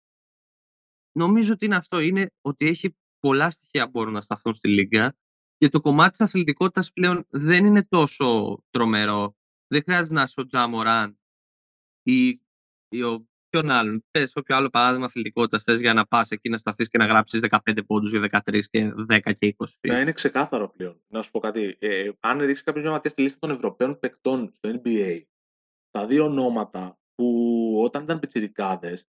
νομίζω 1.13 1.53
ότι 1.53 1.65
είναι 1.65 1.77
αυτό, 1.77 1.99
είναι 1.99 2.31
ότι 2.41 2.67
έχει 2.67 2.97
πολλά 3.21 3.51
στοιχεία 3.51 3.85
που 3.85 3.91
μπορούν 3.91 4.13
να 4.13 4.21
σταθούν 4.21 4.55
στη 4.55 4.69
Λίγκα 4.69 5.17
και 5.57 5.69
το 5.69 5.81
κομμάτι 5.81 6.11
της 6.11 6.21
αθλητικότητας 6.21 6.93
πλέον 6.93 7.27
δεν 7.29 7.65
είναι 7.65 7.83
τόσο 7.83 8.59
τρομερό. 8.71 9.37
Δεν 9.67 9.83
χρειάζεται 9.83 10.15
να 10.15 10.23
είσαι 10.23 10.41
ο 10.41 10.47
Τζαμοράν 10.47 11.19
ή, 12.03 12.29
ή 12.89 13.03
ο 13.03 13.29
ποιον 13.49 13.71
άλλον. 13.71 14.05
Πες 14.11 14.33
όποιο 14.35 14.57
άλλο 14.57 14.69
παράδειγμα 14.69 15.07
αθλητικότητας 15.07 15.63
θες 15.63 15.81
για 15.81 15.95
να 15.95 16.07
πας 16.07 16.31
εκεί 16.31 16.49
να 16.49 16.57
σταθείς 16.57 16.89
και 16.89 16.99
να 16.99 17.07
γράψεις 17.07 17.41
15 17.51 17.81
πόντους 17.87 18.11
για 18.11 18.43
13 18.47 18.61
και 18.71 18.93
10 19.09 19.35
και 19.35 19.55
20. 19.59 19.67
Να 19.81 20.01
είναι 20.01 20.13
ξεκάθαρο 20.13 20.69
πλέον. 20.69 21.03
Να 21.07 21.23
σου 21.23 21.31
πω 21.31 21.39
κάτι. 21.39 21.77
Ε, 21.79 22.11
αν 22.21 22.39
ρίξεις 22.39 22.63
κάποιος 22.63 22.85
μια 22.85 22.93
ματιά 22.93 23.11
στη 23.11 23.23
λίστα 23.23 23.39
των 23.39 23.51
Ευρωπαίων 23.51 23.99
παικτών 23.99 24.53
στο 24.53 24.73
NBA, 24.75 25.23
τα 25.91 26.07
δύο 26.07 26.25
ονόματα 26.25 26.99
που 27.15 27.81
όταν 27.85 28.03
ήταν 28.03 28.19
πιτσιρικάδες, 28.19 29.09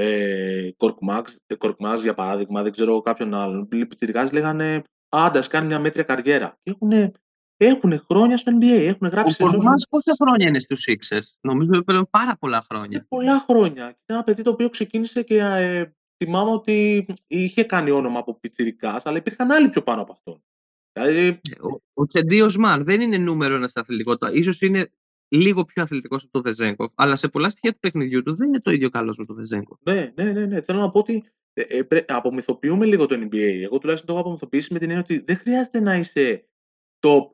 ε, 0.00 0.70
Κορκμάζ, 0.76 1.24
ε, 1.46 1.54
Κορκμάζ, 1.54 2.02
για 2.02 2.14
παράδειγμα, 2.14 2.62
δεν 2.62 2.72
ξέρω 2.72 3.00
κάποιον 3.00 3.34
άλλον, 3.34 3.68
οι 3.72 3.86
πιτσιρικάδες 3.86 4.32
λέγανε 4.32 4.82
«Άντα, 5.08 5.42
κάνει 5.48 5.66
μια 5.66 5.78
μέτρια 5.78 6.02
καριέρα». 6.02 6.58
Και 6.62 6.70
έχουν, 6.70 7.14
έχουν 7.56 8.04
χρόνια 8.10 8.36
στο 8.36 8.52
NBA, 8.60 8.64
έχουν 8.64 9.06
Ο 9.06 9.10
γράψει 9.10 9.34
σεζόν 9.34 9.52
Κορμάς 9.52 9.86
πόσα 9.90 10.16
χρόνια 10.20 10.48
είναι 10.48 10.58
στους 10.58 10.84
Sixers; 10.88 11.38
Νομίζω 11.40 11.70
ότι 11.74 11.84
πλέον 11.84 12.08
πάρα 12.10 12.36
πολλά 12.36 12.64
χρόνια. 12.70 12.98
και 12.98 13.04
πολλά 13.08 13.44
χρόνια. 13.48 13.86
Και 13.90 13.98
ήταν 14.04 14.16
ένα 14.16 14.24
παιδί 14.24 14.42
το 14.42 14.50
οποίο 14.50 14.68
ξεκίνησε 14.68 15.22
και 15.22 15.38
ε, 15.38 15.92
θυμάμαι 16.24 16.50
ότι 16.50 17.06
είχε 17.26 17.64
κάνει 17.64 17.90
όνομα 17.90 18.18
από 18.18 18.38
πιτσιρικάς, 18.38 19.06
αλλά 19.06 19.16
υπήρχαν 19.16 19.50
άλλοι 19.50 19.68
πιο 19.68 19.82
πάνω 19.82 20.02
από 20.02 20.12
αυτόν. 20.12 20.42
Δηλαδή, 20.92 21.40
Ο, 21.60 22.02
ο 22.02 22.06
Τσεντίος 22.06 22.56
Μαν 22.56 22.84
δεν 22.84 23.00
είναι 23.00 23.16
νούμερο 23.16 23.54
ένας 23.54 23.70
στην 23.70 23.82
αθλητικότητα. 23.82 24.32
Ίσως 24.32 24.60
είναι 24.60 24.90
λίγο 25.28 25.64
πιο 25.64 25.82
αθλητικός 25.82 26.22
από 26.22 26.32
τον 26.32 26.42
Βεζέγκοφ, 26.42 26.92
αλλά 26.94 27.16
σε 27.16 27.28
πολλά 27.28 27.48
στοιχεία 27.48 27.72
του 27.72 27.78
παιχνιδιού 27.78 28.22
του 28.22 28.34
δεν 28.34 28.48
είναι 28.48 28.58
το 28.58 28.70
ίδιο 28.70 28.88
καλός 28.88 29.16
με 29.16 29.24
τον 29.24 29.36
Βεζέγκοφ. 29.36 29.78
Ναι, 29.82 30.12
ναι, 30.14 30.24
ναι, 30.24 30.46
ναι. 30.46 30.60
Θέλω 30.60 30.78
να 30.78 30.90
πω 30.90 30.98
ότι 30.98 31.24
ε, 31.52 31.62
ε, 31.68 31.82
πρέ- 31.82 32.10
απομυθοποιούμε 32.10 32.86
λίγο 32.86 33.06
το 33.06 33.14
NBA. 33.14 33.60
Εγώ 33.62 33.78
τουλάχιστον 33.78 34.06
το 34.08 34.12
έχω 34.12 34.20
απομυθοποιήσει 34.20 34.72
με 34.72 34.78
την 34.78 34.88
έννοια 34.88 35.04
ότι 35.04 35.18
δεν 35.18 35.36
χρειάζεται 35.36 35.80
να 35.80 35.96
είσαι 35.96 36.48
top 37.00 37.30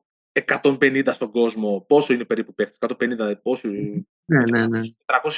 150 0.63 1.09
στον 1.13 1.31
κόσμο. 1.31 1.85
Πόσο 1.89 2.13
είναι 2.13 2.25
περίπου 2.25 2.55
παίχτη, 2.55 2.79
150, 2.81 3.33
πόσο. 3.43 3.69
Ναι, 4.25 4.43
ναι, 4.51 4.67
ναι. 4.67 4.81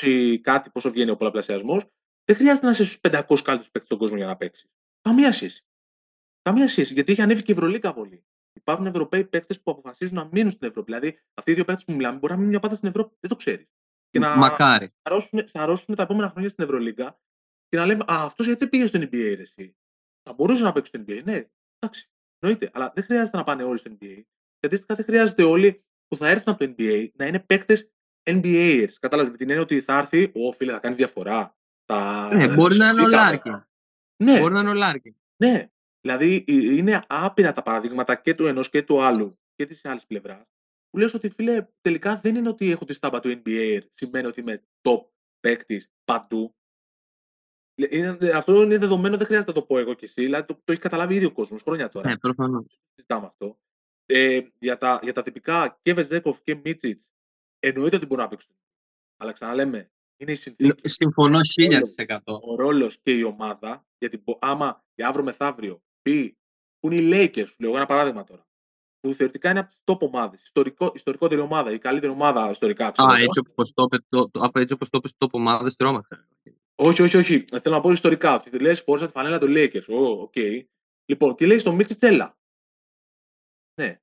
300 0.02 0.36
κάτι, 0.40 0.70
πόσο 0.70 0.90
βγαίνει 0.90 1.10
ο 1.10 1.16
πολλαπλασιασμός. 1.16 1.86
Δεν 2.24 2.36
χρειάζεται 2.36 2.66
να 2.66 2.72
είσαι 2.72 2.84
στους 2.84 3.00
500 3.00 3.10
καλύτερους 3.42 3.70
παίχτε 3.70 3.84
στον 3.84 3.98
κόσμο 3.98 4.16
για 4.16 4.26
να 4.26 4.36
παίξεις. 4.36 4.66
Καμία 5.00 5.32
σχέση. 5.32 5.64
Καμία 6.42 6.68
σχέση. 6.68 6.92
Γιατί 6.92 7.12
έχει 7.12 7.22
ανέβει 7.22 7.42
και 7.42 7.52
η 7.52 7.54
Ευρωλίγκα 7.54 7.94
πολύ. 7.94 8.24
Υπάρχουν 8.56 8.86
Ευρωπαίοι 8.86 9.24
παίχτε 9.24 9.54
που 9.54 9.70
αποφασίζουν 9.70 10.14
να 10.14 10.28
μείνουν 10.32 10.50
στην 10.50 10.68
Ευρώπη. 10.68 10.92
Δηλαδή, 10.92 11.18
αυτοί 11.34 11.50
οι 11.50 11.54
δύο 11.54 11.64
παίχτε 11.64 11.82
που 11.86 11.92
μιλάμε 11.92 12.18
μπορεί 12.18 12.28
να 12.32 12.36
μείνουν 12.36 12.50
μια 12.50 12.60
πάντα 12.60 12.74
στην 12.74 12.88
Ευρώπη. 12.88 13.16
Δεν 13.20 13.30
το 13.30 13.36
ξέρεις. 13.36 13.66
Και 14.10 14.18
να, 14.18 14.36
Μακάρι. 14.36 14.92
σαρώσουν, 15.02 15.42
σαρώσουν 15.44 15.94
τα 15.94 16.02
επόμενα 16.02 16.30
χρόνια 16.30 16.48
στην 16.48 16.64
Ευρωλίγκα 16.64 17.18
και 17.68 17.76
να 17.76 17.86
λέμε 17.86 18.04
Α, 18.06 18.22
αυτός 18.24 18.46
γιατί 18.46 18.68
πήγε 18.68 18.86
στο 18.86 18.98
NBA, 18.98 19.32
ρε, 19.36 19.42
εσύ; 19.42 19.76
Θα 20.22 20.32
μπορούσε 20.32 20.62
να 20.62 20.72
παίξει 20.72 20.90
στο 20.94 21.04
NBA. 21.06 21.22
Ναι, 21.24 21.44
εντάξει, 21.78 22.10
εννοείται. 22.38 22.70
Αλλά 22.72 22.92
δεν 22.94 23.04
χρειάζεται 23.04 23.36
να 23.36 23.44
πάνε 23.44 23.62
όλοι 23.62 23.78
στο 23.78 23.90
NBA. 23.90 24.22
Και 24.58 24.66
αντίστοιχα 24.66 24.94
δεν 24.94 25.04
χρειάζεται 25.04 25.42
όλοι 25.42 25.84
που 26.08 26.16
θα 26.16 26.28
έρθουν 26.28 26.52
από 26.52 26.64
το 26.66 26.74
NBA 26.78 27.08
να 27.14 27.26
είναι 27.26 27.38
παίκτες 27.40 27.90
NBAers. 28.30 28.92
Κατάλαβες 29.00 29.30
με 29.30 29.36
την 29.36 29.48
έννοια 29.48 29.62
ότι 29.64 29.80
θα 29.80 29.98
έρθει, 29.98 30.32
Ω 30.34 30.52
φίλε, 30.52 30.72
θα 30.72 30.78
κάνει 30.78 30.94
διαφορά. 30.94 31.56
Θα... 31.84 32.28
Ναι, 32.34 32.54
μπορεί 32.54 32.76
να 32.76 32.88
είναι 32.90 33.00
ο 33.00 33.04
σωθήκαμε». 33.04 33.30
Λάρκιν. 33.30 33.64
Ναι, 34.24 34.38
Μπορεί 34.40 34.54
να 34.54 34.60
είναι 34.60 34.68
ο 34.68 34.74
Λάρκιν. 34.74 35.14
ναι. 35.36 35.70
Δηλαδή 36.06 36.44
ε, 36.48 36.52
είναι 36.76 37.04
άπειρα 37.08 37.52
τα 37.52 37.62
παραδείγματα 37.62 38.14
και 38.14 38.34
του 38.34 38.46
ενός 38.46 38.70
και 38.70 38.82
του 38.82 39.02
άλλου 39.02 39.38
και 39.54 39.66
της 39.66 39.84
άλλης 39.84 40.06
πλευράς. 40.06 40.46
Που 40.90 40.98
λες 40.98 41.14
ότι 41.14 41.28
φίλε, 41.28 41.66
τελικά 41.80 42.20
δεν 42.22 42.34
είναι 42.36 42.48
ότι 42.48 42.70
έχω 42.70 42.84
τη 42.84 42.92
στάμπα 42.92 43.20
του 43.20 43.42
NBA, 43.44 43.80
σημαίνει 43.92 44.26
ότι 44.26 44.40
είμαι 44.40 44.62
top 44.82 45.04
παίκτης 45.40 45.90
παντού. 46.04 46.54
Λε- 47.80 47.92
Είναι, 47.92 48.30
αυτό 48.34 48.62
είναι 48.62 48.78
δεδομένο, 48.78 49.16
δεν 49.16 49.26
χρειάζεται 49.26 49.52
να 49.52 49.58
το 49.60 49.66
πω 49.66 49.78
εγώ 49.78 49.94
και 49.94 50.04
εσύ. 50.04 50.22
Δηλαδή 50.22 50.46
το, 50.46 50.54
το 50.64 50.72
έχει 50.72 50.80
καταλάβει 50.80 51.14
ήδη 51.14 51.24
ο 51.24 51.32
κόσμος 51.32 51.62
χρόνια 51.62 51.88
τώρα. 51.88 52.08
Ναι, 52.08 52.18
προφανώς. 52.18 52.80
συζητάμε 52.94 53.26
αυτό. 53.26 53.58
Ε, 54.06 54.40
για, 54.58 54.76
τα, 54.78 55.00
για 55.02 55.12
τα 55.12 55.22
τυπικά 55.22 55.78
και 55.82 55.94
Βεζέκοφ 55.94 56.40
και 56.42 56.54
Μίτσιτς, 56.64 57.10
εννοείται 57.58 57.96
ότι 57.96 58.06
μπορούν 58.06 58.24
να 58.24 58.30
παίξουν. 58.30 58.54
Αλλά 59.16 59.32
ξαναλέμε, 59.32 59.90
είναι 60.16 60.32
η 60.32 60.34
συνθήκη, 60.34 60.88
Συμφωνώ 60.88 61.38
1000%. 61.96 62.18
ο 62.24 62.56
ρόλος 62.56 62.98
και 62.98 63.12
η 63.18 63.22
ομάδα. 63.22 63.86
Γιατί 63.98 64.18
μπο- 64.18 64.38
άμα 64.40 64.84
για 64.94 65.08
αύριο 65.08 65.24
μεθαύριο 65.24 65.82
πει 66.06 66.38
που 66.78 66.92
είναι 66.92 66.96
οι 66.96 67.10
Lakers, 67.12 67.48
σου 67.48 67.56
λέω 67.58 67.76
ένα 67.76 67.86
παράδειγμα 67.86 68.24
τώρα, 68.24 68.46
που 69.00 69.14
θεωρητικά 69.14 69.50
είναι 69.50 69.58
από 69.58 69.68
τις 69.68 69.78
top 69.84 69.98
ομάδες, 69.98 70.42
ιστορικό, 70.42 70.92
ιστορικότερη 70.94 71.40
ομάδα, 71.40 71.72
η 71.72 71.78
καλύτερη 71.78 72.12
ομάδα 72.12 72.50
ιστορικά. 72.50 72.90
ξέρω 72.90 73.08
Α, 73.08 73.14
εγώ. 73.14 73.24
έτσι 73.24 73.38
όπως 73.38 73.72
το 73.72 73.82
είπε, 73.82 74.04
το, 74.08 74.30
το, 74.30 74.40
απ' 74.40 74.56
έτσι 74.56 74.74
όπως 74.74 74.88
το 74.90 74.98
είπες, 74.98 75.12
το 75.18 75.26
ομάδες 75.30 75.76
τρόμαξα. 75.76 76.28
Όχι, 76.74 77.02
όχι, 77.02 77.16
όχι. 77.16 77.44
Θέλω 77.62 77.74
να 77.74 77.80
πω 77.80 77.90
ιστορικά. 77.90 78.34
Ότι 78.34 78.58
λες, 78.58 78.80
φόρησα 78.80 79.06
τη 79.06 79.12
φανέλα 79.12 79.38
του 79.38 79.46
Lakers. 79.48 79.86
Ω, 79.88 80.20
οκ. 80.20 80.36
Λοιπόν, 81.04 81.34
και 81.34 81.46
λέει 81.46 81.58
στο 81.58 81.72
Μίτσιτς, 81.72 82.02
έλα. 82.02 82.38
Ναι. 83.80 84.00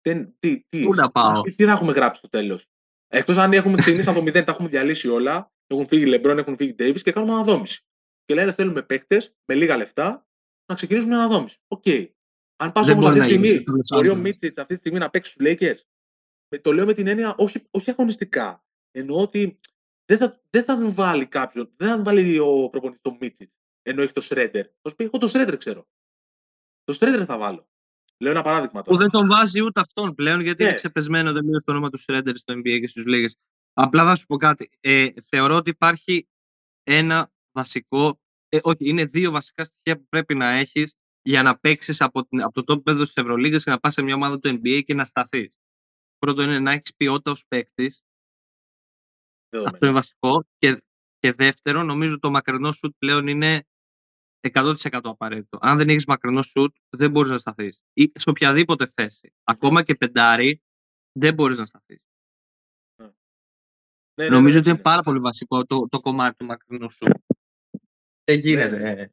Δεν, 0.00 0.36
τι, 0.38 0.60
τι, 0.68 0.84
Πού 0.84 0.94
να 0.94 1.10
πάω; 1.10 1.40
τι, 1.40 1.54
τι 1.54 1.64
θα 1.64 1.72
έχουμε 1.72 1.92
γράψει 1.92 2.18
στο 2.18 2.28
τέλος. 2.28 2.66
Εκτός 3.08 3.36
αν 3.36 3.52
έχουμε 3.52 3.76
ξεκινήσει 3.76 4.08
από 4.08 4.18
το 4.18 4.24
μηδέν, 4.24 4.44
τα 4.44 4.52
έχουμε 4.52 4.68
διαλύσει 4.68 5.08
όλα. 5.08 5.52
Έχουν 5.66 5.86
φύγει 5.86 6.06
Λεμπρόν, 6.06 6.38
έχουν 6.38 6.56
φύγει 6.56 6.74
Ντέιβι 6.74 7.02
και 7.02 7.12
κάνουμε 7.12 7.32
αναδόμηση. 7.32 7.84
Και 8.30 8.36
λένε 8.36 8.52
θέλουμε 8.52 8.82
παίκτες 8.82 9.34
με 9.44 9.54
λίγα 9.54 9.76
λεφτά 9.76 10.26
να 10.66 10.74
ξεκινήσουμε 10.74 11.14
μια 11.14 11.24
αναδόμηση. 11.24 11.58
Οκ. 11.68 11.84
Αν 12.56 12.72
πας 12.72 12.86
Δεν 12.86 12.94
όμως 12.96 13.04
μπορεί 13.08 13.20
αυτή 13.20 13.32
τη 13.34 13.38
να 13.38 13.46
γίνει 13.46 13.60
στιγμή, 13.60 13.82
στο 13.84 13.96
Los 13.96 13.96
μπορεί 13.96 14.08
ο 14.08 14.12
Angeles. 14.12 14.20
Μίτσιτ 14.22 14.58
αυτή 14.58 14.74
τη 14.74 14.78
στιγμή 14.80 14.98
να 14.98 15.10
παίξεις 15.10 15.32
στους 15.34 15.46
Lakers. 15.48 15.78
Ε, 16.48 16.58
Το 16.58 16.72
λέω 16.72 16.84
με 16.86 16.92
την 16.94 17.06
έννοια 17.06 17.34
όχι, 17.36 17.62
όχι 17.70 17.90
αγωνιστικά. 17.90 18.64
Εννοώ 18.90 19.20
ότι 19.22 19.58
δεν 20.04 20.18
θα, 20.18 20.42
δεν 20.50 20.64
θα 20.64 20.78
τον 20.78 20.92
βάλει 20.92 21.26
κάποιον, 21.26 21.72
δεν 21.76 21.88
θα 21.88 21.94
τον 21.94 22.04
βάλει 22.04 22.38
ο 22.38 22.68
προπονητής 22.70 23.00
το 23.02 23.16
Μίτσιτς. 23.20 23.50
Ενώ 23.82 24.02
έχει 24.02 24.12
το 24.12 24.20
Σρέντερ. 24.20 24.66
Θα 24.82 24.88
σου 24.88 24.94
πει, 24.96 25.04
εγώ 25.04 25.18
το 25.18 25.28
Σρέντερ 25.28 25.56
ξέρω. 25.56 25.88
Το 26.84 26.92
Σρέντερ 26.92 27.24
θα 27.26 27.38
βάλω. 27.38 27.68
Λέω 28.18 28.32
ένα 28.32 28.42
παράδειγμα 28.42 28.82
Που 28.82 28.86
τώρα. 28.90 28.98
δεν 28.98 29.10
τον 29.10 29.28
βάζει 29.28 29.60
ούτε 29.62 29.80
αυτόν 29.80 30.14
πλέον, 30.14 30.40
γιατί 30.40 30.62
Ναι. 30.62 30.68
είναι 30.68 30.76
ξεπεσμένο 30.78 31.32
τελείως 31.32 31.58
το 31.64 31.72
όνομα 31.72 31.90
του 31.90 31.98
Σρέντερ 32.06 32.32
στο 32.34 32.54
NBA 32.54 32.80
και 32.80 32.86
στις 32.86 33.04
λίγκες. 33.06 33.36
Απλά 33.72 34.04
θα 34.04 34.14
σου 34.16 34.26
πω 34.26 34.36
κάτι. 34.36 34.70
Ε, 34.80 35.08
θεωρώ 35.28 35.54
ότι 35.56 35.70
υπάρχει 35.70 36.28
ένα 36.82 37.30
βασικό, 37.52 38.20
ε, 38.48 38.58
όχι, 38.62 38.76
είναι 38.88 39.04
δύο 39.04 39.30
βασικά 39.30 39.64
στοιχεία 39.64 39.96
που 40.00 40.06
πρέπει 40.08 40.34
να 40.34 40.50
έχεις 40.50 40.94
για 41.22 41.42
να 41.42 41.58
παίξεις 41.58 42.00
από, 42.00 42.24
την- 42.26 42.42
από 42.42 42.62
το 42.62 42.74
top 42.74 42.82
πέδο 42.84 43.02
της 43.02 43.12
Ευρωλίγα 43.14 43.58
και 43.58 43.70
να 43.70 43.78
πας 43.80 43.94
σε 43.94 44.02
μια 44.02 44.14
ομάδα 44.14 44.38
του 44.38 44.48
NBA 44.48 44.82
και 44.84 44.94
να 44.94 45.04
σταθείς. 45.04 45.58
Πρώτο 46.18 46.42
είναι 46.42 46.58
να 46.58 46.72
έχεις 46.72 46.94
ποιότητα 46.96 47.30
ως 47.30 47.44
παίκτης. 47.48 48.02
Δεδομένο. 49.48 49.74
Αυτό 49.74 49.86
είναι 49.86 49.94
βασικό. 49.94 50.44
Και, 50.58 50.84
και 51.18 51.32
δεύτερο, 51.32 51.82
νομίζω 51.82 52.18
το 52.18 52.30
μακρινό 52.30 52.72
σουτ 52.72 52.94
πλέον 52.98 53.26
είναι 53.26 53.66
100% 54.40 54.74
απαραίτητο. 55.02 55.58
Αν 55.60 55.76
δεν 55.78 55.88
έχεις 55.88 56.04
μακρινό 56.04 56.42
σουτ, 56.42 56.76
δεν 56.88 57.10
μπορείς 57.10 57.30
να 57.30 57.38
σταθείς. 57.38 57.80
Ή 57.92 58.12
σε 58.14 58.30
οποιαδήποτε 58.30 58.92
θέση. 58.94 59.32
Ακόμα 59.44 59.82
και 59.82 59.94
πεντάρι, 59.94 60.62
δεν 61.12 61.34
μπορείς 61.34 61.56
να 61.56 61.66
σταθείς. 61.66 62.00
Ναι, 62.96 63.08
ναι, 64.14 64.28
Νομίζω 64.28 64.52
ναι, 64.52 64.58
ότι 64.58 64.68
είναι 64.68 64.76
ναι. 64.76 64.82
πάρα 64.82 65.02
πολύ 65.02 65.18
βασικό 65.18 65.64
το, 65.64 65.88
το 65.88 66.00
κομμάτι 66.00 66.36
του 66.36 66.44
μακρινού 66.44 66.90
σου. 66.90 67.06
Δεν 68.30 68.38
γίνεται. 68.38 68.78
Ναι. 68.78 68.90
ε, 68.90 69.10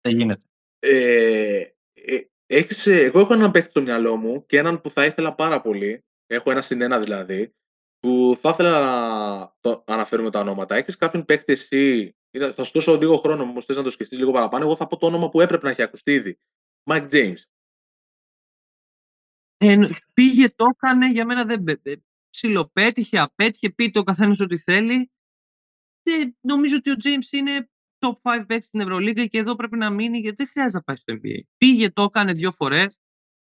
Δεν 0.00 0.16
γίνεται. 0.16 0.42
Ε, 0.78 1.64
ε, 1.92 2.20
έχεις, 2.46 2.86
ε, 2.86 3.02
εγώ 3.02 3.20
έχω 3.20 3.32
έναν 3.34 3.50
παίκτη 3.50 3.70
στο 3.70 3.82
μυαλό 3.82 4.16
μου 4.16 4.46
και 4.46 4.58
έναν 4.58 4.80
που 4.80 4.90
θα 4.90 5.04
ήθελα 5.04 5.34
πάρα 5.34 5.60
πολύ. 5.60 6.04
Έχω 6.26 6.50
ένα 6.50 6.62
συν 6.62 6.80
ένα 6.80 6.98
δηλαδή. 7.00 7.52
Που 7.98 8.38
θα 8.40 8.50
ήθελα 8.50 8.80
να 8.80 9.54
το 9.60 9.84
αναφέρουμε 9.86 10.30
τα 10.30 10.40
ονόματα. 10.40 10.76
Έχεις 10.76 10.96
κάποιον 10.96 11.24
παίκτη 11.24 11.52
εσύ; 11.52 12.14
είναι- 12.30 12.52
Θα 12.52 12.64
σου 12.64 12.72
δώσω 12.74 12.96
λίγο 12.96 13.16
χρόνο 13.16 13.42
όμως. 13.42 13.64
Θες 13.64 13.76
να 13.76 13.82
το 13.82 13.90
σκεφτείς 13.90 14.18
λίγο 14.18 14.32
παραπάνω. 14.32 14.64
Εγώ 14.64 14.76
θα 14.76 14.86
πω 14.86 14.96
το 14.96 15.06
όνομα 15.06 15.28
που 15.28 15.40
έπρεπε 15.40 15.64
να 15.64 15.70
έχει 15.70 15.82
ακουστεί 15.82 16.12
ήδη. 16.12 16.38
Mike 16.90 17.08
James. 17.12 17.42
Ε, 19.56 19.86
πήγε, 20.12 20.48
το 20.50 20.64
έκανε, 20.74 21.10
για 21.10 21.24
μένα 21.24 21.44
δεν 21.44 21.62
πέ- 21.62 21.86
ε, 21.86 21.94
ψιλοπέτυχε, 22.30 23.18
απέτυχε, 23.18 23.70
πείτε 23.70 23.98
ο 23.98 24.02
καθένας 24.02 24.40
ό,τι 24.40 24.58
θέλει. 24.58 25.10
Και 26.02 26.34
νομίζω 26.40 26.76
ότι 26.76 26.90
ο 26.90 26.94
James 27.04 27.32
είναι 27.32 27.68
top 27.98 28.12
5 28.22 28.44
παίκτη 28.46 28.66
στην 28.66 28.80
Ευρωλίγα 28.80 29.26
και 29.26 29.38
εδώ 29.38 29.54
πρέπει 29.56 29.76
να 29.76 29.90
μείνει 29.90 30.18
γιατί 30.18 30.36
δεν 30.36 30.48
χρειάζεται 30.48 30.76
να 30.76 30.82
πάει 30.82 30.96
στο 30.96 31.14
NBA. 31.14 31.40
Πήγε, 31.58 31.90
το 31.90 32.02
έκανε 32.02 32.32
δύο 32.32 32.52
φορές. 32.52 32.98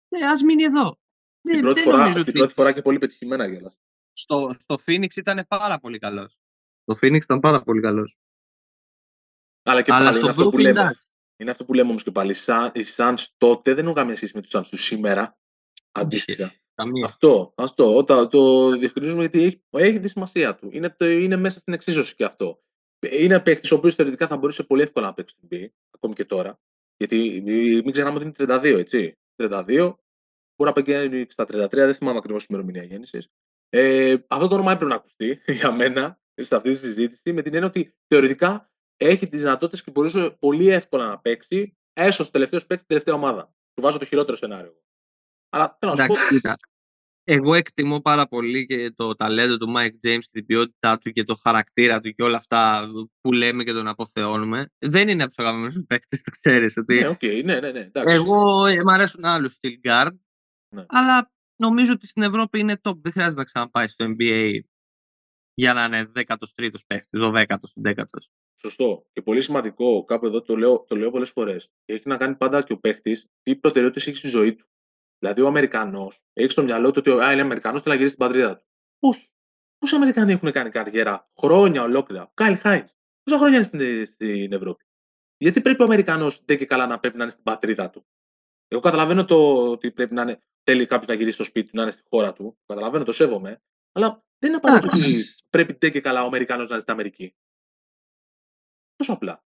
Ε, 0.09 0.27
ας 0.27 0.43
μείνει 0.43 0.63
εδώ. 0.63 0.99
Την 1.43 1.53
Δεν, 1.55 1.61
πρώτη, 1.61 1.75
δεν 1.81 1.85
φορά, 1.91 1.97
νομίζω 2.03 2.19
την 2.19 2.29
ότι 2.29 2.39
πρώτη 2.39 2.53
φορά 2.55 2.73
και 2.73 2.83
πολύ 2.83 2.99
πετυχημένα 2.99 3.51
κιόλας. 3.51 3.79
στο, 4.13 4.57
στο 4.61 4.79
Phoenix 4.87 5.17
ήταν 5.17 5.47
πάρα 5.49 5.79
πολύ 5.79 5.99
καλός. 5.99 6.39
Στο 6.83 6.99
Phoenix 7.03 7.15
ήταν 7.23 7.41
πάρα 7.41 7.63
πολύ 7.63 7.81
καλός. 7.81 8.17
Αλλά 9.63 9.83
και 9.83 9.93
Αλλά 9.93 10.05
πάλι 10.05 10.17
στο 10.17 10.21
είναι 10.27 10.31
αυτό 10.31 10.43
που 10.51 10.57
Brooklyn 10.57 10.61
λέμε. 10.63 10.81
εντάξει. 10.81 11.09
Είναι 11.37 11.51
αυτό 11.51 11.65
που 11.65 11.75
λέμε 11.75 11.89
όμως 11.91 12.03
και 12.03 12.11
πάλι. 12.11 12.33
Οι 12.33 12.37
Suns- 12.47 12.71
Οι 12.75 12.85
Suns 12.97 13.25
τότε 13.37 13.75
δεν 13.75 13.85
έχουν 13.85 13.97
καμία 13.97 14.17
σχέση 14.17 14.33
με 14.35 14.43
τους 14.43 14.51
Suns 14.55 14.67
τους 14.71 14.85
σήμερα. 14.85 15.39
Αντίστοιχα. 15.93 16.55
Καμία. 16.75 17.05
Αυτό, 17.05 17.53
αυτό. 17.57 17.97
Όταν 17.97 18.29
το 18.29 18.69
διευκρινίζουμε 18.79 19.21
γιατί 19.21 19.43
έχει, 19.43 19.63
έχει 19.71 20.01
τη 20.01 20.09
σημασία 20.09 20.55
του. 20.55 20.69
Είναι, 20.73 20.91
το, 20.91 21.07
είναι 21.09 21.37
μέσα 21.37 21.59
στην 21.59 21.73
εξίσωση 21.73 22.15
και 22.15 22.25
αυτό. 22.25 22.63
Είναι 23.01 23.41
παίκτης 23.41 23.71
ο 23.71 23.75
οποίος 23.75 23.95
θεωρητικά 23.95 24.27
θα 24.27 24.37
μπορούσε 24.37 24.63
πολύ 24.63 24.83
εύκολα 24.83 25.07
να 25.07 25.15
παίξει 25.15 25.35
στην 25.39 25.49
NBA, 25.51 25.69
ακόμη 25.91 26.15
και 26.15 26.25
τώρα. 26.25 26.59
Γιατί 26.97 27.43
μην 27.85 27.93
ξεχνάμε 27.93 28.17
ότι 28.17 28.25
είναι 28.25 28.55
32, 28.55 28.79
έτσι. 28.79 29.19
32, 29.37 29.65
μπορεί 30.57 30.71
να 30.71 30.73
πηγαίνει 30.73 31.27
στα 31.29 31.45
33, 31.45 31.69
δεν 31.71 31.95
θυμάμαι 31.95 32.19
ακριβώς 32.19 32.47
την 32.47 32.55
ημερομηνία 32.55 32.89
γέννησης. 32.89 33.29
Ε, 33.69 34.17
αυτό 34.29 34.49
το 34.49 34.55
όνομα 34.55 34.73
έπρεπε 34.73 34.91
να 34.91 34.97
ακουστεί 34.97 35.41
για 35.61 35.73
μένα 35.73 36.21
σε 36.35 36.57
αυτή 36.57 36.71
τη 36.71 36.77
συζήτηση 36.77 37.33
με 37.33 37.43
την 37.43 37.55
έννοια 37.55 37.69
ότι 37.69 37.95
θεωρητικά 38.07 38.71
έχει 38.97 39.29
τις 39.29 39.41
δυνατότητες 39.41 39.83
και 39.83 39.91
μπορούσε 39.91 40.37
πολύ 40.39 40.69
εύκολα 40.69 41.07
να 41.07 41.19
παίξει 41.19 41.77
έστω 41.93 42.23
στο 42.23 42.33
τελευταίος 42.33 42.67
παίκτης 42.67 42.85
στην 42.85 42.89
τελευταία 42.89 43.15
ομάδα. 43.15 43.55
Του 43.75 43.83
βάζω 43.83 43.99
το 43.99 44.05
χειρότερο 44.05 44.37
σενάριο. 44.37 44.83
Αλλά 45.49 45.77
θέλω 45.81 45.93
να 45.95 46.03
σου 46.03 46.07
πω. 46.07 46.53
Εντάξει, 47.27 47.41
κοίτα. 47.41 47.49
Εγώ 47.49 47.55
εκτιμώ 47.55 48.01
πάρα 48.01 48.27
πολύ 48.27 48.67
και 48.67 48.93
το 48.97 49.15
ταλέντο 49.15 49.57
του 49.57 49.73
Mike 49.77 50.09
James 50.09 50.21
και 50.21 50.29
την 50.31 50.47
ποιότητά 50.47 50.99
του 50.99 51.11
και 51.11 51.25
το 51.25 51.35
χαρακτήρα 51.35 52.01
του 52.01 52.11
και 52.11 52.23
όλα 52.23 52.37
αυτά 52.37 52.91
που 53.21 53.33
λέμε 53.33 53.65
και 53.65 53.73
τον 53.73 53.89
αποθεώνουμε. 53.89 54.73
Δεν 54.79 55.09
είναι 55.09 55.23
από 55.23 55.33
τους 55.33 55.45
αγαπημένους 55.45 55.77
μου 55.77 55.85
παίκτες, 55.87 56.23
το 56.23 56.31
ξέρεις. 56.31 56.77
Ότι 56.77 57.01
Ναι, 57.01 57.09
οκ, 57.09 57.23
ναι, 57.23 57.61
ναι, 57.61 57.71
ναι. 57.71 57.81
Εντάξει. 57.81 58.15
εγώ 58.15 58.67
ε, 58.67 58.83
μ' 58.83 58.89
αρέσουν 58.89 59.25
άλλου 59.25 59.59
στυλ 59.61 59.89
guard. 59.89 60.11
Ναι. 60.75 60.85
Αλλά 60.89 61.33
νομίζω 61.57 61.93
ότι 61.93 62.07
στην 62.07 62.23
Ευρώπη 62.23 62.59
είναι 62.59 62.81
top. 62.83 62.97
Δεν 62.97 63.13
χρειάζεται 63.13 63.39
να 63.39 63.45
ξαναπάει 63.45 63.89
στο 63.89 64.15
NBA 64.19 64.59
για 65.55 65.75
να 65.75 65.85
είναι 65.85 66.11
13ο 66.15 66.75
παίκτης, 66.87 67.21
12ο, 67.23 67.57
11ο. 67.85 68.05
Σωστό. 68.61 69.07
Και 69.13 69.23
πολύ 69.23 69.41
σημαντικό, 69.41 70.05
κάπου 70.05 70.27
εδώ 70.27 70.43
το 70.43 70.57
λέω, 70.57 70.85
το 70.89 70.97
λέω 70.97 71.11
πολλές 71.11 71.31
φορές. 71.31 71.71
Έχει 71.85 72.09
να 72.09 72.17
κάνει 72.17 72.35
πάντα 72.35 72.63
και 72.63 72.73
ο 72.73 72.79
παίχτη 72.79 73.23
τι 73.43 73.57
προτεραιότητες 73.57 74.07
έχει 74.07 74.17
στη 74.17 74.29
ζωή 74.29 74.55
του. 74.55 74.67
Δηλαδή, 75.19 75.41
ο 75.41 75.47
Αμερικανός 75.47 76.23
έχει 76.33 76.51
στο 76.51 76.63
μυαλό 76.63 76.91
του 76.91 77.03
ότι 77.07 77.11
α, 77.11 77.33
είναι 77.33 77.41
Αμερικανός, 77.41 77.83
θέλει 77.83 77.95
να 77.95 78.01
γυρίσει 78.01 78.15
στην 78.15 78.27
πατρίδα 78.27 78.59
του. 78.59 78.67
Όχι. 78.99 79.31
Πόσοι 79.79 79.95
Αμερικανοί 79.95 80.33
έχουν 80.33 80.53
κάνει 80.53 80.71
καριέρα 80.71 81.31
χρόνια 81.39 81.83
ολόκληρα; 81.83 82.23
Ο 82.23 82.31
Κάιλ 82.35 82.59
Χάιντ. 82.59 82.89
Πόσα 83.23 83.39
χρόνια 83.39 83.57
είναι 83.57 83.65
στην, 83.67 84.07
στην 84.07 84.53
Ευρώπη; 84.53 84.85
Γιατί 85.37 85.61
πρέπει 85.61 85.83
ο 85.83 85.85
Αμερικανός 85.85 86.43
δεν 86.45 86.59
και 86.59 86.67
καλά 86.67 86.87
να 86.87 86.99
πρέπει 86.99 87.17
να 87.17 87.23
είναι 87.23 87.33
στην 87.33 87.45
πατρίδα 87.45 87.91
του; 87.91 88.07
Εγώ 88.69 88.81
καταλαβαίνω 88.81 89.25
το 89.25 89.71
ότι 89.71 89.93
πρέπει 89.93 90.15
να 90.15 90.23
είναι, 90.23 90.39
θέλει 90.63 90.87
κάποιος 90.87 91.09
να 91.09 91.15
γυρίσει 91.15 91.35
στο 91.35 91.45
σπίτι 91.45 91.71
του, 91.71 91.77
να 91.77 91.83
είναι 91.83 91.91
στη 91.91 92.03
χώρα 92.09 92.33
του. 92.33 92.59
Το 92.67 92.75
Καταλαβαίνω, 92.75 93.05
το 93.05 93.13
σέβομαι. 93.13 93.63
Αλλά 93.93 94.25
δεν 94.39 94.51
είναι 94.51 94.59
απαραίτητο 94.63 94.97
ότι 94.97 95.25
πρέπει 95.51 95.77
δεν 95.81 95.93
και 95.93 96.01
καλά 96.01 96.23
ο 96.23 96.27
Αμερικανός 96.27 96.67
να 96.67 96.73
είναι 96.73 96.81
στην 96.81 96.93
Αμερική. 96.93 97.35
Τόσο 98.97 99.13
απλά. 99.13 99.45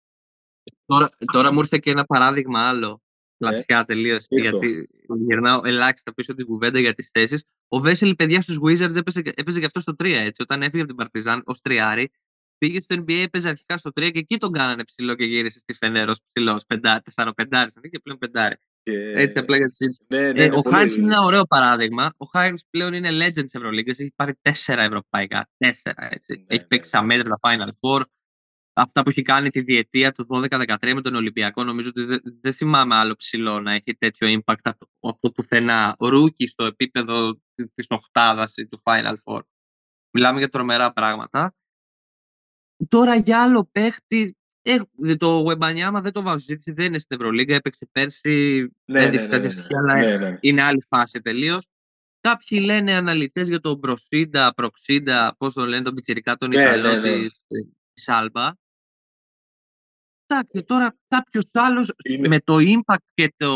Τώρα, 0.85 1.09
τώρα 1.33 1.53
μου 1.53 1.59
ήρθε 1.59 1.77
και 1.77 1.91
ένα 1.91 2.05
παράδειγμα 2.05 2.67
άλλο. 2.67 3.01
Κλασικά 3.37 3.85
τελείως. 3.85 4.25
ήρθο. 4.29 4.49
Γιατί 4.57 4.89
γυρνάω 5.27 5.61
ελάχιστα 5.63 6.13
πίσω 6.13 6.33
την 6.35 6.45
κουβέντα 6.45 6.79
για 6.79 6.93
τις 6.93 7.09
θέσεις. 7.13 7.43
Ο 7.67 7.79
Βέσελ, 7.79 8.15
παιδιά, 8.15 8.41
στους 8.41 8.59
Wizards 8.61 8.95
έπαιζε, 8.95 9.21
έπαιζε 9.35 9.59
και 9.59 9.65
αυτό 9.65 9.79
στο 9.79 9.95
3 10.03 10.05
έτσι. 10.13 10.41
Όταν 10.41 10.61
έφυγε 10.61 10.77
από 10.77 10.87
την 10.87 10.95
Παρτιζάν 10.95 11.41
ως 11.45 11.61
τριάρι, 11.61 12.11
πήγε 12.57 12.81
στο 12.81 12.95
NBA, 12.95 13.23
έπαιζε 13.23 13.49
αρχικά 13.49 13.77
στο 13.77 13.89
3 13.89 14.11
και 14.11 14.19
εκεί 14.19 14.37
τον 14.37 14.51
κάνανε 14.51 14.83
ψηλό 14.83 15.15
και 15.15 15.25
γύρισε 15.25 15.59
στη 15.59 15.73
Φενέρος 15.73 16.19
ψηλό. 16.31 16.61
Τεσσάρο 17.03 17.33
πεντάρι 17.33 17.71
και 17.91 17.99
πλέον 17.99 18.17
πεντάρι. 18.19 18.55
Και... 18.83 18.91
Έτσι 19.15 19.37
απλά 19.37 19.57
για 19.57 19.67
τη 19.67 19.75
συζήτηση. 19.75 20.03
Ναι, 20.07 20.19
ναι, 20.31 20.43
Ε, 20.43 20.47
ναι, 20.47 20.55
ο 20.57 20.61
πολύ- 20.61 20.75
Χάιν 20.75 20.89
είναι 20.97 21.13
ένα 21.13 21.21
ωραίο 21.21 21.45
παράδειγμα. 21.45 22.13
Ο 22.17 22.25
Χάιν 22.25 22.55
πλέον 22.69 22.93
είναι 22.93 23.09
legend 23.11 23.33
τη 23.33 23.51
Ευρωλίγκας. 23.51 23.99
Έχει 23.99 24.11
πάρει 24.15 24.33
τέσσερα 24.41 24.83
ευρωπαϊκά. 24.83 25.49
Τέσσερα 25.57 26.07
έτσι. 26.11 26.33
Ναι, 26.37 26.43
έχει 26.47 26.61
ναι, 26.61 26.67
παίξει 26.67 26.89
ναι. 26.93 26.99
αμέτρητα 26.99 27.39
Final 27.41 27.69
Four. 27.79 28.01
Αυτά 28.77 29.03
που 29.03 29.09
έχει 29.09 29.21
κάνει 29.21 29.49
τη 29.49 29.61
διετία 29.61 30.11
του 30.11 30.27
12-13 30.29 30.91
με 30.93 31.01
τον 31.01 31.15
Ολυμπιακό, 31.15 31.63
νομίζω 31.63 31.89
ότι 31.89 32.03
δεν, 32.03 32.21
δεν 32.41 32.53
θυμάμαι 32.53 32.95
άλλο 32.95 33.15
ψηλό 33.15 33.59
να 33.59 33.73
έχει 33.73 33.95
τέτοιο 33.97 34.27
impact 34.39 34.59
από, 34.61 34.87
από 34.99 35.17
το 35.19 35.31
πουθενά. 35.31 35.95
Ρούκι 35.99 36.47
στο 36.47 36.63
επίπεδο 36.63 37.39
τη 37.55 37.85
οχτάδα 37.89 38.51
ή 38.55 38.67
του 38.67 38.81
Final 38.83 39.15
Four. 39.23 39.39
Μιλάμε 40.11 40.39
για 40.39 40.49
τρομερά 40.49 40.93
πράγματα. 40.93 41.55
Τώρα 42.87 43.15
για 43.15 43.43
άλλο 43.43 43.69
παίχτη. 43.71 44.37
Ε, 44.61 44.77
το 45.17 45.45
Wembanyama 45.47 45.99
δεν 46.01 46.11
το 46.11 46.21
βάζω 46.21 46.37
στη 46.37 46.51
συζήτηση, 46.51 46.71
δεν 46.71 46.85
είναι 46.85 46.97
στην 46.99 47.17
Ευρωλίγκα. 47.19 47.55
Έπαιξε 47.55 47.87
πέρσι. 47.91 48.69
Ναι, 48.85 49.03
έδειξε 49.03 49.27
ναι, 49.27 49.37
ναι, 49.37 49.41
κάποια 49.41 49.47
ναι, 49.47 49.49
στοιχεία, 49.49 49.81
ναι, 49.81 49.93
αλλά 49.93 50.17
ναι, 50.17 50.29
ναι. 50.29 50.37
είναι 50.41 50.61
άλλη 50.61 50.85
φάση 50.87 51.21
τελείως. 51.21 51.67
Κάποιοι 52.21 52.61
λένε 52.63 52.93
αναλυτές 52.93 53.47
για 53.47 53.59
τον 53.59 53.79
Προσίντα, 53.79 54.53
Προξίντα, 54.53 55.35
πώς 55.37 55.53
τον 55.53 55.67
λένε, 55.67 55.83
τον 55.83 55.93
Πιτσυρικά, 55.93 56.35
τον 56.35 56.49
Ναι, 56.49 56.61
Ιταλό 56.61 56.93
ναι, 56.93 57.09
ναι. 57.09 57.27
Της 60.27 60.37
Άλμπα. 60.37 60.39
Εντάξει, 60.39 60.63
τώρα 60.63 60.95
κάποιος 61.07 61.49
άλλος 61.53 61.91
Είναι- 62.09 62.27
με 62.27 62.39
το 62.39 62.55
impact 62.59 63.05
και 63.13 63.33
το, 63.37 63.53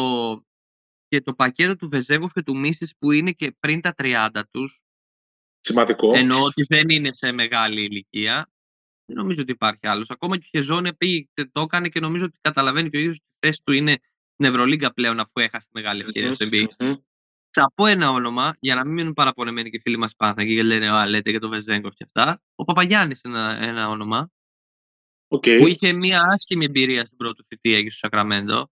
και 1.08 1.22
το 1.22 1.34
πακέτο 1.34 1.76
του 1.76 1.90
Βεζέγοφ 1.90 2.32
και 2.34 2.44
του 2.44 2.58
Μίσης 2.58 2.94
που 3.00 3.12
είναι 3.12 3.32
και 3.32 3.56
πριν 3.60 3.82
τα 3.82 3.94
30 3.98 4.44
τους, 4.52 4.80
Σημαντικό. 5.60 6.16
εννοώ 6.16 6.42
ότι 6.44 6.64
δεν 6.70 6.90
είναι 6.90 7.12
σε 7.12 7.32
μεγάλη 7.32 7.82
ηλικία, 7.84 8.50
δεν 9.06 9.18
νομίζω 9.18 9.42
ότι 9.42 9.52
υπάρχει 9.52 9.88
άλλος. 9.88 10.10
Ακόμα 10.10 10.38
και 10.38 10.46
ο 10.46 10.58
Χεζόνε 10.58 10.94
πήγε, 10.94 11.26
το 11.52 11.62
έκανε 11.62 11.90
και 11.90 12.00
νομίζω 12.00 12.26
ότι 12.26 12.38
καταλαβαίνει 12.42 12.90
και 12.90 12.98
ο 12.98 13.00
ίδιος 13.00 13.16
ότι 13.16 13.26
η 13.40 13.48
θέση 13.48 13.62
του 13.64 13.72
είναι 13.72 13.92
στην 14.34 14.46
Ευρωλίγκα 14.54 14.94
πλέον 14.94 15.20
αφού 15.20 15.32
έχασε 15.34 15.66
τη 15.66 15.72
μεγάλη 15.74 16.02
ευκαιρία 16.02 16.34
στο 16.34 16.46
NBA. 16.52 16.66
Μμμ. 16.80 16.94
Θα 17.52 17.72
πω 17.76 17.86
ένα 17.86 18.12
όνομα 18.12 18.56
για 18.60 18.76
να 18.76 18.86
μην 18.86 18.94
μείνουν 18.94 19.14
παραπονεμένοι 19.14 19.70
και 19.70 19.76
οι 19.78 19.80
φίλοι 19.80 19.98
μας 19.98 20.16
Πάνθακοι 20.16 20.56
και 20.56 20.64
λένε 20.64 20.90
Α, 20.90 21.08
λέτε 21.08 21.30
για 21.30 21.40
τον 21.40 21.50
Βεζέγκοφ 21.50 21.94
και 21.94 22.04
αυτά. 22.04 22.42
Ο 22.56 22.64
Παπαγιάννης 22.64 23.22
ένα, 23.22 23.58
ένα 23.62 23.90
όνομα 23.90 24.30
Οκ. 25.32 25.42
που 25.42 25.68
είχε 25.68 25.94
μια 25.94 26.22
άσχημη 26.22 26.66
εμπειρία 26.66 27.06
στην 27.06 27.18
πρώτη 27.18 27.44
θητεία 27.48 27.78
εκεί 27.78 27.90
στο 27.90 27.98
Σακραμέντο. 27.98 28.72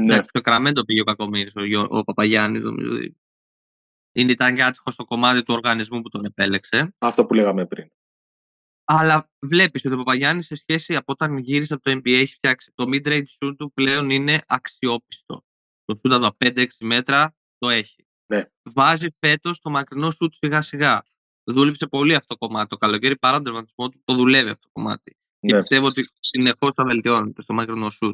Ναι. 0.00 0.04
Εντάξει, 0.04 0.28
στο 0.28 0.38
Σακραμέντο 0.38 0.84
πήγε 0.84 1.00
ο 1.00 1.04
κακομοίρης, 1.04 1.52
ο, 1.56 1.64
Γιώ- 1.64 1.90
ο 1.90 2.04
Παπαγιάννης. 2.04 2.62
Νομίζω. 2.62 2.94
ότι 2.94 3.16
Είναι, 4.12 4.32
ήταν 4.32 4.54
και 4.54 4.62
άτυχος 4.64 4.90
στο 4.90 5.04
κομμάτι 5.04 5.42
του 5.42 5.54
οργανισμού 5.54 6.02
που 6.02 6.08
τον 6.08 6.24
επέλεξε. 6.24 6.94
Αυτό 6.98 7.26
που 7.26 7.34
λέγαμε 7.34 7.66
πριν. 7.66 7.88
Αλλά 8.84 9.30
βλέπεις 9.38 9.84
ότι 9.84 9.94
ο 9.94 9.98
Παπαγιάννης 9.98 10.46
σε 10.46 10.54
σχέση 10.54 10.96
από 10.96 11.12
όταν 11.12 11.38
γύρισε 11.38 11.74
από 11.74 11.82
το 11.82 11.90
NBA 11.90 12.12
έχει 12.12 12.34
φτιάξει 12.34 12.72
το 12.74 12.84
mid-range 12.84 13.24
shoot 13.38 13.54
του 13.58 13.72
πλέον 13.72 14.10
είναι 14.10 14.42
αξιόπιστο. 14.46 15.44
Το 15.84 16.00
shoot 16.02 16.10
από 16.12 16.20
τα 16.20 16.36
5-6 16.38 16.66
μέτρα 16.80 17.34
το 17.58 17.68
έχει. 17.68 18.06
Ναι. 18.26 18.46
φέτος 19.18 19.60
το 19.60 19.70
μακρινό 19.70 20.08
shoot 20.08 20.32
σιγά 20.32 20.62
σιγά. 20.62 21.04
Δούλεψε 21.44 21.86
πολύ 21.86 22.14
αυτό 22.14 22.36
το 22.36 22.46
κομμάτι. 22.46 22.68
Το 22.68 22.76
καλοκαίρι 22.76 23.18
παρά 23.18 23.34
τον 23.34 23.44
τραυματισμό 23.44 23.88
του 23.88 24.00
το 24.04 24.14
δουλεύει 24.14 24.48
αυτό 24.50 24.62
το 24.62 24.70
κομμάτι. 24.72 25.16
Και 25.46 25.52
Ναι. 25.52 25.58
πιστεύω 25.58 25.86
ότι 25.86 26.08
συνεχώς 26.20 26.74
θα 26.74 26.84
βελτιώνεται 26.84 27.42
στο 27.42 27.54
μακρινό 27.54 27.90
shoot. 28.00 28.12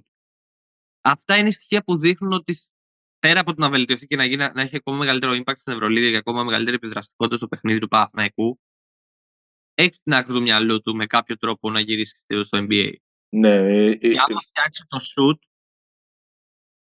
Αυτά 1.00 1.36
είναι 1.36 1.50
στοιχεία 1.50 1.82
που 1.82 1.96
δείχνουν 1.98 2.32
ότι 2.32 2.60
πέρα 3.18 3.40
από 3.40 3.54
το 3.54 3.60
να 3.60 3.70
βελτιωθεί 3.70 4.06
και 4.06 4.16
να, 4.16 4.24
γίνει, 4.24 4.36
να 4.54 4.60
έχει 4.62 4.76
ακόμα 4.76 4.96
μεγαλύτερο 4.96 5.32
impact 5.32 5.58
στην 5.58 5.72
Ευρωλίγα 5.72 6.10
και 6.10 6.16
ακόμα 6.16 6.44
μεγαλύτερη 6.44 6.76
επιδραστικότητα 6.76 7.36
στο 7.36 7.48
παιχνίδι 7.48 7.78
του 7.78 7.88
Παναθηναϊκού, 7.88 8.60
έχει 9.74 9.94
στην 9.94 10.14
άκρη 10.14 10.32
του 10.32 10.42
μυαλού 10.42 10.80
του 10.80 10.96
με 10.96 11.06
κάποιο 11.06 11.36
τρόπο 11.36 11.70
να 11.70 11.80
γυρίσει 11.80 12.24
στο 12.44 12.58
NBA. 12.68 12.92
Ναι. 13.28 13.54
ε, 13.54 13.90
ε, 13.90 13.96
Και 13.96 14.18
άμα 14.28 14.40
φτιάξει 14.40 14.84
το 14.88 14.98
shoot, 14.98 15.38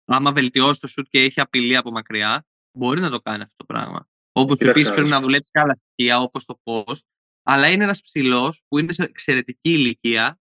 άμα 0.05 0.31
βελτιώσει 0.31 0.79
το 0.79 0.87
shoot 0.95 1.05
και 1.09 1.23
έχει 1.23 1.39
απειλή 1.41 1.75
από 1.75 1.91
μακριά, 1.91 2.45
μπορεί 2.77 3.01
να 3.01 3.09
το 3.09 3.19
κάνει 3.21 3.43
αυτό 3.43 3.55
το 3.57 3.65
πράγμα. 3.65 4.07
Όπως 4.31 4.57
Κοίταξε 4.57 4.69
επίσης 4.71 4.87
να 4.89 4.93
πρέπει 4.95 5.07
δεις. 5.09 5.17
να 5.17 5.21
δουλέψει 5.25 5.49
και 5.51 5.59
άλλα 5.59 5.75
στοιχεία, 5.75 6.19
όπως 6.19 6.45
το 6.45 6.59
post, 6.63 6.99
αλλά 7.43 7.69
είναι 7.69 7.83
ένας 7.83 8.01
ψηλός 8.01 8.63
που 8.67 8.77
είναι 8.77 8.93
σε 8.93 9.03
εξαιρετική 9.03 9.71
ηλικία 9.71 10.39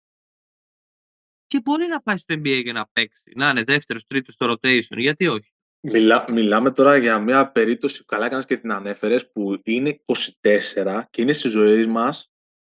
και 1.46 1.60
μπορεί 1.60 1.86
να 1.86 2.00
πάει 2.02 2.16
στο 2.16 2.34
NBA 2.34 2.60
και 2.64 2.72
να 2.72 2.86
παίξει. 2.92 3.22
Να 3.34 3.48
είναι 3.50 3.62
δεύτερος, 3.64 4.04
τρίτος 4.06 4.34
στο 4.34 4.52
rotation. 4.52 4.96
Γιατί 4.96 5.26
όχι. 5.28 5.48
Μιλά, 5.86 6.32
μιλάμε 6.32 6.70
τώρα 6.70 6.96
για 6.96 7.18
μια 7.18 7.50
περίπτωση 7.52 7.98
που 7.98 8.04
καλά 8.04 8.26
έκανες 8.26 8.44
και 8.46 8.56
την 8.56 8.72
ανέφερες 8.72 9.30
που 9.32 9.60
είναι 9.64 10.00
24 10.42 11.02
και 11.10 11.22
είναι 11.22 11.32
στη 11.32 11.48
ζωή 11.48 11.86
μας 11.86 12.30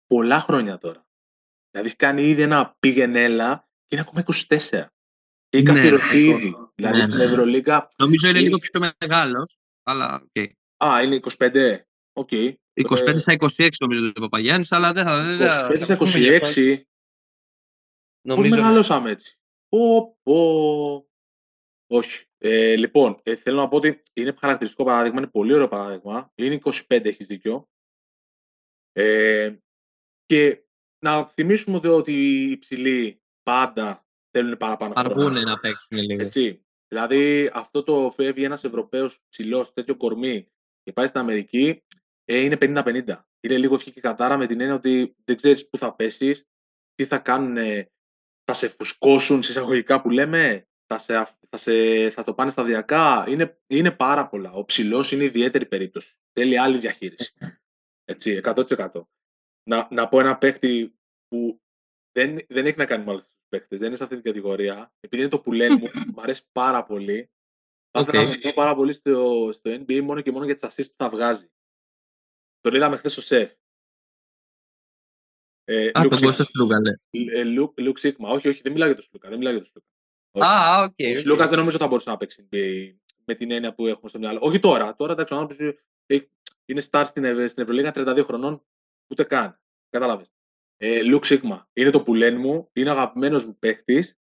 πολλά 0.07 0.39
χρόνια 0.39 0.77
τώρα. 0.77 1.05
Δηλαδή 1.71 1.87
έχει 1.89 1.95
κάνει 1.97 2.21
ήδη 2.21 2.41
ένα 2.41 2.75
πήγαινε 2.79 3.23
έλα 3.23 3.67
και 3.85 3.95
είναι 3.95 4.01
ακόμα 4.07 4.19
24. 4.21 4.89
Και 5.49 5.57
έχει 5.57 5.63
Ναι, 5.65 5.73
καθιερωθεί 5.73 6.27
εγώ- 6.29 6.37
ήδη. 6.37 6.55
Δηλαδή 6.75 6.97
ναι, 6.97 7.03
στην 7.03 7.17
ναι. 7.17 7.23
Ευρωλίγκα. 7.23 7.89
Νομίζω 7.97 8.27
είναι 8.27 8.37
Είναι- 8.39 8.47
λίγο 8.47 8.57
πιο 8.59 8.93
μεγάλος. 8.99 9.57
Αλλά 9.83 10.21
οκ. 10.23 10.43
Α, 10.85 11.01
είναι 11.03 11.15
25. 11.15 11.79
Οκ. 12.13 12.29
25 12.75 13.07
Ε, 13.07 13.17
στα 13.17 13.35
26 13.39 13.69
νομίζω 13.79 14.07
ο 14.15 14.19
Παπαγιάννης, 14.19 14.71
αλλά 14.71 14.93
δεν 14.93 15.03
θα. 15.05 15.23
δεν 15.23 15.49
θα 15.49 15.75
25 15.75 15.83
στα 15.83 15.97
πούμε 15.97 16.09
γι' 16.09 16.35
αυτό. 16.35 16.61
26. 16.61 16.83
Πώς 18.25 18.35
Νομίζω. 18.35 18.55
ναι. 18.55 18.61
μεγαλώσαμε 18.61 19.09
έτσι; 19.09 19.39
Πω, 19.69 20.17
πω. 20.23 21.09
Όχι. 21.87 22.25
Ε, 22.37 22.75
λοιπόν, 22.75 23.19
ε, 23.23 23.35
θέλω 23.35 23.57
να 23.57 23.67
πω 23.67 23.75
ότι 23.77 24.01
είναι 24.13 24.35
χαρακτηριστικό 24.39 24.83
παράδειγμα, 24.83 25.19
είναι 25.19 25.29
πολύ 25.29 25.53
ωραίο 25.53 25.67
παράδειγμα. 25.67 26.31
Είναι 26.35 26.59
25, 26.63 27.05
έχεις 27.05 27.27
δίκιο. 27.27 27.69
Ε, 28.91 29.55
και 30.25 30.63
να 30.99 31.25
θυμίσουμε 31.25 31.77
ότι, 31.77 31.87
ότι 31.87 32.11
οι 32.13 32.51
υψηλοί 32.51 33.21
πάντα 33.43 34.05
θέλουν 34.31 34.57
παραπάνω 34.57 34.93
Αρκούν 34.95 35.15
χρόνο. 35.19 35.41
να 35.41 35.59
παίξουν 35.59 35.97
λίγο. 35.97 36.21
Έτσι. 36.21 36.65
Δηλαδή, 36.87 37.49
αυτό 37.53 37.83
το 37.83 38.11
φεύγει 38.15 38.43
ένας 38.43 38.63
Ευρωπαίος 38.63 39.21
ψηλός, 39.29 39.73
τέτοιο 39.73 39.95
κορμί 39.95 40.51
και 40.83 40.91
πάει 40.93 41.07
στην 41.07 41.19
Αμερική, 41.19 41.83
ε, 42.25 42.37
είναι 42.37 42.57
50-50. 42.61 43.15
Είναι 43.39 43.57
λίγο 43.57 43.75
ευχή 43.75 43.91
και 43.91 44.01
κατάρα 44.01 44.37
με 44.37 44.47
την 44.47 44.59
έννοια 44.59 44.75
ότι 44.75 45.15
δεν 45.25 45.35
ξέρεις 45.35 45.69
πού 45.69 45.77
θα 45.77 45.95
πέσεις, 45.95 46.45
τι 46.95 47.05
θα 47.05 47.17
κάνουν, 47.17 47.57
θα 48.43 48.53
σε 48.53 48.67
φουσκώσουν 48.69 49.43
συσσαγωγικά 49.43 50.01
που 50.01 50.09
λέμε, 50.09 50.67
θα, 50.85 50.97
σε, 50.97 51.15
αφ- 51.15 51.37
θα, 51.49 51.57
σε, 51.57 52.09
θα 52.09 52.23
το 52.23 52.33
πάνε 52.33 52.51
σταδιακά. 52.51 53.25
Είναι, 53.27 53.59
είναι 53.67 53.91
πάρα 53.91 54.27
πολλά. 54.27 54.51
Ο 54.51 54.65
ψηλός 54.65 55.11
είναι 55.11 55.23
ιδιαίτερη 55.23 55.65
περίπτωση. 55.65 56.15
Θέλει 56.33 56.59
άλλη 56.59 56.77
διαχείριση. 56.77 57.33
Έτσι, 58.05 58.41
100%. 58.43 59.01
Να, 59.69 59.87
να 59.91 60.07
πω 60.07 60.19
ένα 60.19 60.37
παίχτη 60.37 60.95
που 61.27 61.61
δεν, 62.11 62.39
δεν 62.47 62.65
έχει 62.65 62.77
να 62.77 62.85
κάνει 62.85 63.05
με 63.05 63.11
άλλους 63.11 63.23
παίχτες, 63.47 63.79
δεν 63.79 63.87
είναι 63.87 63.97
σε 63.97 64.03
αυτή 64.03 64.15
την 64.15 64.23
κατηγορία. 64.23 64.93
Επειδή 64.99 65.21
είναι 65.21 65.31
το 65.31 65.39
πουλέν 65.39 65.77
μου, 65.81 65.89
μου 66.13 66.21
αρέσει 66.21 66.43
πάρα 66.51 66.83
πολύ. 66.83 67.29
Θα 67.91 67.99
ήθελα 67.99 68.21
Οκ. 68.21 68.27
να 68.27 68.33
το 68.33 68.39
δω 68.41 68.53
πάρα 68.53 68.75
πολύ 68.75 68.93
στο, 68.93 69.49
στο 69.53 69.71
NBA 69.71 70.01
μόνο 70.01 70.21
και 70.21 70.31
μόνο 70.31 70.45
για 70.45 70.55
τις 70.55 70.69
assists 70.69 70.89
που 70.89 71.03
θα 71.03 71.09
βγάζει. 71.09 71.49
Τον 72.65 72.73
είδαμε 72.73 72.97
χθες 72.97 73.11
στο 73.11 73.21
ΣΕΦ. 73.21 73.51
Ε, 75.63 75.87
Α, 75.87 76.01
Luke 76.03 76.09
τον 76.09 76.17
Sikma. 76.19 76.21
Κώστα 76.23 76.45
Σλούκα, 76.45 76.79
ναι. 76.79 76.89
Ε, 77.09 77.43
Luke, 77.57 77.73
Luke 77.87 77.99
Sikma. 78.01 78.33
Όχι, 78.35 78.47
όχι, 78.47 78.61
δεν 78.61 78.71
μιλάω 78.71 78.87
για 78.87 78.95
τον 78.97 79.05
Σλούκα. 79.05 79.29
Δεν 79.29 79.37
μιλάω 79.37 79.53
για 79.53 79.61
τον 79.61 79.71
Σλούκα. 79.71 79.87
Όχι. 80.31 80.45
Α, 80.47 80.83
οκ. 80.83 80.93
Ο 81.05 81.09
οκ. 81.09 81.17
Σλούκας 81.17 81.49
δεν 81.49 81.57
νομίζω 81.57 81.77
θα 81.77 81.87
μπορούσε 81.87 82.09
να 82.09 82.17
παίξει 82.17 82.47
NBA 82.51 82.95
με 83.25 83.33
την 83.35 83.51
έννοια 83.51 83.73
που 83.73 83.85
έχουμε 83.87 84.09
στο 84.09 84.19
μυαλό. 84.19 84.39
Όχι 84.41 84.59
τώρα. 84.59 84.95
Τώρα 84.95 85.13
εντάξει, 85.13 85.33
ο 85.33 85.37
άνθρωπος 85.37 85.75
έχει- 86.05 86.29
είναι 86.65 86.81
star 86.91 87.03
στην, 87.05 87.23
Ευ- 87.23 87.49
στην 87.49 87.63
Ευρωλίγα 87.63 87.91
32 87.95 88.23
χρονών. 88.25 88.63
Ούτε 89.07 89.23
καν. 89.23 89.59
Κατάλαβες. 89.89 90.31
Ε, 90.77 91.01
Luke 91.03 91.23
Sikma. 91.25 91.61
Είναι 91.73 91.89
το 91.89 92.03
πουλέν 92.03 92.35
μου. 92.37 92.69
Είναι 92.73 92.89
αγαπημένος 92.89 93.45
μου 93.45 93.57
παίχτης. 93.59 94.17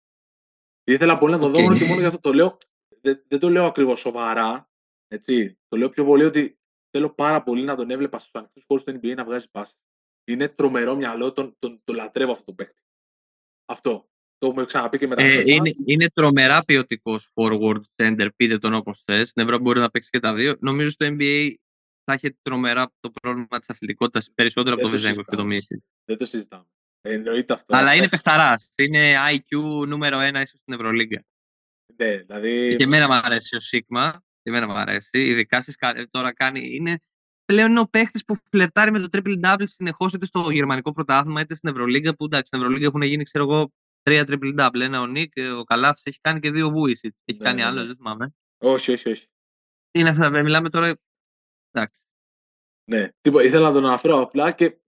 Ήθελα 0.84 1.18
πολύ 1.18 1.32
να 1.32 1.38
το 1.40 1.48
δω 1.48 1.58
Οκ. 1.58 1.62
μόνο 1.64 1.78
και 1.78 1.84
μόνο 1.84 1.98
για 1.98 2.08
αυτό 2.08 2.20
το 2.20 2.32
λέω. 2.32 2.56
Δεν, 3.00 3.24
δεν 3.28 3.38
το 3.38 3.48
λέω 3.48 3.64
ακριβώς 3.66 4.00
σοβαρά. 4.00 4.70
Έτσι. 5.08 5.58
Το 5.68 5.76
λέω 5.76 5.90
πιο 5.90 6.04
πολύ 6.04 6.24
ότι 6.24 6.58
θέλω 6.90 7.14
πάρα 7.14 7.42
πολύ 7.42 7.62
να 7.62 7.76
τον 7.76 7.90
έβλεπα 7.90 8.18
στους 8.18 8.34
ανοιχτούς 8.34 8.64
χώρους 8.66 8.84
του 8.84 9.00
NBA 9.02 9.14
να 9.14 9.24
βγάζει 9.24 9.50
πάση. 9.50 9.74
Είναι 10.24 10.48
τρομερό 10.48 10.94
μυαλό, 10.96 11.32
τον, 11.32 11.56
τον, 11.58 11.80
τον 11.84 11.96
λατρεύω 11.96 12.32
αυτό 12.32 12.44
το 12.44 12.52
παίχτη. 12.52 12.82
Αυτό. 13.64 14.08
Το 14.38 14.46
έχουμε 14.46 14.64
ξαναπεί 14.64 14.98
και 14.98 15.06
μεταξύ 15.06 15.38
Ε, 15.38 15.40
μας. 15.40 15.48
είναι, 15.50 15.72
είναι 15.84 16.08
τρομερά 16.10 16.64
ποιοτικός 16.64 17.28
forward 17.34 17.80
center, 17.96 18.28
πείτε 18.36 18.58
τον 18.58 18.74
όπως 18.74 19.02
θες. 19.04 19.28
Στην 19.28 19.42
Ευρώπη 19.42 19.62
μπορεί 19.62 19.80
να 19.80 19.90
παίξει 19.90 20.10
και 20.10 20.20
τα 20.20 20.34
δύο. 20.34 20.54
Νομίζω 20.60 20.90
στο 20.90 21.06
NBA 21.10 21.54
θα 22.04 22.12
έχει 22.12 22.38
τρομερά 22.42 22.92
το 23.00 23.10
πρόβλημα 23.10 23.58
της 23.58 23.68
αθλητικότητας 23.68 24.30
περισσότερο 24.34 24.74
από 24.74 24.82
Δεν 24.88 24.90
το 24.90 24.96
το 24.96 25.02
Βεζέγκο 25.02 25.22
και 25.22 25.36
το 25.36 25.42
συζητάμε. 25.42 25.54
Μίση. 25.54 25.84
Δεν 26.04 26.18
το 26.18 26.26
συζητάμε. 26.26 26.64
Ε, 27.00 27.12
Εννοείται 27.14 27.52
αυτό. 27.52 27.76
Αλλά 27.76 27.94
είναι 27.94 28.04
Ε, 28.04 28.08
παιχταράς. 28.08 28.70
Είναι 28.74 29.14
IQ 29.32 29.56
νούμερο 29.86 30.18
ένα 30.18 30.40
ίσως 30.40 30.58
στην 30.60 30.74
Ευρωλίγκα. 30.74 31.24
Ναι, 31.96 32.16
δηλαδή. 32.16 32.76
Και 32.76 32.84
εμένα 32.84 33.06
μου 33.06 33.14
αρέσει 33.14 33.56
ο 33.56 33.60
Σίγμα. 33.60 34.22
Και 34.50 34.54
εμένα 34.56 34.72
μου 34.72 34.78
αρέσει. 34.78 35.08
Ειδικά 35.12 35.60
στις, 35.60 35.76
κα- 35.76 36.08
τώρα 36.10 36.32
κάνει. 36.34 36.68
Είναι 36.74 37.00
πλέον 37.44 37.70
είναι 37.70 37.80
ο 37.80 37.86
παίχτης 37.88 38.24
που 38.24 38.36
φλερτάρει 38.50 38.90
με 38.90 38.98
το 38.98 39.08
triple 39.12 39.44
double 39.44 39.62
συνεχώς 39.64 40.12
είτε 40.12 40.26
στο 40.26 40.50
γερμανικό 40.50 40.92
πρωτάθλημα 40.92 41.40
είτε 41.40 41.54
στην 41.54 41.68
Ευρωλίγκα. 41.70 42.14
Που 42.14 42.24
εντάξει, 42.24 42.46
στην 42.46 42.58
Ευρωλίγκα 42.58 42.86
έχουν 42.86 43.02
γίνει, 43.02 43.24
ξέρω 43.24 43.44
εγώ, 43.44 43.72
τρία 44.02 44.24
triple 44.28 44.58
double. 44.60 44.80
Ένα 44.80 45.00
ο 45.00 45.06
Νίκ, 45.06 45.32
ο 45.58 45.64
Καλάθ 45.64 46.00
έχει 46.02 46.18
κάνει 46.20 46.40
και 46.40 46.50
δύο 46.50 46.70
Βούισιτ. 46.70 47.14
Έχει 47.24 47.38
Ναι, 47.38 47.44
κάνει 47.44 47.60
ναι, 47.60 47.64
άλλο, 47.66 47.80
ναι. 47.80 47.86
δεν 47.86 47.96
θυμάμαι. 47.96 48.34
Όχι, 48.58 48.92
όχι, 48.92 49.10
όχι. 49.10 49.26
Είναι 49.90 50.08
αυτά, 50.08 50.30
μιλάμε 50.30 50.70
τώρα. 50.70 50.92
Εντάξει. 51.70 52.02
Ναι, 52.90 53.08
τίποτα. 53.20 53.44
Ήθελα 53.44 53.68
να 53.68 53.72
τον 53.74 53.86
αναφέρω 53.86 54.20
απλά 54.20 54.50
και, 54.52 54.78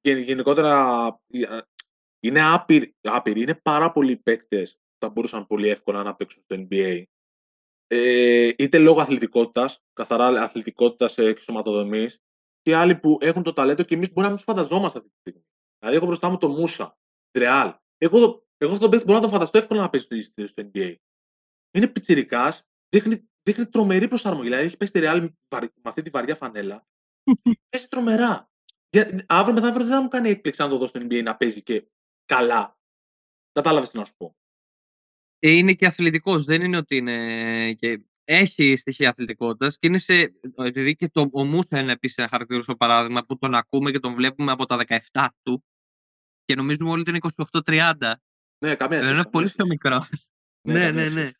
και 0.00 0.12
γενικότερα 0.12 1.06
ε, 1.30 1.58
είναι 2.20 2.40
άπειροι, 2.42 2.96
άπειροι. 3.00 3.40
Είναι 3.42 3.54
πάρα 3.54 3.92
πολλοί 3.92 4.16
παίκτες 4.16 4.72
που 4.72 4.96
θα 4.98 5.08
μπορούσαν 5.08 5.46
πολύ 5.46 5.68
εύκολα 5.68 6.02
να 6.02 6.14
παίξουν 6.14 6.42
στο 6.42 6.66
NBA. 6.70 7.02
Ε, 7.94 8.52
είτε 8.58 8.78
λόγω 8.78 9.00
αθλητικότητας, 9.00 9.82
καθαρά 9.92 10.26
αθλητικότητας 10.42 11.14
και 11.14 11.36
σωματοδομής, 11.38 12.20
και 12.62 12.76
άλλοι 12.76 12.96
που 12.96 13.18
έχουν 13.20 13.42
το 13.42 13.52
ταλέντο 13.52 13.82
και 13.82 13.94
εμείς 13.94 14.08
μπορεί 14.08 14.20
να 14.20 14.28
μην 14.28 14.36
τους 14.36 14.44
φανταζόμαστε 14.44 14.98
αυτή 14.98 15.10
τη 15.10 15.16
στιγμή. 15.20 15.46
Δηλαδή, 15.78 15.96
έχω 15.96 16.06
μπροστά 16.06 16.30
μου 16.30 16.36
τον 16.38 16.50
Μούσα, 16.50 16.98
τη 17.30 17.38
Ρεάλ. 17.38 17.74
Εγώ, 17.98 18.18
το- 18.20 18.46
εγώ 18.56 18.72
αυτόν 18.72 18.78
τον 18.78 18.90
παίκτη 18.90 19.04
μπορώ 19.04 19.16
να 19.18 19.22
τον 19.24 19.32
φανταστώ 19.32 19.58
εύκολα 19.58 19.80
να 19.80 19.90
παίζει 19.90 20.22
στο, 20.22 20.46
στο 20.46 20.70
NBA. 20.74 20.94
Είναι 21.70 21.86
πιτσυρικά, 21.86 22.56
δείχνει, 22.88 23.28
δείχνει 23.42 23.66
τρομερή 23.66 24.08
προσαρμογή. 24.08 24.48
Δηλαδή, 24.48 24.64
έχει 24.66 24.76
πέσει 24.76 24.90
στη 24.90 25.00
Ρεάλ 25.00 25.20
με, 25.22 25.36
βαρ- 25.48 25.72
με 25.74 25.82
αυτή 25.82 26.02
τη 26.02 26.10
βαριά 26.10 26.34
φανέλα. 26.36 26.86
παίζει 27.70 27.86
τρομερά. 27.88 28.50
Για, 28.90 29.24
αύριο 29.28 29.54
μεθαύριο 29.54 29.86
δεν 29.86 29.94
θα 29.94 30.02
μου 30.02 30.08
κάνει 30.08 30.28
έκπληξη 30.28 30.62
αν 30.62 30.70
το 30.70 30.76
δω 30.76 30.86
στο 30.86 31.00
NBA 31.00 31.22
να 31.22 31.36
παίζει 31.36 31.62
και 31.62 31.86
καλά. 32.24 32.78
Κατάλαβες 33.52 33.90
τι 33.90 33.98
να 33.98 34.04
σου 34.04 34.14
πω. 34.16 34.36
Ε, 35.44 35.50
Είναι 35.50 35.72
και 35.74 35.86
αθλητικός. 35.86 36.44
Δεν 36.44 36.62
είναι 36.62 36.76
ότι 36.76 36.96
είναι. 36.96 37.72
Και 37.72 38.02
έχει 38.24 38.76
στοιχεία 38.76 39.08
αθλητικότητας 39.08 39.78
και 39.78 39.86
είναι 39.86 39.98
σε. 39.98 40.34
Επειδή 40.56 40.94
και 40.96 41.08
το, 41.08 41.28
ο 41.32 41.44
Μούσα 41.44 41.80
είναι 41.80 41.92
επίσης 41.92 42.16
ένα 42.16 42.28
χαρακτηριστικό 42.28 42.76
παράδειγμα 42.76 43.24
που 43.24 43.38
τον 43.38 43.54
ακούμε 43.54 43.90
και 43.90 43.98
τον 43.98 44.14
βλέπουμε 44.14 44.52
από 44.52 44.66
τα 44.66 44.84
17 45.12 45.26
του 45.42 45.64
και 46.44 46.54
νομίζουμε 46.54 46.90
όλοι 46.90 47.00
ότι 47.00 47.10
είναι 47.10 47.20
28-30. 47.64 48.12
Ναι, 48.64 48.74
καμία 48.74 48.98
Ενώ 48.98 49.06
σχέση. 49.06 49.20
είναι 49.20 49.22
καμία 49.22 49.30
πολύ 49.30 49.44
πιο 49.44 49.64
σχέση. 49.64 49.68
μικρός. 49.68 50.08
Ναι, 50.68 50.72
Ναι, 50.72 50.80
καμία 50.86 51.02
ναι, 51.02 51.02
ναι. 51.02 51.08
σχέση. 51.20 51.32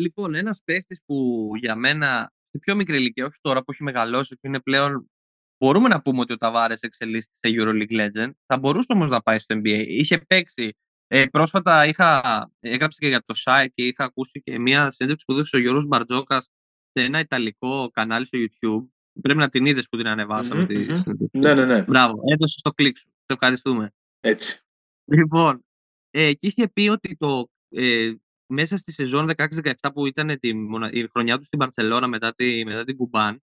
Λοιπόν, 0.00 0.34
ένας 0.34 0.60
παίχτης 0.64 1.00
που 1.06 1.50
για 1.56 1.76
μένα 1.76 2.32
σε 2.50 2.58
πιο 2.58 2.74
μικρή 2.74 2.96
ηλικία, 2.96 3.26
όχι 3.26 3.38
τώρα 3.40 3.62
που 3.64 3.72
έχει 3.72 3.82
μεγαλώσει 3.82 4.34
και 4.34 4.48
είναι 4.48 4.60
πλέον. 4.60 5.10
Μπορούμε 5.58 5.88
να 5.88 6.02
πούμε 6.02 6.20
ότι 6.20 6.32
ο 6.32 6.36
Ταβάρες 6.36 6.80
εξελίσσεται 6.80 7.34
σε 7.48 7.54
Euroleague 7.58 7.92
Legend. 7.92 8.30
Θα 8.46 8.58
μπορούσε 8.58 8.86
όμως 8.88 9.08
να 9.10 9.20
πάει 9.22 9.38
στο 9.38 9.54
NBA. 9.58 9.84
Είχε 9.88 10.18
παίξει. 10.18 10.76
Ε, 11.08 11.26
πρόσφατα 11.26 11.86
είχα, 11.86 12.20
έγραψε 12.60 12.98
και 13.00 13.08
για 13.08 13.22
το 13.24 13.34
site 13.44 13.66
και 13.74 13.86
είχα 13.86 14.04
ακούσει 14.04 14.42
και 14.42 14.58
μια 14.58 14.90
συνέντευξη 14.90 15.24
που 15.26 15.34
δώσε 15.34 15.56
ο 15.56 15.58
Γιώργος 15.58 15.86
Μπαρτζόκας 15.86 16.50
σε 16.92 17.04
ένα 17.04 17.18
ιταλικό 17.18 17.90
κανάλι 17.92 18.26
στο 18.26 18.38
YouTube. 18.38 18.86
Πρέπει 19.22 19.38
να 19.38 19.48
την 19.48 19.66
είδες 19.66 19.88
που 19.88 19.96
την 19.96 20.06
ανεβάσαμε. 20.06 20.60
Μμμ, 20.60 20.66
τη 20.66 20.74
μμμ. 20.78 20.84
συνέντευξη. 20.84 21.38
Ναι, 21.38 21.54
ναι, 21.54 21.64
ναι. 21.64 21.82
Μπράβο, 21.82 22.14
έδωσε 22.32 22.60
το 22.62 22.70
κλικ 22.72 22.96
σου. 22.98 23.08
Σε 23.08 23.32
ευχαριστούμε. 23.32 23.94
Έτσι. 24.20 24.60
Λοιπόν, 25.04 25.64
ε, 26.10 26.32
και 26.32 26.46
είχε 26.46 26.68
πει 26.68 26.88
ότι 26.88 27.16
το, 27.16 27.48
ε, 27.68 28.12
μέσα 28.46 28.76
στη 28.76 28.92
σεζόν 28.92 29.26
16-17 29.36 29.92
που 29.94 30.06
ήταν 30.06 30.38
τη, 30.40 30.54
μονα- 30.54 30.92
η 30.92 31.08
χρονιά 31.08 31.38
του 31.38 31.44
στην 31.44 31.58
Παρσελόνα 31.58 32.06
μετά, 32.06 32.34
τη, 32.34 32.64
μετά 32.64 32.84
την 32.84 32.96
Κουμπάν, 32.96 33.42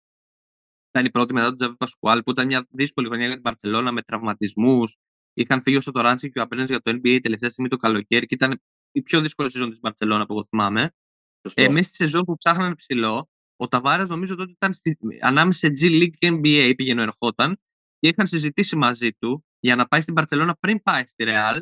ήταν 0.90 1.04
η 1.06 1.10
πρώτη 1.10 1.32
μετά 1.32 1.46
τον 1.48 1.58
Τζαβί 1.58 1.76
Πασκουάλ, 1.76 2.22
που 2.22 2.30
ήταν 2.30 2.46
μια 2.46 2.66
δύσκολη 2.70 3.06
χρονιά 3.06 3.24
για 3.24 3.34
την 3.34 3.42
Παρσελόνα 3.42 3.92
με 3.92 4.02
τραυματισμούς. 4.02 4.96
Είχαν 5.38 5.62
φύγει 5.62 5.76
ο 5.76 5.80
Σατοράντσι 5.80 6.30
και 6.30 6.38
ο 6.38 6.42
Απέναντι 6.42 6.72
για 6.72 6.80
το 6.80 6.90
NBA 6.90 7.18
τελευταία 7.22 7.50
στιγμή 7.50 7.68
το 7.68 7.76
καλοκαίρι 7.76 8.26
και 8.26 8.34
ήταν 8.34 8.60
η 8.92 9.02
πιο 9.02 9.20
δύσκολη 9.20 9.50
σεζόν 9.50 9.70
της 9.70 9.78
Παρσελόνα 9.78 10.26
που 10.26 10.32
εγώ 10.32 10.46
θυμάμαι. 10.48 10.94
Σωστό. 11.42 11.62
Ε, 11.62 11.68
μέσα 11.68 11.88
στη 11.88 11.96
σεζόν 11.96 12.24
που 12.24 12.36
ψάχνανε 12.36 12.74
ψηλό, 12.74 13.28
ο 13.56 13.68
Ταβάρε 13.68 14.04
νομίζω 14.04 14.34
τότε 14.34 14.50
ήταν 14.50 14.72
στη, 14.72 14.96
ανάμεσα 15.20 15.58
σε 15.58 15.72
G 15.80 16.02
League 16.02 16.14
και 16.18 16.28
NBA, 16.30 16.72
πήγαινε 16.76 17.02
ερχόταν 17.02 17.60
και 17.98 18.08
είχαν 18.08 18.26
συζητήσει 18.26 18.76
μαζί 18.76 19.12
του 19.12 19.44
για 19.60 19.76
να 19.76 19.86
πάει 19.86 20.00
στην 20.00 20.14
Παρσελόνα 20.14 20.56
πριν 20.60 20.82
πάει 20.82 21.06
στη 21.06 21.24
Real. 21.26 21.60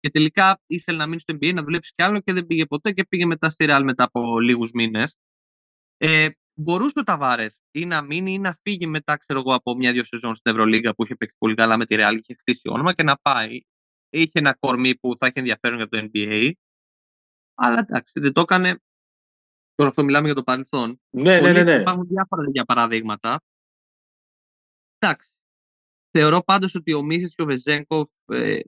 Και 0.00 0.10
τελικά 0.10 0.60
ήθελε 0.66 0.98
να 0.98 1.06
μείνει 1.06 1.20
στο 1.20 1.34
NBA, 1.34 1.54
να 1.54 1.62
δουλέψει 1.62 1.92
κι 1.94 2.02
άλλο 2.02 2.20
και 2.20 2.32
δεν 2.32 2.46
πήγε 2.46 2.66
ποτέ 2.66 2.92
και 2.92 3.04
πήγε 3.04 3.26
μετά 3.26 3.50
στη 3.50 3.64
Real 3.68 3.80
μετά 3.84 4.04
από 4.04 4.40
λίγους 4.40 4.70
μήνες. 4.70 5.16
Ε, 5.96 6.28
μπορούσε 6.54 6.98
ο 6.98 7.02
Ταβάρες 7.02 7.60
ή 7.70 7.86
να 7.86 8.02
μείνει 8.02 8.32
ή 8.32 8.38
να 8.38 8.58
φύγει 8.62 8.86
μετά, 8.86 9.16
ξέρω 9.16 9.38
εγώ, 9.38 9.54
από 9.54 9.74
μια-δύο 9.74 10.04
σεζόν 10.04 10.34
στην 10.34 10.52
Ευρωλίγα 10.52 10.94
που 10.94 11.04
είχε 11.04 11.14
παίξει 11.14 11.36
πολύ 11.38 11.54
καλά 11.54 11.76
με 11.76 11.86
τη 11.86 11.94
Real 11.98 12.10
και 12.12 12.16
είχε 12.16 12.34
χτίσει 12.38 12.68
όνομα 12.68 12.92
και 12.92 13.02
να 13.02 13.16
πάει. 13.22 13.60
Είχε 14.10 14.30
ένα 14.32 14.56
κορμί 14.60 14.96
που 14.96 15.16
θα 15.18 15.26
είχε 15.26 15.38
ενδιαφέρον 15.38 15.76
για 15.76 15.88
το 15.88 16.08
NBA. 16.12 16.50
Αλλά 17.54 17.78
εντάξει, 17.78 18.20
δεν 18.20 18.32
το 18.32 18.40
έκανε. 18.40 18.78
Τώρα 19.74 19.90
αυτό 19.90 20.04
μιλάμε 20.04 20.26
για 20.26 20.34
το 20.34 20.42
παρελθόν. 20.42 21.00
Ναι, 21.10 21.22
ναι, 21.22 21.38
Πολύ- 21.40 21.52
ναι, 21.52 21.62
ναι. 21.62 21.80
Υπάρχουν 21.80 22.06
διάφορα 22.06 22.44
τέτοια 22.44 22.64
παραδείγματα. 22.64 23.40
Εντάξει. 24.98 25.32
Θεωρώ 26.10 26.42
πάντως 26.42 26.74
ότι 26.74 26.92
ο 26.92 27.02
Μίσης 27.02 27.34
και 27.34 27.42
ο 27.42 27.44
Βεζέγκοφ 27.44 28.08
ε, 28.26 28.60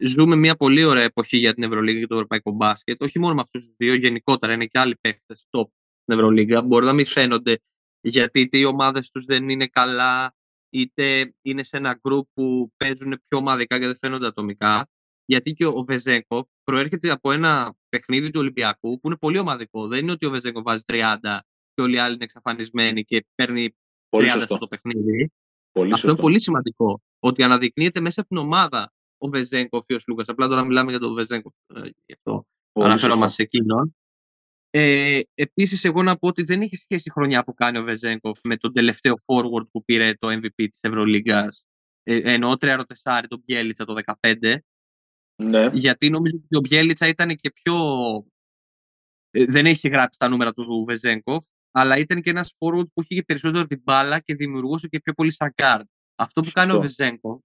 ζούμε 0.00 0.36
μια 0.36 0.56
πολύ 0.56 0.84
ωραία 0.84 1.02
εποχή 1.02 1.36
για 1.36 1.54
την 1.54 1.62
Ευρωλίγα 1.62 2.00
και 2.00 2.06
το 2.06 2.14
Ευρωπαϊκό 2.14 2.50
Μπάσκετ. 2.50 3.02
Όχι 3.02 3.18
μόνο 3.18 3.34
με 3.34 3.40
αυτούς 3.40 3.64
τους 3.64 3.74
δύο, 3.76 3.94
γενικότερα 3.94 4.52
είναι 4.52 4.66
και 4.66 4.78
άλλοι 4.78 4.96
παίκτες 5.00 5.46
top 5.50 5.66
στην 6.06 6.14
Ευρωλίγα. 6.18 6.62
Μπορεί 6.62 6.84
να 6.86 6.92
μην 6.92 7.06
φαίνονται 7.06 7.58
γιατί 8.00 8.40
είτε 8.40 8.58
οι 8.58 8.64
ομάδες 8.64 9.10
τους 9.10 9.24
δεν 9.24 9.48
είναι 9.48 9.66
καλά, 9.66 10.34
είτε 10.70 11.34
είναι 11.42 11.62
σε 11.62 11.76
ένα 11.76 12.00
group 12.02 12.22
που 12.34 12.72
παίζουν 12.76 13.08
πιο 13.28 13.38
ομαδικά 13.38 13.78
και 13.78 13.86
δεν 13.86 13.96
φαίνονται 14.00 14.26
ατομικά. 14.26 14.88
Γιατί 15.24 15.52
και 15.52 15.66
ο 15.66 15.84
Βεζέγκο 15.86 16.48
προέρχεται 16.64 17.10
από 17.10 17.32
ένα 17.32 17.74
παιχνίδι 17.88 18.30
του 18.30 18.40
Ολυμπιακού 18.40 19.00
που 19.00 19.06
είναι 19.06 19.16
πολύ 19.16 19.38
ομαδικό. 19.38 19.86
Δεν 19.86 19.98
είναι 20.02 20.12
ότι 20.12 20.26
ο 20.26 20.30
Βεζέγκο 20.30 20.62
βάζει 20.62 20.82
30 20.86 21.38
και 21.74 21.82
όλοι 21.82 21.94
οι 21.94 21.98
άλλοι 21.98 22.14
είναι 22.14 22.24
εξαφανισμένοι 22.24 23.04
και 23.04 23.26
παίρνει 23.34 23.76
Πολύ 24.08 24.26
30 24.28 24.30
σωστό. 24.32 24.54
στο 24.54 24.66
παιχνίδι. 24.68 25.30
Πολύ 25.72 25.86
Αυτό 25.92 25.96
σωστό. 25.96 26.08
είναι 26.10 26.20
πολύ 26.20 26.40
σημαντικό. 26.40 27.00
Ότι 27.18 27.42
αναδεικνύεται 27.42 28.00
μέσα 28.00 28.20
από 28.20 28.28
την 28.28 28.38
ομάδα 28.38 28.92
ο 29.18 29.28
Βεζέγκοφ 29.28 29.84
ή 29.86 29.94
ο 29.94 29.98
Λούκας. 30.06 30.28
Απλά 30.28 30.48
τώρα 30.48 30.64
μιλάμε 30.64 30.90
για 30.90 31.00
τον 31.00 31.14
Βεζέγκοφ. 31.14 31.52
ε, 31.74 31.80
Γι' 31.80 32.12
αυτό 32.12 32.46
Πολύ 32.72 32.86
αναφέρομαι 32.88 33.20
σωστό. 33.22 33.34
σε 33.34 33.42
εκείνον. 33.42 33.96
Ε, 34.70 35.20
Επίσης, 35.34 35.84
εγώ 35.84 36.02
να 36.02 36.16
πω 36.16 36.28
ότι 36.28 36.42
δεν 36.42 36.60
έχει 36.60 36.76
σχέση 36.76 37.02
η 37.06 37.10
χρονιά 37.10 37.44
που 37.44 37.54
κάνει 37.54 37.78
ο 37.78 37.82
Βεζέγκοφ 37.82 38.38
με 38.42 38.56
τον 38.56 38.72
τελευταίο 38.72 39.14
forward 39.26 39.68
που 39.70 39.84
πήρε 39.84 40.14
το 40.14 40.28
MVP 40.28 40.54
της 40.54 40.78
Ευρωλίγκας. 40.80 41.64
Ε, 42.02 42.32
εννοώ 42.32 42.56
τριάροτεσάρι, 42.56 43.26
τον 43.28 43.42
Μπιέλιτσα 43.44 43.84
το 43.84 43.94
2015. 44.20 44.56
Ναι, 45.42 45.68
Γιατί 45.72 46.10
νομίζω 46.10 46.36
ότι 46.44 46.56
ο 46.56 46.60
Μπιέλιτσα 46.60 47.06
ήταν 47.06 47.36
και 47.36 47.50
πιο. 47.50 47.74
ε, 49.30 49.44
δεν 49.44 49.66
έχει 49.66 49.88
γράψει 49.88 50.18
τα 50.18 50.28
νούμερα 50.28 50.52
του 50.52 50.84
Βεζέγκοφ, 50.88 51.44
αλλά 51.70 51.96
ήταν 51.98 52.22
και 52.22 52.30
ένας 52.30 52.54
forward 52.58 52.86
που 52.92 53.02
είχε 53.02 53.14
και 53.14 53.22
περισσότερο 53.22 53.66
την 53.66 53.80
μπάλα 53.84 54.20
και 54.20 54.34
δημιουργούσε 54.34 54.88
και 54.88 55.00
πιο 55.00 55.12
πολύ 55.12 55.32
σαν 55.32 55.54
guard. 55.56 55.82
Αυτό 56.14 56.40
που 56.40 56.50
κάνει 56.52 56.70
ο 56.72 56.82
Σωστό. 56.82 57.04
Βεζέγκοφ, 57.04 57.40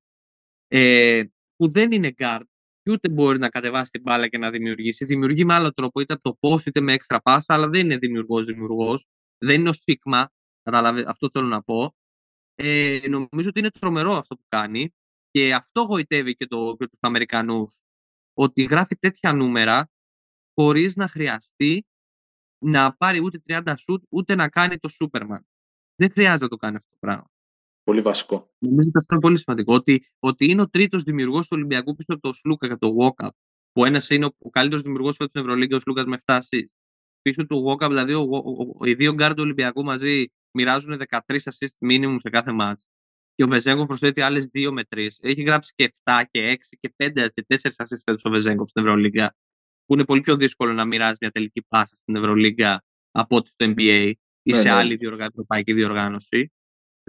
ε, 0.68 1.24
που 1.56 1.72
δεν 1.72 1.92
είναι 1.92 2.14
guard, 2.18 2.44
και 2.84 2.92
ούτε 2.92 3.10
μπορεί 3.10 3.40
να 3.40 3.50
κατεβάσει 3.50 3.92
την 3.92 4.02
μπάλα 4.02 4.28
και 4.28 4.38
να 4.38 4.52
δημιουργήσει. 4.52 5.06
Δημιουργεί 5.06 5.46
με 5.46 5.54
άλλο 5.54 5.74
τρόπο, 5.74 6.00
είτε 6.02 6.14
από 6.14 6.22
το 6.22 6.38
post 6.42 6.66
είτε 6.66 6.82
με 6.82 6.94
έξτρα 6.94 7.22
πάσα, 7.22 7.54
αλλά 7.54 7.68
δεν 7.70 7.86
είναι 7.86 7.98
δημιουργός 7.98 8.46
δημιουργός. 8.46 9.06
Δεν 9.38 9.60
είναι 9.60 9.70
ο 9.70 9.74
Σίγμα. 9.74 10.32
Κατάλαβε, 10.64 11.06
αυτό 11.08 11.30
θέλω 11.30 11.48
να 11.48 11.64
πω. 11.64 11.96
Ε, 12.56 13.00
νομίζω 13.10 13.50
ότι 13.50 13.60
είναι 13.60 13.70
τρομερό 13.70 14.14
αυτό 14.14 14.36
που 14.36 14.46
κάνει 14.48 14.94
και 15.32 15.54
αυτό 15.54 15.82
γοητεύει 15.82 16.36
και, 16.36 16.48
το, 16.48 16.76
και 16.80 16.88
τους 16.88 17.00
Αμερικανούς 17.02 17.78
ότι 18.34 18.64
γράφει 18.64 18.96
τέτοια 18.96 19.34
νούμερα 19.34 19.90
χωρίς 20.54 20.96
να 20.96 21.08
χρειαστεί 21.08 21.86
να 22.66 22.96
πάρει 22.96 23.20
ούτε 23.24 23.42
30 23.48 23.74
σουτ 23.78 24.04
ούτε 24.10 24.36
να 24.36 24.50
κάνει 24.50 24.78
το 24.78 24.90
Σούπερμαν. 24.90 25.46
Δεν 25.96 26.12
χρειάζεται 26.12 26.44
να 26.44 26.50
το 26.50 26.56
κάνει 26.56 26.76
αυτό 26.76 26.90
το 26.90 26.98
πράγμα. 27.00 27.30
Πολύ 27.84 28.02
βασικό. 28.02 28.54
Νομίζω 28.58 28.88
ότι 28.88 28.98
αυτό 28.98 29.14
είναι 29.14 29.24
πολύ 29.24 29.38
σημαντικό. 29.38 29.74
Ότι, 29.74 30.06
ότι 30.20 30.46
είναι 30.52 30.62
ο 30.62 30.70
τρίτος 30.70 31.04
δημιουργός 31.04 31.42
του 31.42 31.50
Ολυμπιακού 31.52 31.96
πίσω 31.96 32.14
από 32.14 32.22
τον 32.22 32.34
Σλούκα 32.34 32.68
και 32.68 32.76
τον 32.76 32.96
Walkup. 33.00 33.30
Που 33.72 33.86
ένας 33.86 34.10
είναι 34.10 34.26
ο, 34.26 34.30
ο 34.40 34.50
καλύτερος 34.50 34.84
δημιουργός 34.84 35.14
στην 35.14 35.30
Ευρωλίγκα, 35.34 35.76
ο 35.76 35.80
Σλούκας 35.80 36.06
με 36.06 36.18
7 36.26 36.38
assists. 36.38 36.66
Πίσω 37.22 37.46
του 37.46 37.66
Walkup, 37.68 37.88
δηλαδή 37.88 38.14
ο, 38.14 38.22
ο, 38.22 38.78
ο, 38.80 38.86
οι 38.86 38.94
δύο 38.94 39.14
γκάρ 39.14 39.34
του 39.34 39.44
Ολυμπιακού 39.44 39.84
μαζί 39.84 40.26
μοιράζουν 40.52 41.02
13 41.10 41.20
assists 41.28 41.90
minimum 41.90 42.16
σε 42.20 42.30
κάθε 42.30 42.56
match. 42.60 42.82
Και 43.36 43.44
ο 43.44 43.48
Βεζένκοφ 43.48 43.88
προσθέτει 43.88 44.22
άλλες 44.22 44.50
2 44.54 44.70
με 44.72 44.82
3. 44.96 45.08
Έχει 45.22 45.42
γράψει 45.42 45.74
και 45.76 45.96
7 46.04 46.22
και 46.32 46.58
6 46.72 46.78
και 46.80 46.94
5 46.98 47.28
και 47.34 47.46
4 47.48 47.56
assists 47.58 48.02
φέτος 48.06 48.22
ο 48.24 48.30
Βεζένκοφ 48.30 48.70
στην 48.70 48.82
Ευρωλίγκα. 48.82 49.36
Που 49.86 49.94
είναι 49.94 50.06
πολύ 50.06 50.22
πιο 50.22 50.36
δύσκολο 50.36 50.74
να 50.74 50.86
μοιράζει 50.86 51.18
μια 51.22 51.32
τελική 51.32 51.62
πάσα 51.68 51.96
στην 51.96 52.16
Ευρωλίγκα 52.16 52.84
από 53.12 53.36
ότι 53.36 53.50
στο 53.50 53.66
NBA 53.66 54.14
ή 54.44 54.52
Ναι, 54.52 54.58
σε 54.58 54.64
ναι. 54.64 54.76
άλλη 54.76 54.96
διοργα... 54.96 55.26
ευρωπαϊκή 55.26 55.74
διοργάνωση. 55.74 56.52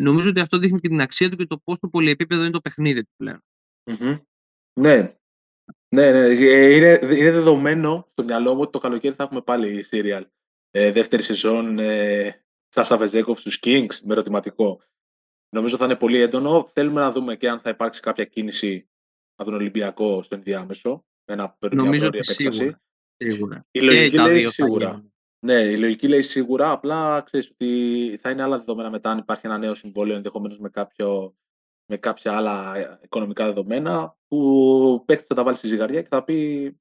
Νομίζω 0.03 0.29
ότι 0.29 0.41
αυτό 0.41 0.59
δείχνει 0.59 0.79
και 0.81 0.89
την 0.89 1.01
αξία 1.01 1.31
του 1.31 1.37
και 1.37 1.47
το 1.47 1.59
πόσο 1.65 1.89
πολυεπίπεδο 1.91 2.43
είναι 2.43 2.51
το 2.51 2.61
παιχνίδι 2.61 3.03
του 3.05 3.13
πλέον. 3.17 3.45
Μμμ. 3.91 4.17
Ναι. 4.81 5.17
Ναι, 5.95 6.11
ναι. 6.11 6.19
Ε, 6.19 6.75
Είναι, 6.77 6.99
είναι 7.03 7.31
δεδομένο 7.31 8.09
στο 8.13 8.25
μυαλό 8.25 8.55
μου 8.55 8.61
ότι 8.61 8.73
το 8.73 8.79
καλοκαίρι 8.79 9.15
θα 9.15 9.23
έχουμε 9.23 9.43
πάλι 9.43 9.85
serial. 9.91 10.23
Ε, 10.71 10.93
δεύτερη 10.93 11.23
σεζόν 11.23 11.79
ε, 11.79 12.45
Σάσα 12.69 12.97
Βεζέκοφ 12.97 13.41
στους 13.41 13.59
Kings 13.63 13.99
με 14.03 14.13
ερωτηματικό. 14.13 14.83
Νομίζω 15.55 15.77
θα 15.77 15.85
είναι 15.85 15.97
πολύ 15.97 16.19
έντονο. 16.19 16.71
Θέλουμε 16.73 17.01
να 17.01 17.13
δούμε 17.13 17.37
και 17.37 17.49
αν 17.49 17.61
θα 17.61 17.71
υπάρξει 17.71 18.01
κάποια 18.01 18.25
κίνηση 18.25 18.89
από 19.35 19.51
τον 19.51 19.59
Ολυμπιακό 19.61 20.23
στο 20.23 20.35
ενδιάμεσο. 20.35 21.05
Ένα 21.25 21.57
παίρνει 21.59 21.77
μια 21.77 21.85
Νομίζω 21.85 22.09
πρόωρη 22.09 22.19
ότι 22.19 22.33
επέκταση. 22.33 22.59
σίγουρα. 22.59 22.81
σίγουρα. 23.17 23.67
Η 23.71 23.81
λογική 23.81 24.11
και 24.11 24.17
τα 24.17 24.27
λέει 24.27 24.39
δύο 24.39 24.47
θα 24.47 24.53
σίγουρα. 24.53 25.05
Γίνουν. 25.43 25.63
Ναι, 25.63 25.71
η 25.73 25.79
λογική 25.79 26.09
λέει 26.09 26.23
σίγουρα. 26.23 26.71
Απλά 26.71 27.21
ξέρεις 27.21 27.51
ότι 27.51 28.19
θα 28.23 28.31
είναι 28.31 28.43
άλλα 28.43 28.59
δεδομένα 28.59 28.91
μετά 28.91 29.11
αν 29.11 29.19
υπάρχει 29.19 29.47
ένα 29.47 29.59
νέο 29.59 29.75
συμβόλαιο 29.75 30.17
ενδεχομένως 30.17 30.59
με, 30.59 30.69
κάποιο, 30.69 31.37
με 31.87 31.97
κάποια 31.97 32.37
άλλα 32.37 32.77
ε, 32.77 32.99
οικονομικά 33.03 33.45
δεδομένα 33.47 34.17
που 34.29 34.39
ο 34.93 35.01
παίκτη 35.05 35.25
θα 35.27 35.35
τα 35.35 35.43
βάλει 35.43 35.57
στη 35.57 35.67
ζυγαριά 35.67 36.03
και 36.03 36.09
θα 36.11 36.25
πει. 36.25 36.77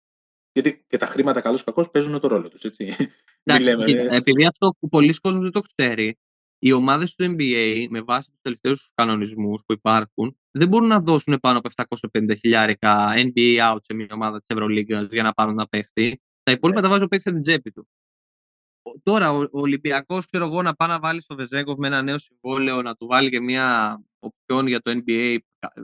Γιατί 0.53 0.85
και 0.87 0.97
τα 0.97 1.05
χρήματα 1.05 1.41
καλώ 1.41 1.59
κακώ 1.65 1.89
παίζουν 1.89 2.19
το 2.19 2.27
ρόλο 2.27 2.49
τους. 2.49 2.61
Μην 2.79 2.95
Εντάξει, 3.43 3.69
λέμε. 3.69 3.85
κοίτα, 3.85 4.01
ε, 4.01 4.15
επειδή 4.15 4.45
αυτό 4.45 4.75
που 4.79 4.89
πολλοί 4.89 5.13
κόσμοι 5.13 5.41
δεν 5.41 5.51
το 5.51 5.61
ξέρει, 5.61 6.17
οι 6.59 6.71
ομάδες 6.71 7.15
του 7.15 7.35
NBA 7.37 7.87
με 7.89 8.01
βάση 8.01 8.29
τους 8.29 8.39
τελευταίους 8.41 8.91
κανονισμούς 8.95 9.63
που 9.65 9.73
υπάρχουν 9.73 10.37
δεν 10.51 10.67
μπορούν 10.67 10.87
να 10.87 10.99
δώσουν 10.99 11.39
πάνω 11.39 11.57
από 11.57 11.69
750 12.17 12.37
χιλιάρικα 12.39 13.13
NBA 13.15 13.73
out 13.73 13.77
σε 13.81 13.93
μια 13.93 14.07
ομάδα 14.11 14.37
της 14.37 14.47
Ευρωλίγκας 14.49 15.07
για 15.11 15.23
να 15.23 15.33
πάρουν 15.33 15.53
ένα 15.53 15.67
παίχτη. 15.67 16.21
Τα 16.43 16.51
υπόλοιπα 16.51 16.79
Ναι. 16.79 16.85
τα 16.87 16.91
βάζει 16.93 17.03
ο 17.03 17.07
παίχτη 17.07 17.29
στην 17.29 17.41
τσέπη 17.41 17.71
του. 17.71 17.87
Ο- 18.81 18.99
Τώρα 19.03 19.31
ο, 19.33 19.41
ο 19.41 19.47
Ολυμπιακός, 19.51 20.25
ξέρω 20.25 20.45
εγώ, 20.45 20.61
να 20.61 20.73
πάει 20.75 20.89
να 20.89 20.99
βάλει 20.99 21.21
στο 21.21 21.35
Βεζέγκοφ 21.35 21.77
με 21.77 21.87
ένα 21.87 22.01
νέο 22.01 22.17
συμβόλαιο, 22.19 22.81
να 22.81 22.95
του 22.95 23.07
βάλει 23.07 23.29
και 23.29 23.39
μια 23.39 23.97
οπιόν 24.19 24.67
για 24.67 24.79
το 24.81 24.91
NBA 25.05 25.37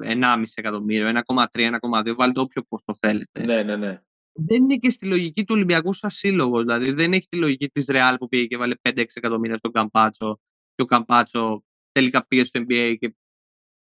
1,5 0.04 0.44
εκατομμύριο, 0.56 1.12
1,3, 1.28 1.46
1,2, 1.82 2.16
βάλει 2.16 2.34
το 2.34 2.42
όποιο 2.42 2.62
ποσό 2.70 2.98
θέλετε 3.00 3.44
ναι, 3.46 3.64
ναι, 3.64 3.76
ναι. 3.76 4.02
δεν 4.34 4.64
είναι 4.64 4.76
και 4.76 4.90
στη 4.90 5.08
λογική 5.08 5.42
του 5.46 5.54
Ολυμπιακού 5.56 5.94
σαν 5.94 6.10
σύλλογος. 6.10 6.64
Δηλαδή 6.64 6.92
δεν 6.92 7.14
έχει 7.14 7.28
τη 7.30 7.38
λογική 7.38 7.70
της 7.70 7.86
Ρεάλ 7.88 8.18
που 8.18 8.28
πήγε 8.28 8.46
και 8.46 8.58
βάλε 8.58 8.76
5-6 8.82 9.04
εκατομμύρια 9.14 9.58
στον 9.58 9.72
Καμπάτσο 9.72 10.40
και 10.76 10.82
ο 10.82 10.86
Καμπάτσο 10.86 11.64
τελικά 11.92 12.26
πήγε 12.28 12.44
στο 12.44 12.60
NBA 12.68 12.96
και 13.00 13.16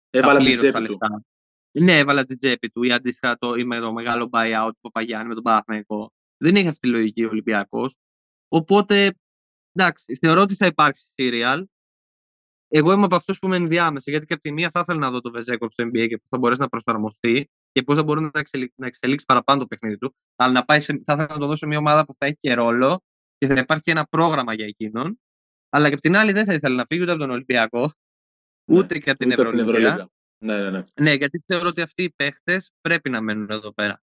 Έβαλε 0.09 0.35
την 0.37 0.45
πλήρωσε 0.45 0.71
τα 0.71 0.79
τσέπη 0.79 0.85
του. 0.85 0.97
λεφτά. 1.01 1.23
Ναι, 1.79 1.97
έβαλε 1.97 2.23
την 2.25 2.37
τσέπη 2.37 2.69
του 2.69 2.83
ή 2.83 2.91
αντίστοιχα 2.91 3.37
το, 3.37 3.55
ή 3.55 3.63
με 3.63 3.79
το 3.79 3.93
μεγάλο 3.93 4.29
buyout 4.31 4.69
του 4.73 4.79
Παπαγιάννη 4.81 5.27
με 5.27 5.33
τον 5.33 5.43
Παναθηναϊκό. 5.43 6.11
Δεν 6.37 6.55
έχει 6.55 6.67
αυτή 6.67 6.79
τη 6.79 6.87
λογική 6.87 7.23
ο 7.23 7.29
Ολυμπιακός. 7.29 7.93
Οπότε 8.47 9.13
εντάξει, 9.71 10.15
θεωρώ 10.21 10.41
ότι 10.41 10.55
θα 10.55 10.65
υπάρξει 10.65 11.05
serial. 11.15 11.63
Εγώ 12.69 12.91
είμαι 12.91 13.03
από 13.05 13.15
αυτούς 13.15 13.39
που 13.39 13.45
είμαι 13.45 13.55
ενδιάμεσα, 13.55 14.11
γιατί 14.11 14.25
και 14.25 14.33
από 14.33 14.41
τη 14.43 14.51
μία 14.51 14.69
θα 14.73 14.79
ήθελα 14.79 14.99
να 14.99 15.11
δω 15.11 15.21
το 15.21 15.31
Βεζέκοφ 15.31 15.71
στο 15.71 15.83
NBA 15.83 16.07
και 16.07 16.17
πώ 16.17 16.23
θα 16.29 16.37
μπορέσει 16.37 16.59
να 16.59 16.67
προσαρμοστεί 16.69 17.49
και 17.71 17.83
πώς 17.83 17.95
θα 17.95 18.03
μπορεί 18.03 18.21
να 18.21 18.39
εξελίξει, 18.39 18.75
να 18.77 18.87
εξελίξει 18.87 19.25
παραπάνω 19.25 19.59
το 19.59 19.67
παιχνίδι 19.67 19.97
του. 19.97 20.15
Αλλά 20.35 20.51
να 20.51 20.65
πάει 20.65 20.79
σε, 20.79 20.93
θα 21.05 21.13
ήθελα 21.13 21.27
να 21.33 21.37
το 21.39 21.47
δώσω 21.47 21.67
μια 21.67 21.77
ομάδα 21.77 22.05
που 22.05 22.13
θα 22.17 22.25
έχει 22.25 22.37
και 22.39 22.53
ρόλο 22.53 23.01
και 23.37 23.47
θα 23.47 23.53
υπάρχει 23.59 23.83
και 23.83 23.91
ένα 23.91 24.05
πρόγραμμα 24.07 24.53
για 24.53 24.65
εκείνον. 24.65 25.19
Αλλά 25.69 25.87
και 25.87 25.93
από 25.93 26.01
την 26.03 26.15
άλλη 26.15 26.31
δεν 26.31 26.45
θα 26.45 26.53
ήθελα 26.53 26.75
να 26.75 26.85
φύγει 26.89 27.01
ούτε 27.01 27.11
από 27.11 27.19
τον 27.19 27.29
Ολυμπιακό, 27.29 27.91
Ναι, 28.71 28.77
ούτε 28.77 28.99
και 28.99 29.09
από 29.09 29.19
την 29.19 29.31
Ούτε 29.31 29.41
από 29.41 29.49
την 29.51 29.59
Ευρωλίγα. 29.59 29.87
Ευρωλίγα. 29.87 30.09
Ναι, 30.43 30.59
ναι, 30.59 30.69
ναι. 30.71 30.83
Ναι, 31.01 31.13
γιατί 31.13 31.43
θεωρώ 31.47 31.67
ότι 31.67 31.81
αυτοί 31.81 32.03
οι 32.03 32.13
παίχτες 32.15 32.71
πρέπει 32.81 33.09
να 33.09 33.21
μένουν 33.21 33.49
εδώ 33.49 33.73
πέρα. 33.73 34.01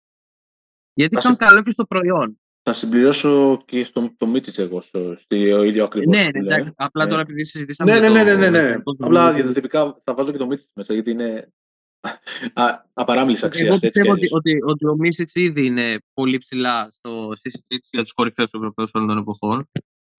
Γιατί 0.92 1.14
Θα 1.14 1.20
κάνουν 1.20 1.36
σε- 1.38 1.46
καλό 1.46 1.62
και 1.62 1.70
στο 1.70 1.84
προϊόν. 1.86 2.39
Θα 2.62 2.72
συμπληρώσω 2.72 3.62
και 3.66 3.84
στο 3.84 4.14
το 4.16 4.26
Μίτσιτς 4.26 4.58
εγώ, 4.58 4.80
στο, 4.80 5.16
στο 5.18 5.36
ίδιο 5.64 5.84
ακριβώς. 5.84 6.16
Ναι, 6.16 6.22
ναι, 6.22 6.38
εντάξει, 6.38 6.72
απλά 6.76 7.04
Ναι. 7.04 7.10
τώρα 7.10 7.22
επειδή 7.22 7.44
συζητήσαμε. 7.44 7.92
Ναι, 7.92 7.98
για 7.98 8.08
ναι, 8.08 8.22
ναι, 8.22 8.32
το 8.32 8.38
ναι, 8.38 8.48
ναι, 8.48 8.50
ναι. 8.50 8.62
Βεζένκοφ, 8.66 8.96
Απλά 9.00 9.20
νομίζω 9.20 9.36
για 9.36 9.46
τα 9.46 9.52
τυπικά 9.52 10.00
θα 10.04 10.14
βάζω 10.14 10.32
και 10.32 10.38
το 10.38 10.46
Μίτσιτς 10.46 10.72
μέσα, 10.74 10.94
γιατί 10.94 11.10
είναι 11.10 11.52
α, 12.54 12.84
απαράμιλλης 12.92 13.42
αξίας. 13.44 13.66
Εγώ 13.66 13.74
έτσι 13.74 13.86
κι 13.86 13.92
πιστεύω 13.92 14.10
ότι, 14.12 14.20
αλλιώς. 14.20 14.32
ότι, 14.32 14.58
ότι 14.62 14.86
ο 14.86 14.94
Μίτσιτς 14.96 15.30
ήδη 15.36 15.66
είναι 15.66 15.98
πολύ 16.14 16.38
ψηλά 16.38 16.90
στο, 16.92 17.32
στη 17.34 17.50
συζήτηση 17.50 17.88
για 17.92 18.02
τους 18.02 18.12
κορυφαίους 18.12 18.50
Ευρωπαίους 18.52 18.86
όλων 18.92 19.08
των 19.08 19.18
εποχών. 19.18 19.70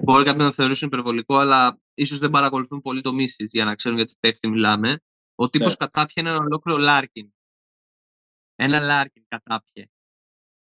Μπορεί 0.03 0.23
κάποιοι 0.23 0.39
να 0.41 0.47
το 0.49 0.53
θεωρήσουν 0.55 0.87
υπερβολικό, 0.87 1.37
αλλά 1.37 1.79
ίσως 1.93 2.19
δεν 2.19 2.29
παρακολουθούν 2.29 2.81
πολύ 2.81 3.01
το 3.01 3.13
Μίτσιτς 3.13 3.49
για 3.51 3.65
να 3.65 3.75
ξέρουν 3.75 3.97
για 3.97 4.07
τι 4.07 4.13
παίχτη 4.19 4.47
μιλάμε. 4.47 4.97
Ο 5.35 5.49
τύπος 5.49 5.69
Ναι. 5.69 5.75
κατάπιε 5.75 6.23
έναν 6.23 6.35
ολόκληρο 6.37 6.77
Λάρκιν. 6.77 7.33
Ένα 8.55 8.79
Λάρκιν 8.79 9.23
κατάπιε. 9.27 9.85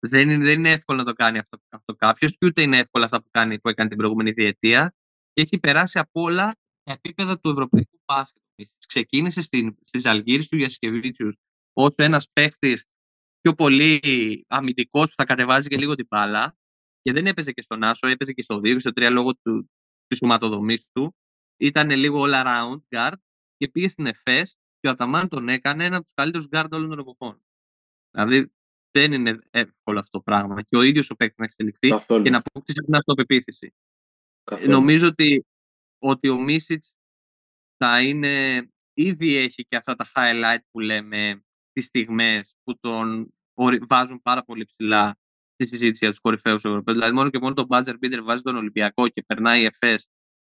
Δεν 0.08 0.30
είναι, 0.30 0.44
δεν 0.44 0.60
είναι 0.60 0.72
εύκολο 0.72 0.98
να 0.98 1.06
το 1.06 1.14
κάνει 1.14 1.38
αυτό, 1.38 1.58
αυτό 1.70 1.96
κάποιος 1.96 2.32
και 2.32 2.46
ούτε 2.46 2.62
είναι 2.62 2.78
εύκολο 2.78 3.06
αυτά 3.06 3.22
που, 3.22 3.28
κάνει, 3.32 3.60
που 3.60 3.70
έκανε 3.70 3.90
την 3.90 3.98
προηγούμενη 3.98 4.32
διετία. 4.32 4.96
Και 5.34 5.42
έχει 5.42 5.60
περάσει 5.60 6.00
από 6.00 6.22
όλα 6.22 6.56
τα 6.84 6.92
επίπεδα 6.92 7.40
του 7.40 7.50
ευρωπαϊκού 7.50 8.00
μπάσκετ. 8.06 8.42
Ξεκίνησε 8.88 9.42
στην, 9.42 9.76
στις 9.84 10.06
Αλγύρες 10.06 10.48
του 10.48 10.58
Γιασκεβίτσιους 10.58 11.36
ως 11.74 11.94
ένας 11.96 12.30
παίχτης 12.34 12.86
πιο 13.42 13.54
πολύ 13.54 14.00
αμυντικός 14.48 15.08
που 15.08 15.14
θα 15.18 15.26
κατεβάζει 15.26 15.68
και 15.68 15.78
λίγο 15.78 15.96
την 15.96 16.08
μπάλα 16.10 16.58
και 17.02 17.12
δεν 17.12 17.28
έπαιζε 17.28 17.52
και 17.52 17.62
στον 17.62 17.84
Άσο, 17.84 18.08
έπαιζε 18.08 18.32
και 18.32 18.42
στο 18.42 18.56
2 18.56 18.62
και 18.62 18.80
στο 18.80 18.92
3 18.96 19.10
λόγω 19.12 19.36
του, 19.36 19.72
της 20.08 20.18
σωματοδομής 20.18 20.86
του. 20.92 21.16
Ήταν 21.58 21.90
λίγο 21.90 22.24
all 22.26 22.44
around 22.44 22.78
guard 22.90 23.16
και 23.58 23.68
πήγε 23.68 23.88
στην 23.88 24.06
ΕΦΕΣ 24.06 24.58
και 24.80 24.88
ο 24.88 24.90
Αταμάν 24.92 25.28
τον 25.28 25.50
έκανε 25.50 25.86
ένα 25.86 25.96
από 25.96 26.06
τους 26.06 26.14
καλύτερους 26.16 26.48
guard 26.52 26.68
όλων 26.72 26.90
των 26.90 27.00
εποχών. 27.00 27.44
Δηλαδή 28.12 28.52
δεν 29.00 29.14
είναι 29.14 29.40
εύκολο 29.52 30.00
αυτό 30.00 30.18
το 30.18 30.22
πράγμα 30.24 30.62
και 30.62 30.78
ο 30.78 30.82
ίδιος 30.82 31.10
ο 31.10 31.16
παίκτης 31.16 31.38
να 31.38 31.46
εξελιχθεί 31.46 31.90
Καθόλου. 31.90 32.24
και 32.24 32.30
να 32.30 32.38
αποκτήσει 32.38 32.80
την 32.86 32.96
αυτοπεποίθηση. 32.96 33.74
Καθόλου. 34.44 34.72
Νομίζω 34.72 35.08
ότι, 35.08 35.46
ότι 35.98 36.30
ο 36.30 36.40
Μίσιτς 36.40 36.94
θα 37.78 38.02
είναι, 38.02 38.68
ήδη 38.94 39.36
έχει 39.36 39.64
και 39.66 39.76
αυτά 39.76 39.96
τα 39.96 40.08
highlight 40.16 40.60
που 40.72 40.80
λέμε 40.80 41.44
τις 41.72 41.86
στιγμές 41.86 42.56
που 42.64 42.80
τον 42.80 43.34
ορι- 43.54 43.84
βάζουν 43.88 44.22
πάρα 44.22 44.44
πολύ 44.44 44.66
ψηλά 44.66 45.18
στη 45.54 45.68
συζήτηση 45.68 45.98
για 46.02 46.10
τους 46.10 46.20
κορυφαίους 46.20 46.64
Ευρωπαίους. 46.64 46.98
Δηλαδή 46.98 47.16
μόνο 47.16 47.30
και 47.30 47.40
μόνο 47.40 47.54
τον 47.54 47.66
buzzer 47.70 47.96
beater 48.02 48.20
βάζει 48.24 48.42
τον 48.42 48.56
Ολυμπιακό 48.56 49.08
και 49.08 49.24
περνάει 49.24 49.62
η 49.62 49.66
ΕΦΕΣ 49.66 50.02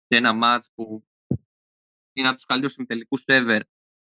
σε 0.08 0.16
ένα 0.16 0.32
match 0.42 0.64
που 0.74 1.06
είναι 2.12 2.26
από 2.28 2.36
τους 2.36 2.44
καλύτερους 2.44 2.74
συμμετελικούς 2.74 3.24
ever 3.26 3.60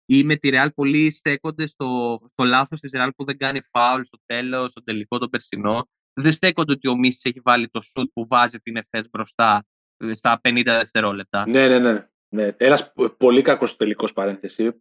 ή 0.05 0.23
με 0.23 0.35
τη 0.35 0.49
Real 0.51 0.67
πολλοί 0.75 1.11
στέκονται 1.11 1.67
στο, 1.67 2.19
στο 2.31 2.43
λάθος 2.43 2.79
της 2.79 2.91
Real 2.95 3.09
που 3.15 3.25
δεν 3.25 3.37
κάνει 3.37 3.61
φάουλ 3.71 4.01
στο 4.01 4.17
τέλος, 4.25 4.69
στο 4.69 4.83
τελικό 4.83 5.17
το 5.17 5.29
περσινό. 5.29 5.87
Δεν 6.13 6.31
στέκονται 6.31 6.71
ότι 6.71 6.87
ο 6.87 6.95
Μίσης 6.95 7.23
έχει 7.23 7.39
βάλει 7.43 7.69
το 7.69 7.81
σουτ 7.81 8.09
που 8.13 8.27
βάζει 8.29 8.57
την 8.57 8.75
ΕΦΕΣ 8.75 9.09
μπροστά 9.09 9.65
ε, 9.97 10.13
στα 10.15 10.39
50 10.43 10.61
δευτερόλεπτα. 10.63 11.47
Ναι, 11.47 11.67
ναι, 11.67 11.79
ναι. 11.79 12.07
ναι. 12.29 12.53
Ένας 12.57 12.93
πολύ 13.17 13.41
κακός 13.41 13.75
τελικός 13.75 14.13
παρένθεση. 14.13 14.71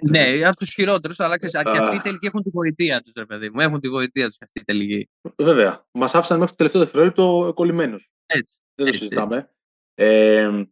Ναι, 0.00 0.40
από 0.42 0.56
τους 0.56 0.72
χειρότερους, 0.72 1.20
αλλά 1.20 1.38
και, 1.38 1.46
και 1.46 1.78
αυτοί 1.78 1.96
οι 1.96 2.00
τελικοί 2.00 2.26
έχουν 2.26 2.42
τη 2.42 2.50
γοητεία 2.52 3.02
τους, 3.02 3.12
ρε 3.16 3.26
παιδί 3.26 3.50
μου. 3.50 3.60
Έχουν 3.60 3.80
τη 3.80 3.88
γοητεία 3.88 4.26
τους 4.26 4.36
αυτοί 4.40 4.60
οι 4.60 4.64
τελικοί. 4.64 5.08
Βέβαια. 5.36 5.86
Μας 5.92 6.14
άφησαν 6.14 6.38
μέχρι 6.38 6.50
το 6.50 6.56
τελευταίο 6.56 6.82
δευτερόλεπτο 6.82 7.52
κολλημένους. 7.54 8.10
Έτσι. 8.26 8.56
Δεν 8.74 8.86
το 8.86 8.92
έτσι, 8.92 8.98
συζητάμε. 8.98 9.50
Ε, 9.94 10.64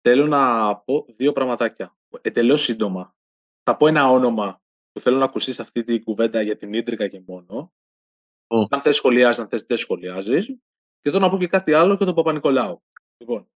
θέλω 0.00 0.26
να 0.26 0.74
πω 0.76 1.06
δύο 1.16 1.32
πραγματάκια. 1.32 1.96
Εντελώς 2.20 2.62
σύντομα. 2.62 3.16
Θα 3.68 3.76
πω 3.76 3.86
ένα 3.86 4.10
όνομα 4.10 4.62
που 4.92 5.00
θέλω 5.00 5.18
να 5.18 5.24
ακούσει 5.24 5.60
αυτή 5.60 5.84
την 5.84 6.04
κουβέντα 6.04 6.42
για 6.42 6.56
την 6.56 6.72
ίντρικα 6.72 7.08
και 7.08 7.22
μόνο. 7.26 7.72
Ω. 8.46 8.56
Αν 8.70 8.80
θες 8.80 8.96
σχολιάζει, 8.96 9.40
αν 9.40 9.48
θες 9.48 9.62
δεν 9.62 9.76
σχολιάζεις. 9.76 10.46
Και 11.00 11.10
θέλω 11.10 11.18
να 11.18 11.30
πω 11.30 11.38
και 11.38 11.46
κάτι 11.46 11.72
άλλο 11.72 11.94
για 11.94 12.06
τον 12.06 12.14
Παπα-Νικολάου. 12.14 12.82
Λοιπόν, 13.16 13.48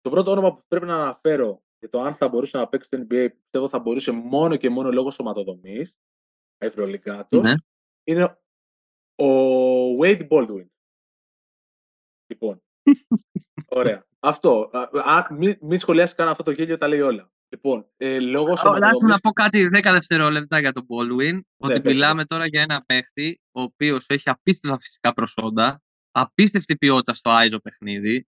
το 0.00 0.10
πρώτο 0.10 0.30
όνομα 0.30 0.54
που 0.54 0.62
πρέπει 0.68 0.86
να 0.86 0.94
αναφέρω 0.94 1.62
για 1.78 1.88
το 1.88 2.00
αν 2.00 2.14
θα 2.14 2.28
μπορούσε 2.28 2.56
να 2.56 2.68
παίξει 2.68 2.88
το 2.88 2.98
NBA, 2.98 3.28
πιστεύω 3.40 3.68
θα 3.68 3.78
μπορούσε 3.78 4.10
μόνο 4.10 4.56
και 4.56 4.70
μόνο 4.70 4.92
λόγω 4.92 5.10
σωματοδομής, 5.10 5.96
ευρωλυκάτο, 6.58 7.40
Ναι. 7.40 7.54
είναι 8.04 8.24
ο 9.14 9.26
Wade 10.00 10.28
Baldwin. 10.28 10.66
Λοιπόν, 12.26 12.62
ωραία. 13.80 14.06
Αυτό. 14.20 14.70
Α, 14.72 14.88
α, 15.16 15.26
μην, 15.38 15.58
μην 15.60 15.78
σχολιάσεις 15.78 16.14
καν 16.14 16.28
αυτό 16.28 16.42
το 16.42 16.50
γέλιο, 16.50 16.78
τα 16.78 16.88
λέει 16.88 17.00
όλα. 17.00 17.30
Λοιπόν, 17.52 17.86
ε, 17.96 18.20
λόγω 18.20 18.52
Άσε 18.52 18.66
μου 18.66 18.72
σωματοδομής... 18.72 19.00
να 19.00 19.18
πω 19.20 19.30
κάτι 19.30 19.68
10 19.72 19.80
δευτερόλεπτα 19.82 20.60
για 20.60 20.72
τον 20.72 20.86
Baldwin. 20.88 21.40
ότι 21.56 21.80
πες 21.80 21.92
μιλάμε 21.92 22.24
τώρα 22.24 22.46
για 22.46 22.62
ένα 22.62 22.84
παίχτη 22.86 23.40
ο 23.52 23.60
οποίος 23.62 24.04
έχει 24.08 24.30
απίστευτα 24.30 24.78
φυσικά 24.80 25.12
προσόντα, 25.12 25.82
απίστευτη 26.10 26.76
ποιότητα 26.76 27.14
στο 27.14 27.30
Άιζο 27.30 27.58
παιχνίδι. 27.60 28.26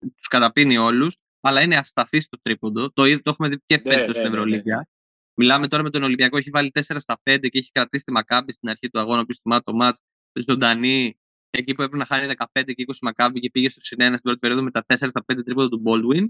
Του 0.00 0.28
καταπίνει 0.30 0.76
όλους, 0.78 1.16
αλλά 1.40 1.62
είναι 1.62 1.76
ασταθή 1.76 2.20
στο 2.20 2.38
τρίποντο. 2.42 2.90
Το, 2.92 3.04
είδε- 3.04 3.22
το 3.22 3.30
έχουμε 3.30 3.48
δει 3.48 3.58
και 3.66 3.80
Ναι, 3.84 3.92
φέτος 3.92 4.06
ναι, 4.06 4.12
στην 4.12 4.22
ναι, 4.22 4.28
ναι. 4.28 4.34
Ευρωλίγια. 4.36 4.88
Μιλάμε 5.34 5.68
τώρα 5.68 5.82
με 5.82 5.90
τον 5.90 6.02
Ολυμπιακό, 6.02 6.36
έχει 6.36 6.50
βάλει 6.50 6.70
4 6.74 6.80
στα 6.98 7.20
5 7.30 7.38
και 7.40 7.58
έχει 7.58 7.70
κρατήσει 7.72 8.04
τη 8.04 8.12
Μακάμπη 8.12 8.52
στην 8.52 8.68
αρχή 8.68 8.88
του 8.90 8.98
αγώνα 8.98 9.24
που 9.24 9.32
στο 9.32 9.60
το 9.64 9.72
μάτς 9.74 10.00
ζωντανή. 10.46 11.16
Εκεί 11.50 11.74
που 11.74 11.82
έπρεπε 11.82 11.96
να 11.96 12.04
χάνει 12.04 12.32
15 12.36 12.62
και 12.74 12.84
20 12.86 12.92
Μακάμπη 13.02 13.40
και 13.40 13.50
πήγε 13.50 13.68
στο 13.68 13.80
συν 13.80 13.98
1 14.00 14.04
στην 14.06 14.20
πρώτη 14.20 14.38
περίοδο 14.38 14.62
με 14.62 14.70
τα 14.70 14.84
4 14.86 14.96
στα 14.96 15.24
5 15.32 15.44
τρίποντα 15.44 15.68
του 15.68 15.82
Baldwin. 15.86 16.26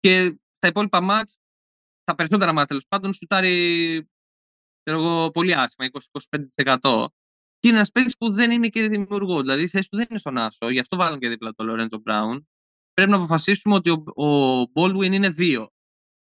Και 0.00 0.38
στα 0.56 0.68
υπόλοιπα 0.68 1.00
μάτς, 1.00 1.38
τα 2.04 2.14
περισσότερα 2.14 2.52
μάτς 2.52 2.68
τέλος 2.68 2.86
πάντων, 2.88 3.12
σουτάρει 3.14 4.08
ξέρω 4.82 5.02
εγώ, 5.02 5.30
πολύ 5.30 5.54
άσχημα, 5.54 5.88
20-25%. 6.64 7.06
Και 7.58 7.68
είναι 7.68 7.76
ένας 7.76 7.90
παίκτης 7.90 8.16
που 8.16 8.30
δεν 8.30 8.50
είναι 8.50 8.68
και 8.68 8.88
δημιουργό. 8.88 9.40
Δηλαδή 9.40 9.62
η 9.62 9.68
θέση 9.68 9.88
του 9.88 9.96
δεν 9.96 10.06
είναι 10.10 10.18
στον 10.18 10.38
Άσο, 10.38 10.70
γι' 10.70 10.78
αυτό 10.78 10.96
βάλουν 10.96 11.18
και 11.18 11.28
δίπλα 11.28 11.54
το 11.54 11.64
Λορέντζο 11.64 11.98
Μπράουν. 11.98 12.48
Πρέπει 12.92 13.10
να 13.10 13.16
αποφασίσουμε 13.16 13.74
ότι 13.74 13.90
ο, 13.90 14.24
ο 14.24 14.62
Baldwin 14.74 15.12
είναι 15.12 15.28
δύο. 15.28 15.72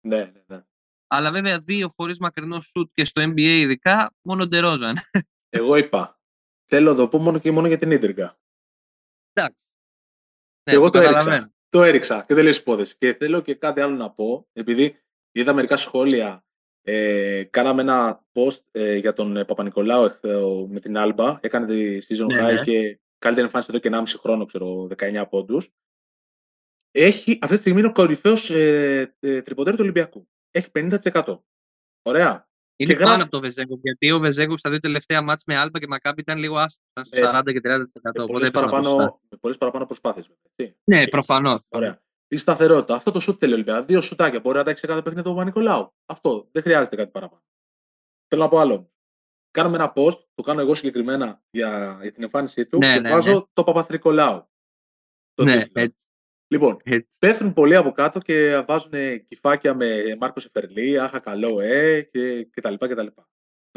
Ναι, 0.07 0.17
ναι, 0.17 0.43
ναι. 0.47 0.63
Αλλά 1.07 1.31
βέβαια 1.31 1.59
δύο 1.59 1.93
χωρίς 1.97 2.17
μακρινό 2.17 2.59
σουτ 2.59 2.91
και 2.93 3.05
στο 3.05 3.21
NBA 3.23 3.39
ειδικά, 3.39 4.13
μόνο 4.21 4.47
ντερόζαν. 4.47 4.97
Εγώ 5.49 5.75
είπα, 5.75 6.19
θέλω 6.65 6.91
να 6.91 6.97
το 6.97 7.07
πω 7.07 7.17
μόνο 7.17 7.39
και 7.39 7.51
μόνο 7.51 7.67
για 7.67 7.77
την 7.77 7.91
ίντρικα. 7.91 8.39
Εντάξει. 9.33 9.59
Και 10.63 10.75
εγώ 10.75 10.89
το 10.89 10.97
έριξα. 10.97 11.54
Ναι, 11.77 11.81
καταλαβαίνω. 11.81 11.81
Το 11.81 11.83
έριξα 11.83 12.23
και 12.27 12.33
τελείωσε 12.33 12.59
η 12.59 12.61
υπόθεση. 12.61 12.95
Και 12.97 13.13
θέλω 13.13 13.41
και 13.41 13.55
κάτι 13.55 13.81
άλλο 13.81 13.95
να 13.95 14.11
πω, 14.11 14.47
επειδή 14.53 14.95
είδα 15.31 15.53
μερικά 15.53 15.77
σχόλια. 15.77 16.39
Ε, 16.87 17.43
κάναμε 17.43 17.81
ένα 17.81 18.25
post 18.33 18.59
ε, 18.71 18.95
για 18.95 19.13
τον 19.13 19.37
ε, 19.37 19.45
Παπα-Νικολάου 19.45 20.05
εχθέ- 20.05 20.35
ο- 20.35 20.67
με 20.67 20.79
την 20.79 20.97
Άλμπα. 20.97 21.37
Έκανε 21.41 21.65
τη 21.65 21.97
season 22.09 22.25
Ναι, 22.25 22.47
high 22.47 22.53
ναι. 22.53 22.63
και 22.63 22.99
καλύτερη 23.17 23.45
εμφάνιση 23.45 23.69
εδώ 23.71 23.79
και 23.79 23.89
1,5 23.91 24.19
χρόνο, 24.19 24.45
ξέρω, 24.45 24.87
19 24.97 25.23
πόντους. 25.29 25.69
Έχει, 26.91 27.39
αυτή 27.41 27.55
τη 27.55 27.61
στιγμή 27.61 27.79
είναι 27.79 27.87
ο 27.87 27.91
κορυφαίος 27.91 28.49
ε, 28.49 29.15
ε, 29.19 29.41
τριποντέρ 29.41 29.73
του 29.73 29.79
Ολυμπιακού. 29.81 30.27
Έχει 30.51 30.67
50%. 30.73 31.39
Ωραία. 32.01 32.49
Είναι 32.77 32.93
γράφει- 32.93 33.11
πάνω 33.11 33.21
από 33.23 33.31
το 33.31 33.39
Βεζέγκο. 33.39 33.79
Γιατί 33.81 34.11
ο 34.11 34.19
Βεζέγκο 34.19 34.57
στα 34.57 34.69
δύο 34.69 34.79
τελευταία 34.79 35.21
μάτς 35.21 35.43
με 35.45 35.55
Άλμπα 35.55 35.79
και 35.79 35.87
Μακάμπη 35.87 36.21
ήταν 36.21 36.37
λίγο 36.37 36.57
άσχημο. 36.57 36.83
Ήταν 36.91 37.05
στο 37.05 37.17
Ε, 37.17 37.21
40 37.21 37.51
και 37.53 37.59
30%. 37.61 38.11
Με 38.13 38.23
Οπότε 38.23 38.31
πολλές 38.31 38.47
έπαιζαν 38.47 38.69
ποσοστά. 38.69 38.89
παραπάνω, 38.95 39.19
με 39.29 39.37
πολλές 39.37 39.57
παραπάνω 39.57 39.85
προσπάθειες. 39.85 40.25
βέβαια, 40.27 40.41
έτσι. 40.55 40.77
Ναι, 40.83 41.07
προφανώς. 41.07 41.61
Ωραία. 41.69 41.99
Η 42.27 42.37
σταθερότητα. 42.37 42.95
Αυτό 42.95 43.11
το 43.11 43.19
σουτ 43.19 43.37
θέλει 43.39 43.51
ο 43.51 43.55
Ολυμπιακός. 43.55 43.85
Δύο 43.85 44.01
σουτάκια. 44.01 44.39
Μπορεί 44.39 44.57
να 44.57 44.63
τα 44.63 44.69
έχει 44.69 44.79
σε 44.79 44.87
κάθε 44.87 45.01
παιχνίδι 45.01 45.23
του 45.27 45.33
Παπα-Νικολάου. 45.33 45.93
Αυτό. 46.05 46.47
Δεν 46.51 46.63
χρειάζεται 46.63 46.95
κάτι 46.95 47.11
παραπάνω. 47.11 47.41
Θέλω 48.27 48.41
να 48.41 48.49
πω 48.49 48.57
άλλο. 48.57 48.89
Κάνουμε 49.51 49.75
ένα 49.75 49.93
post, 49.95 50.19
το 50.35 50.43
κάνω 50.43 50.61
εγώ 50.61 50.75
συγκεκριμένα 50.75 51.41
για, 51.51 51.97
για 52.01 52.11
την 52.11 52.23
εμφάνισή 52.23 52.65
του 52.65 52.77
Ναι, 52.77 52.93
και 52.93 52.99
ναι, 52.99 53.09
βάζω 53.09 53.33
ναι. 53.33 53.41
το 53.53 53.63
Παπαθρικολάου. 53.63 54.47
Το 55.33 55.43
Ναι, 55.43 55.63
τίτλο. 55.63 55.81
έτσι. 55.81 56.03
Λοιπόν, 56.47 56.77
έτσι. 56.83 57.09
πέφτουν 57.19 57.53
πολλοί 57.53 57.75
από 57.75 57.91
κάτω 57.91 58.19
και 58.19 58.63
βάζουν 58.67 58.91
κυφάκια 59.27 59.73
με 59.73 60.15
Μάρκο 60.19 60.41
Εφερλή, 60.45 60.99
άχα 60.99 61.19
καλό, 61.19 61.59
ε, 61.59 62.01
και, 62.01 62.43
και 62.43 62.61
τα 62.61 62.71
λοιπά 62.71 62.87
και 62.87 62.95
τα 62.95 63.03
λοιπά. 63.03 63.27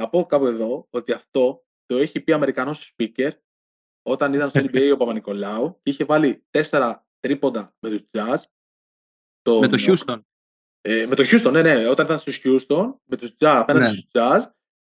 Να 0.00 0.08
πω 0.08 0.26
κάπου 0.26 0.46
εδώ 0.46 0.86
ότι 0.90 1.12
αυτό 1.12 1.64
το 1.86 1.96
έχει 1.96 2.20
πει 2.20 2.32
Αμερικανός 2.32 2.94
speaker 2.96 3.30
όταν 4.02 4.32
ήταν 4.34 4.50
στο 4.50 4.60
NBA 4.60 4.90
ο 4.92 4.96
Παπα-Νικολάου 5.00 5.80
και 5.82 5.90
είχε 5.90 6.04
βάλει 6.04 6.44
τέσσερα 6.50 7.06
τρίποντα 7.20 7.74
με 7.80 7.90
τους 7.90 8.00
Jazz. 8.10 8.36
τον- 9.42 9.58
Με 9.60 9.68
το 9.68 9.76
Houston. 9.86 10.20
ε, 10.80 11.06
με 11.06 11.14
το 11.14 11.22
Houston, 11.26 11.50
ναι, 11.52 11.62
ναι. 11.62 11.88
Όταν 11.88 12.06
ήταν 12.06 12.18
στους 12.18 12.40
Houston, 12.44 12.94
με 13.04 13.16
τους 13.16 13.30
Jazz, 13.30 13.56
απέναντι 13.60 13.84
Ναι. 13.84 13.90
στους 13.90 14.04
Jazz, 14.12 14.40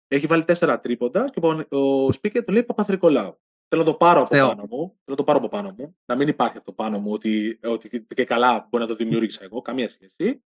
έχει 0.07 0.25
βάλει 0.27 0.43
τέσσερα 0.43 0.79
τρίποντα 0.79 1.29
και 1.29 1.39
ο, 1.39 1.41
Παπα- 1.41 1.77
ο 1.77 2.05
speaker 2.07 2.43
του 2.45 2.51
λέει 2.51 2.63
Παπαθρικολάου. 2.63 3.39
Θέλω 3.67 3.83
να 3.83 3.91
το 3.91 3.93
πάρω 3.93 4.19
από 4.19 4.35
Θεό. 4.35 4.47
πάνω 4.47 4.61
μου. 4.69 4.77
Θέλω 4.77 5.01
να 5.05 5.15
το 5.15 5.23
πάρω 5.23 5.37
από 5.37 5.47
πάνω 5.47 5.75
μου. 5.77 5.97
Να 6.05 6.15
μην 6.15 6.27
υπάρχει 6.27 6.57
αυτό 6.57 6.71
πάνω 6.71 6.99
μου 6.99 7.11
ότι, 7.11 7.59
ότι 7.63 8.05
και 8.15 8.25
καλά 8.25 8.67
μπορεί 8.69 8.83
να 8.83 8.89
το 8.89 8.95
δημιούργησα 8.95 9.43
εγώ. 9.43 9.61
Καμία 9.61 9.89
σχέση. 9.89 10.43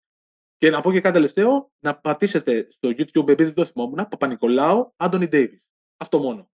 Και 0.56 0.70
να 0.70 0.80
πω 0.80 0.92
και 0.92 1.00
κάτι 1.00 1.14
τελευταίο. 1.14 1.72
Να 1.78 1.98
πατήσετε 1.98 2.68
στο 2.70 2.88
YouTube, 2.88 3.28
επειδή 3.28 3.44
δεν 3.44 3.54
το 3.54 3.64
θυμόμουν, 3.64 4.08
Παπα-Νικολάου, 4.08 4.92
Άντωνι 4.96 5.26
Ντέιβις. 5.28 5.64
Αυτό 5.96 6.18
μόνο. 6.18 6.50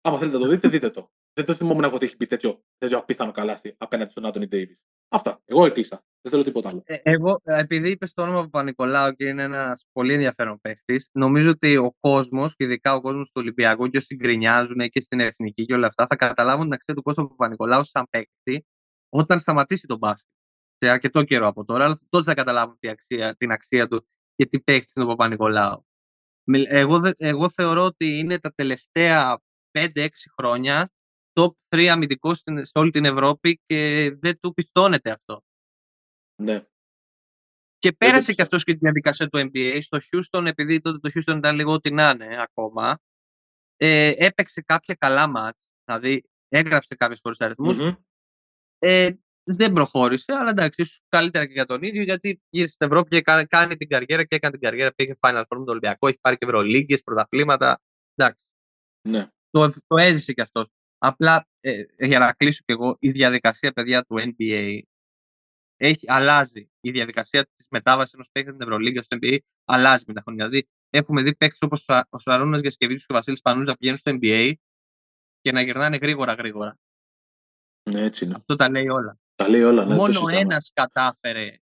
Άμα 0.00 0.18
θέλετε 0.18 0.38
να 0.38 0.44
το 0.44 0.50
δείτε, 0.50 0.68
δείτε 0.68 0.90
το. 0.90 1.10
Δεν 1.32 1.44
το 1.44 1.54
θυμόμουν 1.54 1.84
εγώ 1.84 1.94
ότι 1.94 2.04
έχει 2.04 2.16
πει 2.16 2.26
τέτοιο, 2.26 2.64
τέτοιο 2.78 2.98
απίθανο 2.98 3.32
καλάθι 3.32 3.74
απέναντι 3.78 4.10
στον 4.10 4.26
Άντωνι 4.26 4.46
Ντέιβις. 4.46 4.78
Αυτά. 5.08 5.40
Εγώ 5.44 5.66
έκλεισα. 5.66 6.02
Δεν 6.20 6.32
θέλω 6.32 6.44
τίποτα 6.44 6.68
άλλο. 6.68 6.82
Ε, 6.84 6.96
Εγώ, 7.02 7.40
ε, 7.44 7.58
επειδή 7.58 7.90
είπες 7.90 8.12
το 8.12 8.22
όνομα 8.22 8.42
Παπα-Νικολάου 8.42 9.12
και 9.12 9.28
είναι 9.28 9.42
ένας 9.42 9.86
πολύ 9.92 10.12
ενδιαφέρον 10.12 10.60
παίχτη, 10.60 11.04
νομίζω 11.12 11.50
ότι 11.50 11.76
ο 11.76 11.94
κόσμος, 12.00 12.54
και 12.56 12.64
ειδικά 12.64 12.94
ο 12.94 13.00
κόσμος 13.00 13.26
του 13.26 13.32
Ολυμπιακού 13.34 13.88
και 13.88 13.96
όσοι 13.98 14.14
γκρινιάζουν 14.14 14.88
και 14.88 15.00
στην 15.00 15.20
εθνική 15.20 15.64
και 15.64 15.74
όλα 15.74 15.86
αυτά, 15.86 16.06
θα 16.06 16.16
καταλάβουν 16.16 16.64
την 16.64 16.72
αξία 16.72 16.94
του 16.94 17.02
Κώστα 17.02 17.28
Παπα-Νικολάου 17.28 17.84
σαν 17.84 18.06
παίχτη 18.10 18.66
όταν 19.08 19.40
σταματήσει 19.40 19.86
τον 19.86 19.98
μπάσκετ. 19.98 20.28
Σε 20.78 20.88
αρκετό 20.90 21.22
καιρό 21.24 21.46
από 21.46 21.64
τώρα, 21.64 21.84
αλλά 21.84 21.98
τότε 22.08 22.24
θα 22.24 22.34
καταλάβουν 22.34 22.76
την 22.78 22.90
αξία, 22.90 23.34
την 23.36 23.50
αξία 23.50 23.88
του 23.88 24.08
και 24.34 24.46
τι 24.46 24.60
παίχτη 24.60 24.92
είναι 24.96 25.04
ο 25.04 25.08
Παπα-Νικολάου. 25.08 25.86
Μιλ- 26.44 26.66
Εγώ, 26.70 26.98
δε- 27.00 27.12
εγώ 27.16 27.50
θεωρώ 27.50 27.84
ότι 27.84 28.18
είναι 28.18 28.38
τα 28.38 28.52
τελευταία 28.54 29.40
5-6 29.70 30.08
χρόνια 30.36 30.90
top 31.40 31.50
3 31.68 31.86
αμυντικός 31.90 32.38
στην- 32.38 32.64
σε 32.64 32.72
όλη 32.74 32.90
την 32.90 33.04
Ευρώπη 33.04 33.60
και 33.66 34.10
δεν 34.20 34.38
του 34.40 34.52
πιστώνεται 34.54 35.10
αυτό. 35.10 35.42
Ναι. 36.42 36.66
Και 37.78 37.90
το 37.90 37.96
πέρασε 37.98 38.16
πιστεύω. 38.16 38.36
και 38.36 38.42
αυτός 38.42 38.64
και 38.64 38.72
τη 38.72 38.78
διαδικασία 38.78 39.28
του 39.28 39.38
NBA. 39.38 39.78
Στο 39.82 39.98
Houston, 40.10 40.46
επειδή 40.46 40.80
τότε 40.80 40.98
το 40.98 41.10
Houston 41.14 41.36
ήταν 41.36 41.56
λίγο 41.56 41.72
ό,τι 41.72 41.90
να 41.92 42.10
είναι 42.10 42.42
ακόμα, 42.42 42.98
ε, 43.76 44.12
έπαιξε 44.16 44.60
κάποια 44.60 44.94
καλά 44.94 45.26
μάτς, 45.26 45.58
δηλαδή 45.84 46.24
έγραψε 46.48 46.94
κάποιες 46.94 47.18
φορές 47.22 47.38
αριθμούς, 47.40 47.76
Μμμ. 47.78 47.94
ε, 48.78 49.10
δεν 49.50 49.72
προχώρησε, 49.72 50.32
αλλά 50.32 50.50
εντάξει, 50.50 50.82
ίσως 50.82 51.00
καλύτερα 51.08 51.46
και 51.46 51.52
για 51.52 51.66
τον 51.66 51.82
ίδιο, 51.82 52.02
γιατί 52.02 52.40
γύρισε 52.50 52.74
στην 52.74 52.86
Ευρώπη 52.86 53.08
και 53.08 53.20
κα- 53.22 53.46
κάνει 53.46 53.76
την 53.76 53.88
καριέρα 53.88 54.24
και 54.24 54.34
έκανε 54.34 54.52
την 54.52 54.62
καριέρα, 54.62 54.92
πήγε 54.94 55.14
Final 55.20 55.40
Four 55.40 55.58
με 55.58 55.64
το 55.64 55.70
Ολυμπιακό, 55.70 56.08
έχει 56.08 56.18
πάρει 56.20 56.36
και 56.36 56.44
Ευρωλίγκες, 56.44 57.02
πρωταθλήματα, 57.02 57.80
εντάξει, 58.14 58.44
Ναι. 59.08 59.28
το, 59.50 59.72
το 59.86 59.96
έζησε 59.96 60.32
κι 60.32 60.40
αυτός. 60.40 60.68
Απλά, 60.98 61.46
ε, 61.60 61.82
για 61.98 62.18
να 62.18 62.32
κλείσω 62.32 62.62
κι 62.64 62.72
εγώ, 62.72 62.96
η 63.00 63.10
διαδικασία, 63.10 63.72
παιδιά, 63.72 64.04
του 64.04 64.16
NBA 64.18 64.80
έχει, 65.76 66.04
αλλάζει. 66.10 66.70
Η 66.80 66.90
διαδικασία 66.90 67.46
της 67.56 67.66
μετάβασης 67.70 68.12
ενός 68.12 68.28
παίκτη 68.32 68.50
στην 68.50 68.62
Ευρωλίγκα 68.62 69.02
στο 69.02 69.16
NBA 69.20 69.38
αλλάζει 69.64 70.04
με 70.06 70.12
τα 70.12 70.20
χρόνια. 70.20 70.48
Δηλαδή, 70.48 70.68
έχουμε 70.90 71.22
δει 71.22 71.36
παίκτες 71.36 71.58
όπως 71.60 71.84
ο 72.08 72.18
Σαρούνα 72.18 72.58
Γιασκεβίτσιος 72.58 73.06
και 73.06 73.12
ο 73.12 73.16
Βασίλης 73.16 73.40
Πανούζα 73.40 73.70
να 73.70 73.76
πηγαίνουν 73.76 73.98
στο 73.98 74.18
NBA 74.20 74.52
και 75.40 75.52
να 75.52 75.60
γυρνάνε 75.60 75.96
γρήγορα-γρήγορα. 75.96 76.78
ναι, 77.90 78.00
έτσι 78.00 78.24
είναι. 78.24 78.34
Αυτό 78.34 78.56
τα 78.56 78.70
λέει 78.70 78.88
όλα. 78.88 79.18
Τα 79.34 79.48
λέει 79.48 79.62
όλα. 79.62 79.82
Ναι, 79.82 79.88
δεν 79.88 79.96
το 79.96 80.02
Μόνο 80.02 80.12
συζητάμε. 80.12 80.40
ένας 80.40 80.70
κατάφερε 80.74 81.58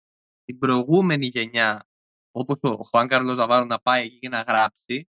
την 0.44 0.58
προηγούμενη 0.58 1.26
γενιά, 1.26 1.86
όπως 2.30 2.56
ο 2.60 2.82
Χουάν 2.82 3.08
Κάρλο 3.08 3.34
Ζαβάρο, 3.34 3.64
να 3.64 3.78
πάει 3.80 4.04
εκεί 4.04 4.18
και 4.18 4.28
να 4.28 4.40
γράψει 4.40 5.08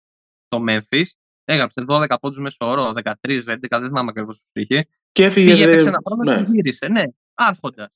το 0.47 0.63
Memphis. 0.67 1.05
Έγραψε 1.51 1.83
12 1.87 2.15
πόντους 2.21 2.39
μέσω 2.39 2.57
όρο, 2.59 2.93
13, 3.03 3.11
11, 3.21 3.55
δεν 3.69 3.87
θυμάμαι 3.87 4.09
ακριβώς 4.09 4.37
του 4.37 4.59
είχε. 4.59 4.87
Και 5.11 5.25
έφυγε. 5.25 5.51
Πήγε, 5.51 5.63
δε- 5.63 5.69
έπαιξε 5.69 5.87
ένα 5.87 6.01
χρόνο 6.05 6.23
ναι. 6.23 6.45
και 6.45 6.51
γύρισε. 6.51 6.87
Ναι, 6.87 7.03
άρχοντας. 7.33 7.89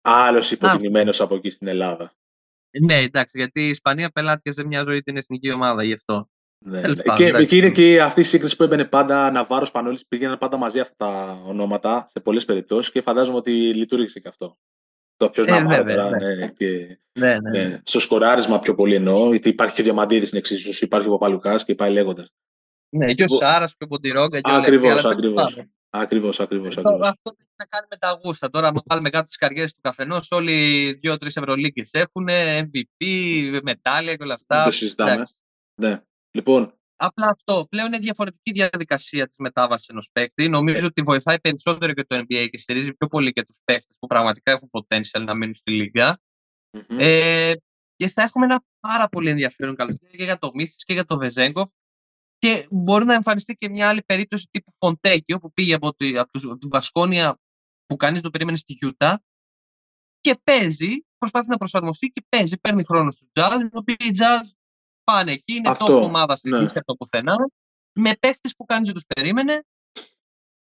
Άλλος 0.00 0.50
υποτιμημένος 0.50 1.20
από 1.20 1.34
εκεί 1.34 1.50
στην 1.50 1.66
Ελλάδα. 1.66 2.12
Ναι, 2.80 2.96
εντάξει, 2.96 3.38
γιατί 3.38 3.66
η 3.66 3.68
Ισπανία 3.68 4.10
πελάτηκε 4.10 4.64
μια 4.64 4.82
ζωή 4.82 5.02
την 5.02 5.16
εθνική 5.16 5.52
ομάδα 5.52 5.82
γι' 5.82 5.92
αυτό. 5.92 6.28
Ναι, 6.64 6.80
ναι. 6.80 6.94
Και, 7.16 7.26
εκεί 7.26 7.56
είναι 7.56 7.70
και 7.70 8.02
αυτή 8.02 8.20
η 8.20 8.24
σύγκριση 8.24 8.56
που 8.56 8.62
έμπαινε 8.62 8.84
πάντα 8.84 9.30
Ναβάρος 9.30 9.70
Πανόλης, 9.70 10.06
πήγαιναν 10.06 10.38
πάντα 10.38 10.56
μαζί 10.56 10.80
αυτά 10.80 10.94
τα 10.96 11.42
ονόματα 11.46 12.08
σε 12.12 12.20
πολλές 12.20 12.44
περιπτώσεις 12.44 12.92
και 12.92 13.02
φαντάζομαι 13.02 13.36
ότι 13.36 13.74
λειτουργήσε 13.74 14.20
και 14.20 14.28
αυτό. 14.28 14.58
Το 15.22 15.30
ποιος 15.30 15.46
ε, 15.46 15.50
να 15.50 15.84
τώρα. 15.84 16.10
Ναι, 16.10 16.34
ναι, 16.34 16.48
και, 16.48 16.98
ναι, 17.12 17.38
ναι, 17.40 17.64
ναι. 17.64 17.80
Στο 17.84 17.98
σκοράρισμα 17.98 18.58
πιο 18.58 18.74
πολύ 18.74 18.94
εννοώ, 18.94 19.30
γιατί 19.30 19.48
υπάρχει 19.48 19.74
και 19.74 19.80
ο 19.80 19.84
Διαμαντίδης 19.84 20.28
στην 20.28 20.38
εξίσωση, 20.38 20.84
υπάρχει 20.84 21.08
ο 21.08 21.10
Παπαλουκάς 21.10 21.64
και 21.64 21.74
πάει 21.74 21.92
λέγοντας. 21.92 22.32
Ναι, 22.88 23.14
και 23.14 23.22
ο 23.22 23.26
Σάρας 23.26 23.70
και 23.76 23.84
ο 23.84 23.86
Ποντιρόγκα. 23.86 24.40
Ακριβώς, 24.42 25.04
ακριβώς. 25.04 25.58
Ακριβώς, 25.90 26.40
ακριβώς. 26.40 26.76
Αυτό 26.78 27.34
έχει 27.38 27.54
να 27.56 27.64
κάνει 27.64 27.86
με 27.90 27.96
τα 27.96 28.20
γούστα. 28.24 28.50
Τώρα, 28.50 28.68
αν 28.68 28.82
βάλουμε 28.84 29.10
κάτω 29.10 29.26
τι 29.26 29.36
καριέρες 29.36 29.74
του 29.74 29.80
καθενό, 29.80 30.20
όλοι 30.30 30.52
δύο-τρεις 31.00 31.36
Ευρωλίκε 31.36 31.82
έχουν, 31.90 32.28
MVP, 32.62 33.04
μετάλλια 33.62 34.16
και 34.16 34.22
όλα 34.22 34.34
αυτά. 34.34 34.56
Δεν 34.56 34.64
το 34.64 34.70
συζητάμε. 34.70 35.22
Ναι. 35.80 36.02
Λοιπόν, 36.30 36.74
Απλά 37.04 37.28
αυτό. 37.28 37.66
Πλέον 37.70 37.86
είναι 37.86 37.98
διαφορετική 37.98 38.52
διαδικασία 38.52 39.26
της 39.26 39.36
μετάβασης 39.38 39.88
ενός 39.88 40.10
παίκτη. 40.12 40.48
Νομίζω 40.48 40.86
ότι 40.86 41.02
βοηθάει 41.02 41.40
περισσότερο 41.40 41.92
και 41.92 42.04
το 42.04 42.16
NBA 42.16 42.48
και 42.50 42.58
στηρίζει 42.58 42.94
πιο 42.94 43.06
πολύ 43.08 43.32
και 43.32 43.44
τους 43.44 43.56
παίκτες 43.64 43.96
που 43.98 44.06
πραγματικά 44.06 44.52
έχουν 44.52 44.70
potential 44.72 45.24
να 45.24 45.34
μείνουν 45.34 45.54
στη 45.54 45.72
λίγα. 45.72 46.20
Mm-hmm. 46.70 46.96
Ε, 46.98 47.52
και 47.96 48.08
θα 48.08 48.22
έχουμε 48.22 48.44
ένα 48.44 48.64
πάρα 48.80 49.08
πολύ 49.08 49.30
ενδιαφέρον 49.30 49.76
καλοκαίρι 49.76 50.16
και 50.16 50.24
για 50.24 50.38
το 50.38 50.50
Μίθι 50.54 50.74
και 50.76 50.92
για 50.92 51.04
το 51.04 51.18
Βεζέγκοφ. 51.18 51.70
Και 52.38 52.66
μπορεί 52.70 53.04
να 53.04 53.14
εμφανιστεί 53.14 53.54
και 53.54 53.68
μια 53.68 53.88
άλλη 53.88 54.02
περίπτωση 54.02 54.48
τύπου 54.50 54.74
Φοντέκιο 54.78 55.38
που 55.38 55.52
πήγε 55.52 55.74
από, 55.74 55.94
τη, 55.94 56.18
από 56.18 56.58
την 56.58 56.68
Βασκόνια 56.68 57.38
που 57.86 57.96
κανείς 57.96 58.20
το 58.20 58.30
περίμενε 58.30 58.56
στη 58.56 58.72
Γιούτα 58.72 59.22
και 60.20 60.40
παίζει, 60.44 60.88
προσπαθεί 61.18 61.48
να 61.48 61.56
προσαρμοστεί 61.56 62.06
και 62.08 62.24
παίζει, 62.28 62.58
παίρνει 62.58 62.84
χρόνο 62.84 63.10
στους 63.10 63.28
Jazz, 63.32 63.58
οι 63.72 63.76
οποίοι 63.76 63.96
οι 63.98 64.10
Jazz 64.18 64.61
πάνε 65.04 65.32
εκεί, 65.32 65.54
είναι 65.54 65.68
αυτό, 65.68 65.86
top 65.86 66.02
ομάδα 66.02 66.36
στη 66.36 66.50
ναι. 66.50 66.58
από 66.58 66.84
το 66.84 66.94
πουθενά, 66.94 67.36
με 67.92 68.12
παίχτες 68.20 68.54
που 68.56 68.64
κανείς 68.64 68.86
δεν 68.86 68.94
τους 68.94 69.04
περίμενε. 69.14 69.62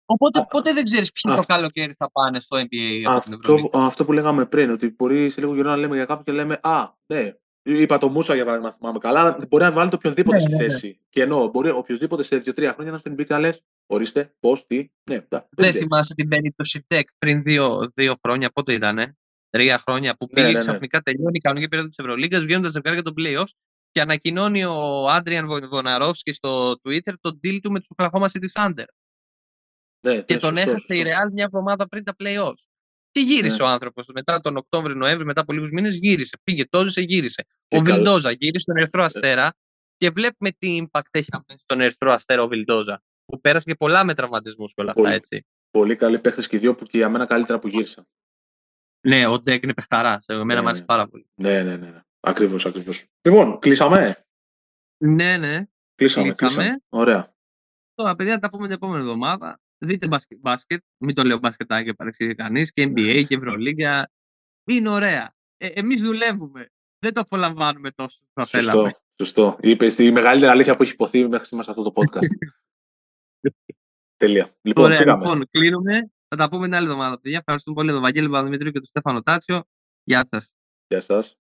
Οπότε 0.06 0.46
ποτέ 0.50 0.74
δεν 0.74 0.84
ξέρεις 0.84 1.12
ποιοι 1.12 1.36
το 1.36 1.44
καλοκαίρι 1.48 1.94
θα 1.98 2.12
πάνε 2.12 2.40
στο 2.40 2.58
NBA 2.58 3.04
από 3.06 3.24
την 3.24 3.34
Ευρωλίγα. 3.34 3.70
Αυτό 3.74 4.06
που 4.06 4.14
λέγαμε 4.14 4.46
πριν, 4.46 4.70
ότι 4.70 4.96
μπορεί 4.98 5.30
σε 5.30 5.40
λίγο 5.40 5.56
καιρό 5.56 5.70
να 5.70 5.78
λέμε 5.78 5.96
για 5.96 6.06
κάποιον 6.06 6.24
και 6.24 6.32
λέμε 6.32 6.60
Α, 6.62 6.94
ναι, 7.06 7.34
είπα 7.62 7.98
το 7.98 8.10
Μούσα 8.10 8.36
για 8.36 8.46
παράδειγμα, 8.46 8.76
θυμάμαι 8.78 9.00
καλά, 9.00 9.38
μπορεί 9.50 9.64
να 9.64 9.72
βάλει 9.72 9.90
το 9.90 9.96
οποιονδήποτε 9.96 10.36
ναι, 10.36 10.42
στη 10.42 10.52
ναι, 10.52 10.58
ναι. 10.58 10.70
θέση. 10.70 11.00
Και 11.10 11.22
ενώ 11.22 11.48
μπορεί 11.48 11.70
οποιοδήποτε 11.70 12.24
σε 12.24 12.44
2-3 12.46 12.72
χρόνια 12.74 12.92
να 12.92 12.98
στην 12.98 13.14
NBA 13.14 13.26
και 13.26 13.38
λες, 13.38 13.64
ορίστε, 13.86 14.36
πώς, 14.40 14.66
τι, 14.68 14.88
ναι. 15.10 15.22
Τα, 15.22 15.48
δεν 15.50 15.74
θυμάσαι 15.74 16.14
την 16.14 16.28
περίπτωση 16.28 16.84
Τεκ 16.88 17.08
πριν 17.18 17.44
δύο, 17.44 17.92
δύο 17.94 18.14
χρόνια, 18.24 18.50
πότε 18.50 18.74
ήταν, 18.74 19.18
τρία 19.50 19.78
χρόνια 19.78 20.16
που 20.18 20.28
πήγε 20.28 20.48
ναι, 20.48 20.54
ναι, 20.54 20.60
ξαφνικά 20.60 21.02
τελειώνει 21.02 21.38
η 21.38 21.40
κανονική 21.40 21.68
περίοδο 21.68 21.90
της 21.90 22.00
Ευρωλίγα, 22.00 22.40
βγαίνοντας 22.40 22.72
ζευγάρι 22.72 23.02
για 23.02 23.12
τον 23.12 23.14
playoffs 23.18 23.54
και 23.98 24.04
ανακοινώνει 24.04 24.64
ο 24.64 25.10
Άντριαν 25.10 25.48
Βοναρόφσκι 25.70 26.34
στο 26.34 26.72
Twitter 26.72 27.14
τον 27.22 27.40
deal 27.44 27.60
του 27.62 27.72
με 27.72 27.80
τους 27.80 27.88
Oklahoma 27.96 28.28
City 28.28 28.48
Thunder. 28.54 28.84
Ναι, 30.06 30.22
και 30.22 30.38
τον 30.38 30.58
έχασε 30.58 30.96
η 30.96 31.04
Real 31.04 31.32
μια 31.32 31.44
εβδομάδα 31.44 31.88
πριν 31.88 32.04
τα 32.04 32.16
playoffs. 32.20 32.64
Τι 33.12 33.24
γύρισε 33.24 33.56
ναι. 33.56 33.64
ο 33.64 33.68
άνθρωπος 33.68 34.08
μετά 34.14 34.42
τον 34.42 34.58
Οκτώβριο-Νοέμβριο, 34.58 35.26
μετά 35.26 35.42
από 35.42 35.54
λίγους 35.54 35.72
μήνες, 35.72 35.96
γύρισε. 35.96 36.40
Πήγε, 36.44 36.66
τόζησε, 36.66 37.02
γύρισε. 37.02 37.46
ο 37.68 37.80
Βιλντόζα 37.80 38.32
γύρισε 38.32 38.60
στον 38.60 38.78
Ερυθρό 38.78 39.00
ναι. 39.00 39.06
Αστέρα 39.06 39.54
και 39.98 40.10
βλέπουμε 40.10 40.52
τι 40.58 40.82
impact 40.82 41.10
έχει 41.12 41.30
στον 41.58 41.82
Ερυθρό 41.82 42.12
Αστέρα 42.12 42.44
ο 42.44 42.48
Βιλντόζα. 42.48 43.02
Που 43.26 43.42
πέρασε 43.42 43.66
και 43.66 43.76
πολλά 43.76 44.04
με 44.04 44.14
τραυματισμούς 44.14 44.74
και 44.74 44.82
όλα 44.82 44.94
αυτά, 44.98 45.12
έτσι. 45.12 45.46
Πολύ 45.72 45.96
καλή 45.96 46.20
παίχτες 46.20 46.48
και 46.48 46.58
δύο 46.58 46.76
που 46.76 46.86
και 46.86 46.98
για 46.98 47.10
μένα 47.10 47.26
καλύτερα 47.26 47.60
που 47.60 47.68
γύρισαν. 47.68 48.08
Ναι, 49.02 49.28
ο 49.28 49.40
Ντέκ 49.40 49.64
είναι 49.64 49.74
παιχταράς. 49.74 50.26
Εμένα 50.28 50.54
ναι, 50.54 50.62
μου 50.62 50.68
άρεσε 50.68 50.84
πάρα 50.84 51.08
πολύ. 51.08 51.30
Ναι, 51.36 51.64
ναι, 51.64 51.76
ναι. 51.76 52.02
Ακριβώς, 52.28 52.66
ακριβώς. 52.66 53.06
Λοιπόν, 53.22 53.60
κλείσαμε; 53.60 54.26
Ναι, 54.98 55.38
ναι. 55.38 55.64
Κλείσαμε, 55.96 56.34
κλείσαμε. 56.34 56.82
Ωραία. 56.90 57.36
Τώρα, 57.94 58.16
παιδιά, 58.16 58.34
θα 58.34 58.40
τα 58.40 58.50
πούμε 58.50 58.66
την 58.66 58.76
επόμενη 58.76 59.02
εβδομάδα. 59.02 59.60
Δείτε 59.78 60.08
μπάσκετ, 60.08 60.40
μπάσκετ. 60.42 60.84
μην 60.98 61.16
το 61.16 61.24
λέω 61.24 61.38
μπασκετάκι 61.38 61.94
παρεξηγεί 61.94 62.36
κανείς, 62.36 62.72
και 62.72 62.84
NBA 62.84 63.26
και 63.28 63.36
Ευρωλίγια. 63.36 64.12
Είναι 64.70 64.90
ωραία. 64.90 65.34
Ε, 65.58 65.68
εμείς 65.68 66.02
δουλεύουμε. 66.02 66.72
Δεν 67.00 67.14
το 67.14 67.22
απολαμβάνουμε 67.22 67.92
τόσο 67.92 68.20
θα 68.34 68.46
σωστό, 68.46 68.58
θέλαμε. 68.58 68.92
Σωστό. 69.22 69.58
Είπε 69.62 69.94
η 69.98 70.12
μεγαλύτερη 70.12 70.52
αλήθεια 70.52 70.76
που 70.76 70.84
έχει 70.84 70.92
υποθεί 70.92 71.28
μέχρι 71.28 71.46
σήμερα 71.46 71.64
σε 71.64 71.70
αυτό 71.70 71.92
το 71.92 71.94
podcast. 71.96 72.28
Τελεία. 74.18 74.58
Λοιπόν, 74.62 74.84
Ωραία, 74.84 75.00
λοιπόν, 75.00 75.48
κλείνουμε. 75.50 76.12
Θα 76.28 76.38
τα 76.38 76.50
πούμε 76.50 76.66
την 76.66 76.76
άλλη 76.76 76.86
εβδομάδα. 76.86 77.20
Παιδιά, 77.20 77.38
ευχαριστούμε 77.38 77.76
πολύ 77.76 77.92
τον 77.92 78.02
Βαγγέλη 78.02 78.30
Παπαδημητρίου 78.30 78.72
και 78.72 78.80
τον 78.80 78.88
Στέφανο 78.88 79.22
Τάτσιο. 79.22 79.64
Γεια 80.04 80.28
σας. 80.32 80.54
Γεια 80.88 81.02
σας. 81.02 81.38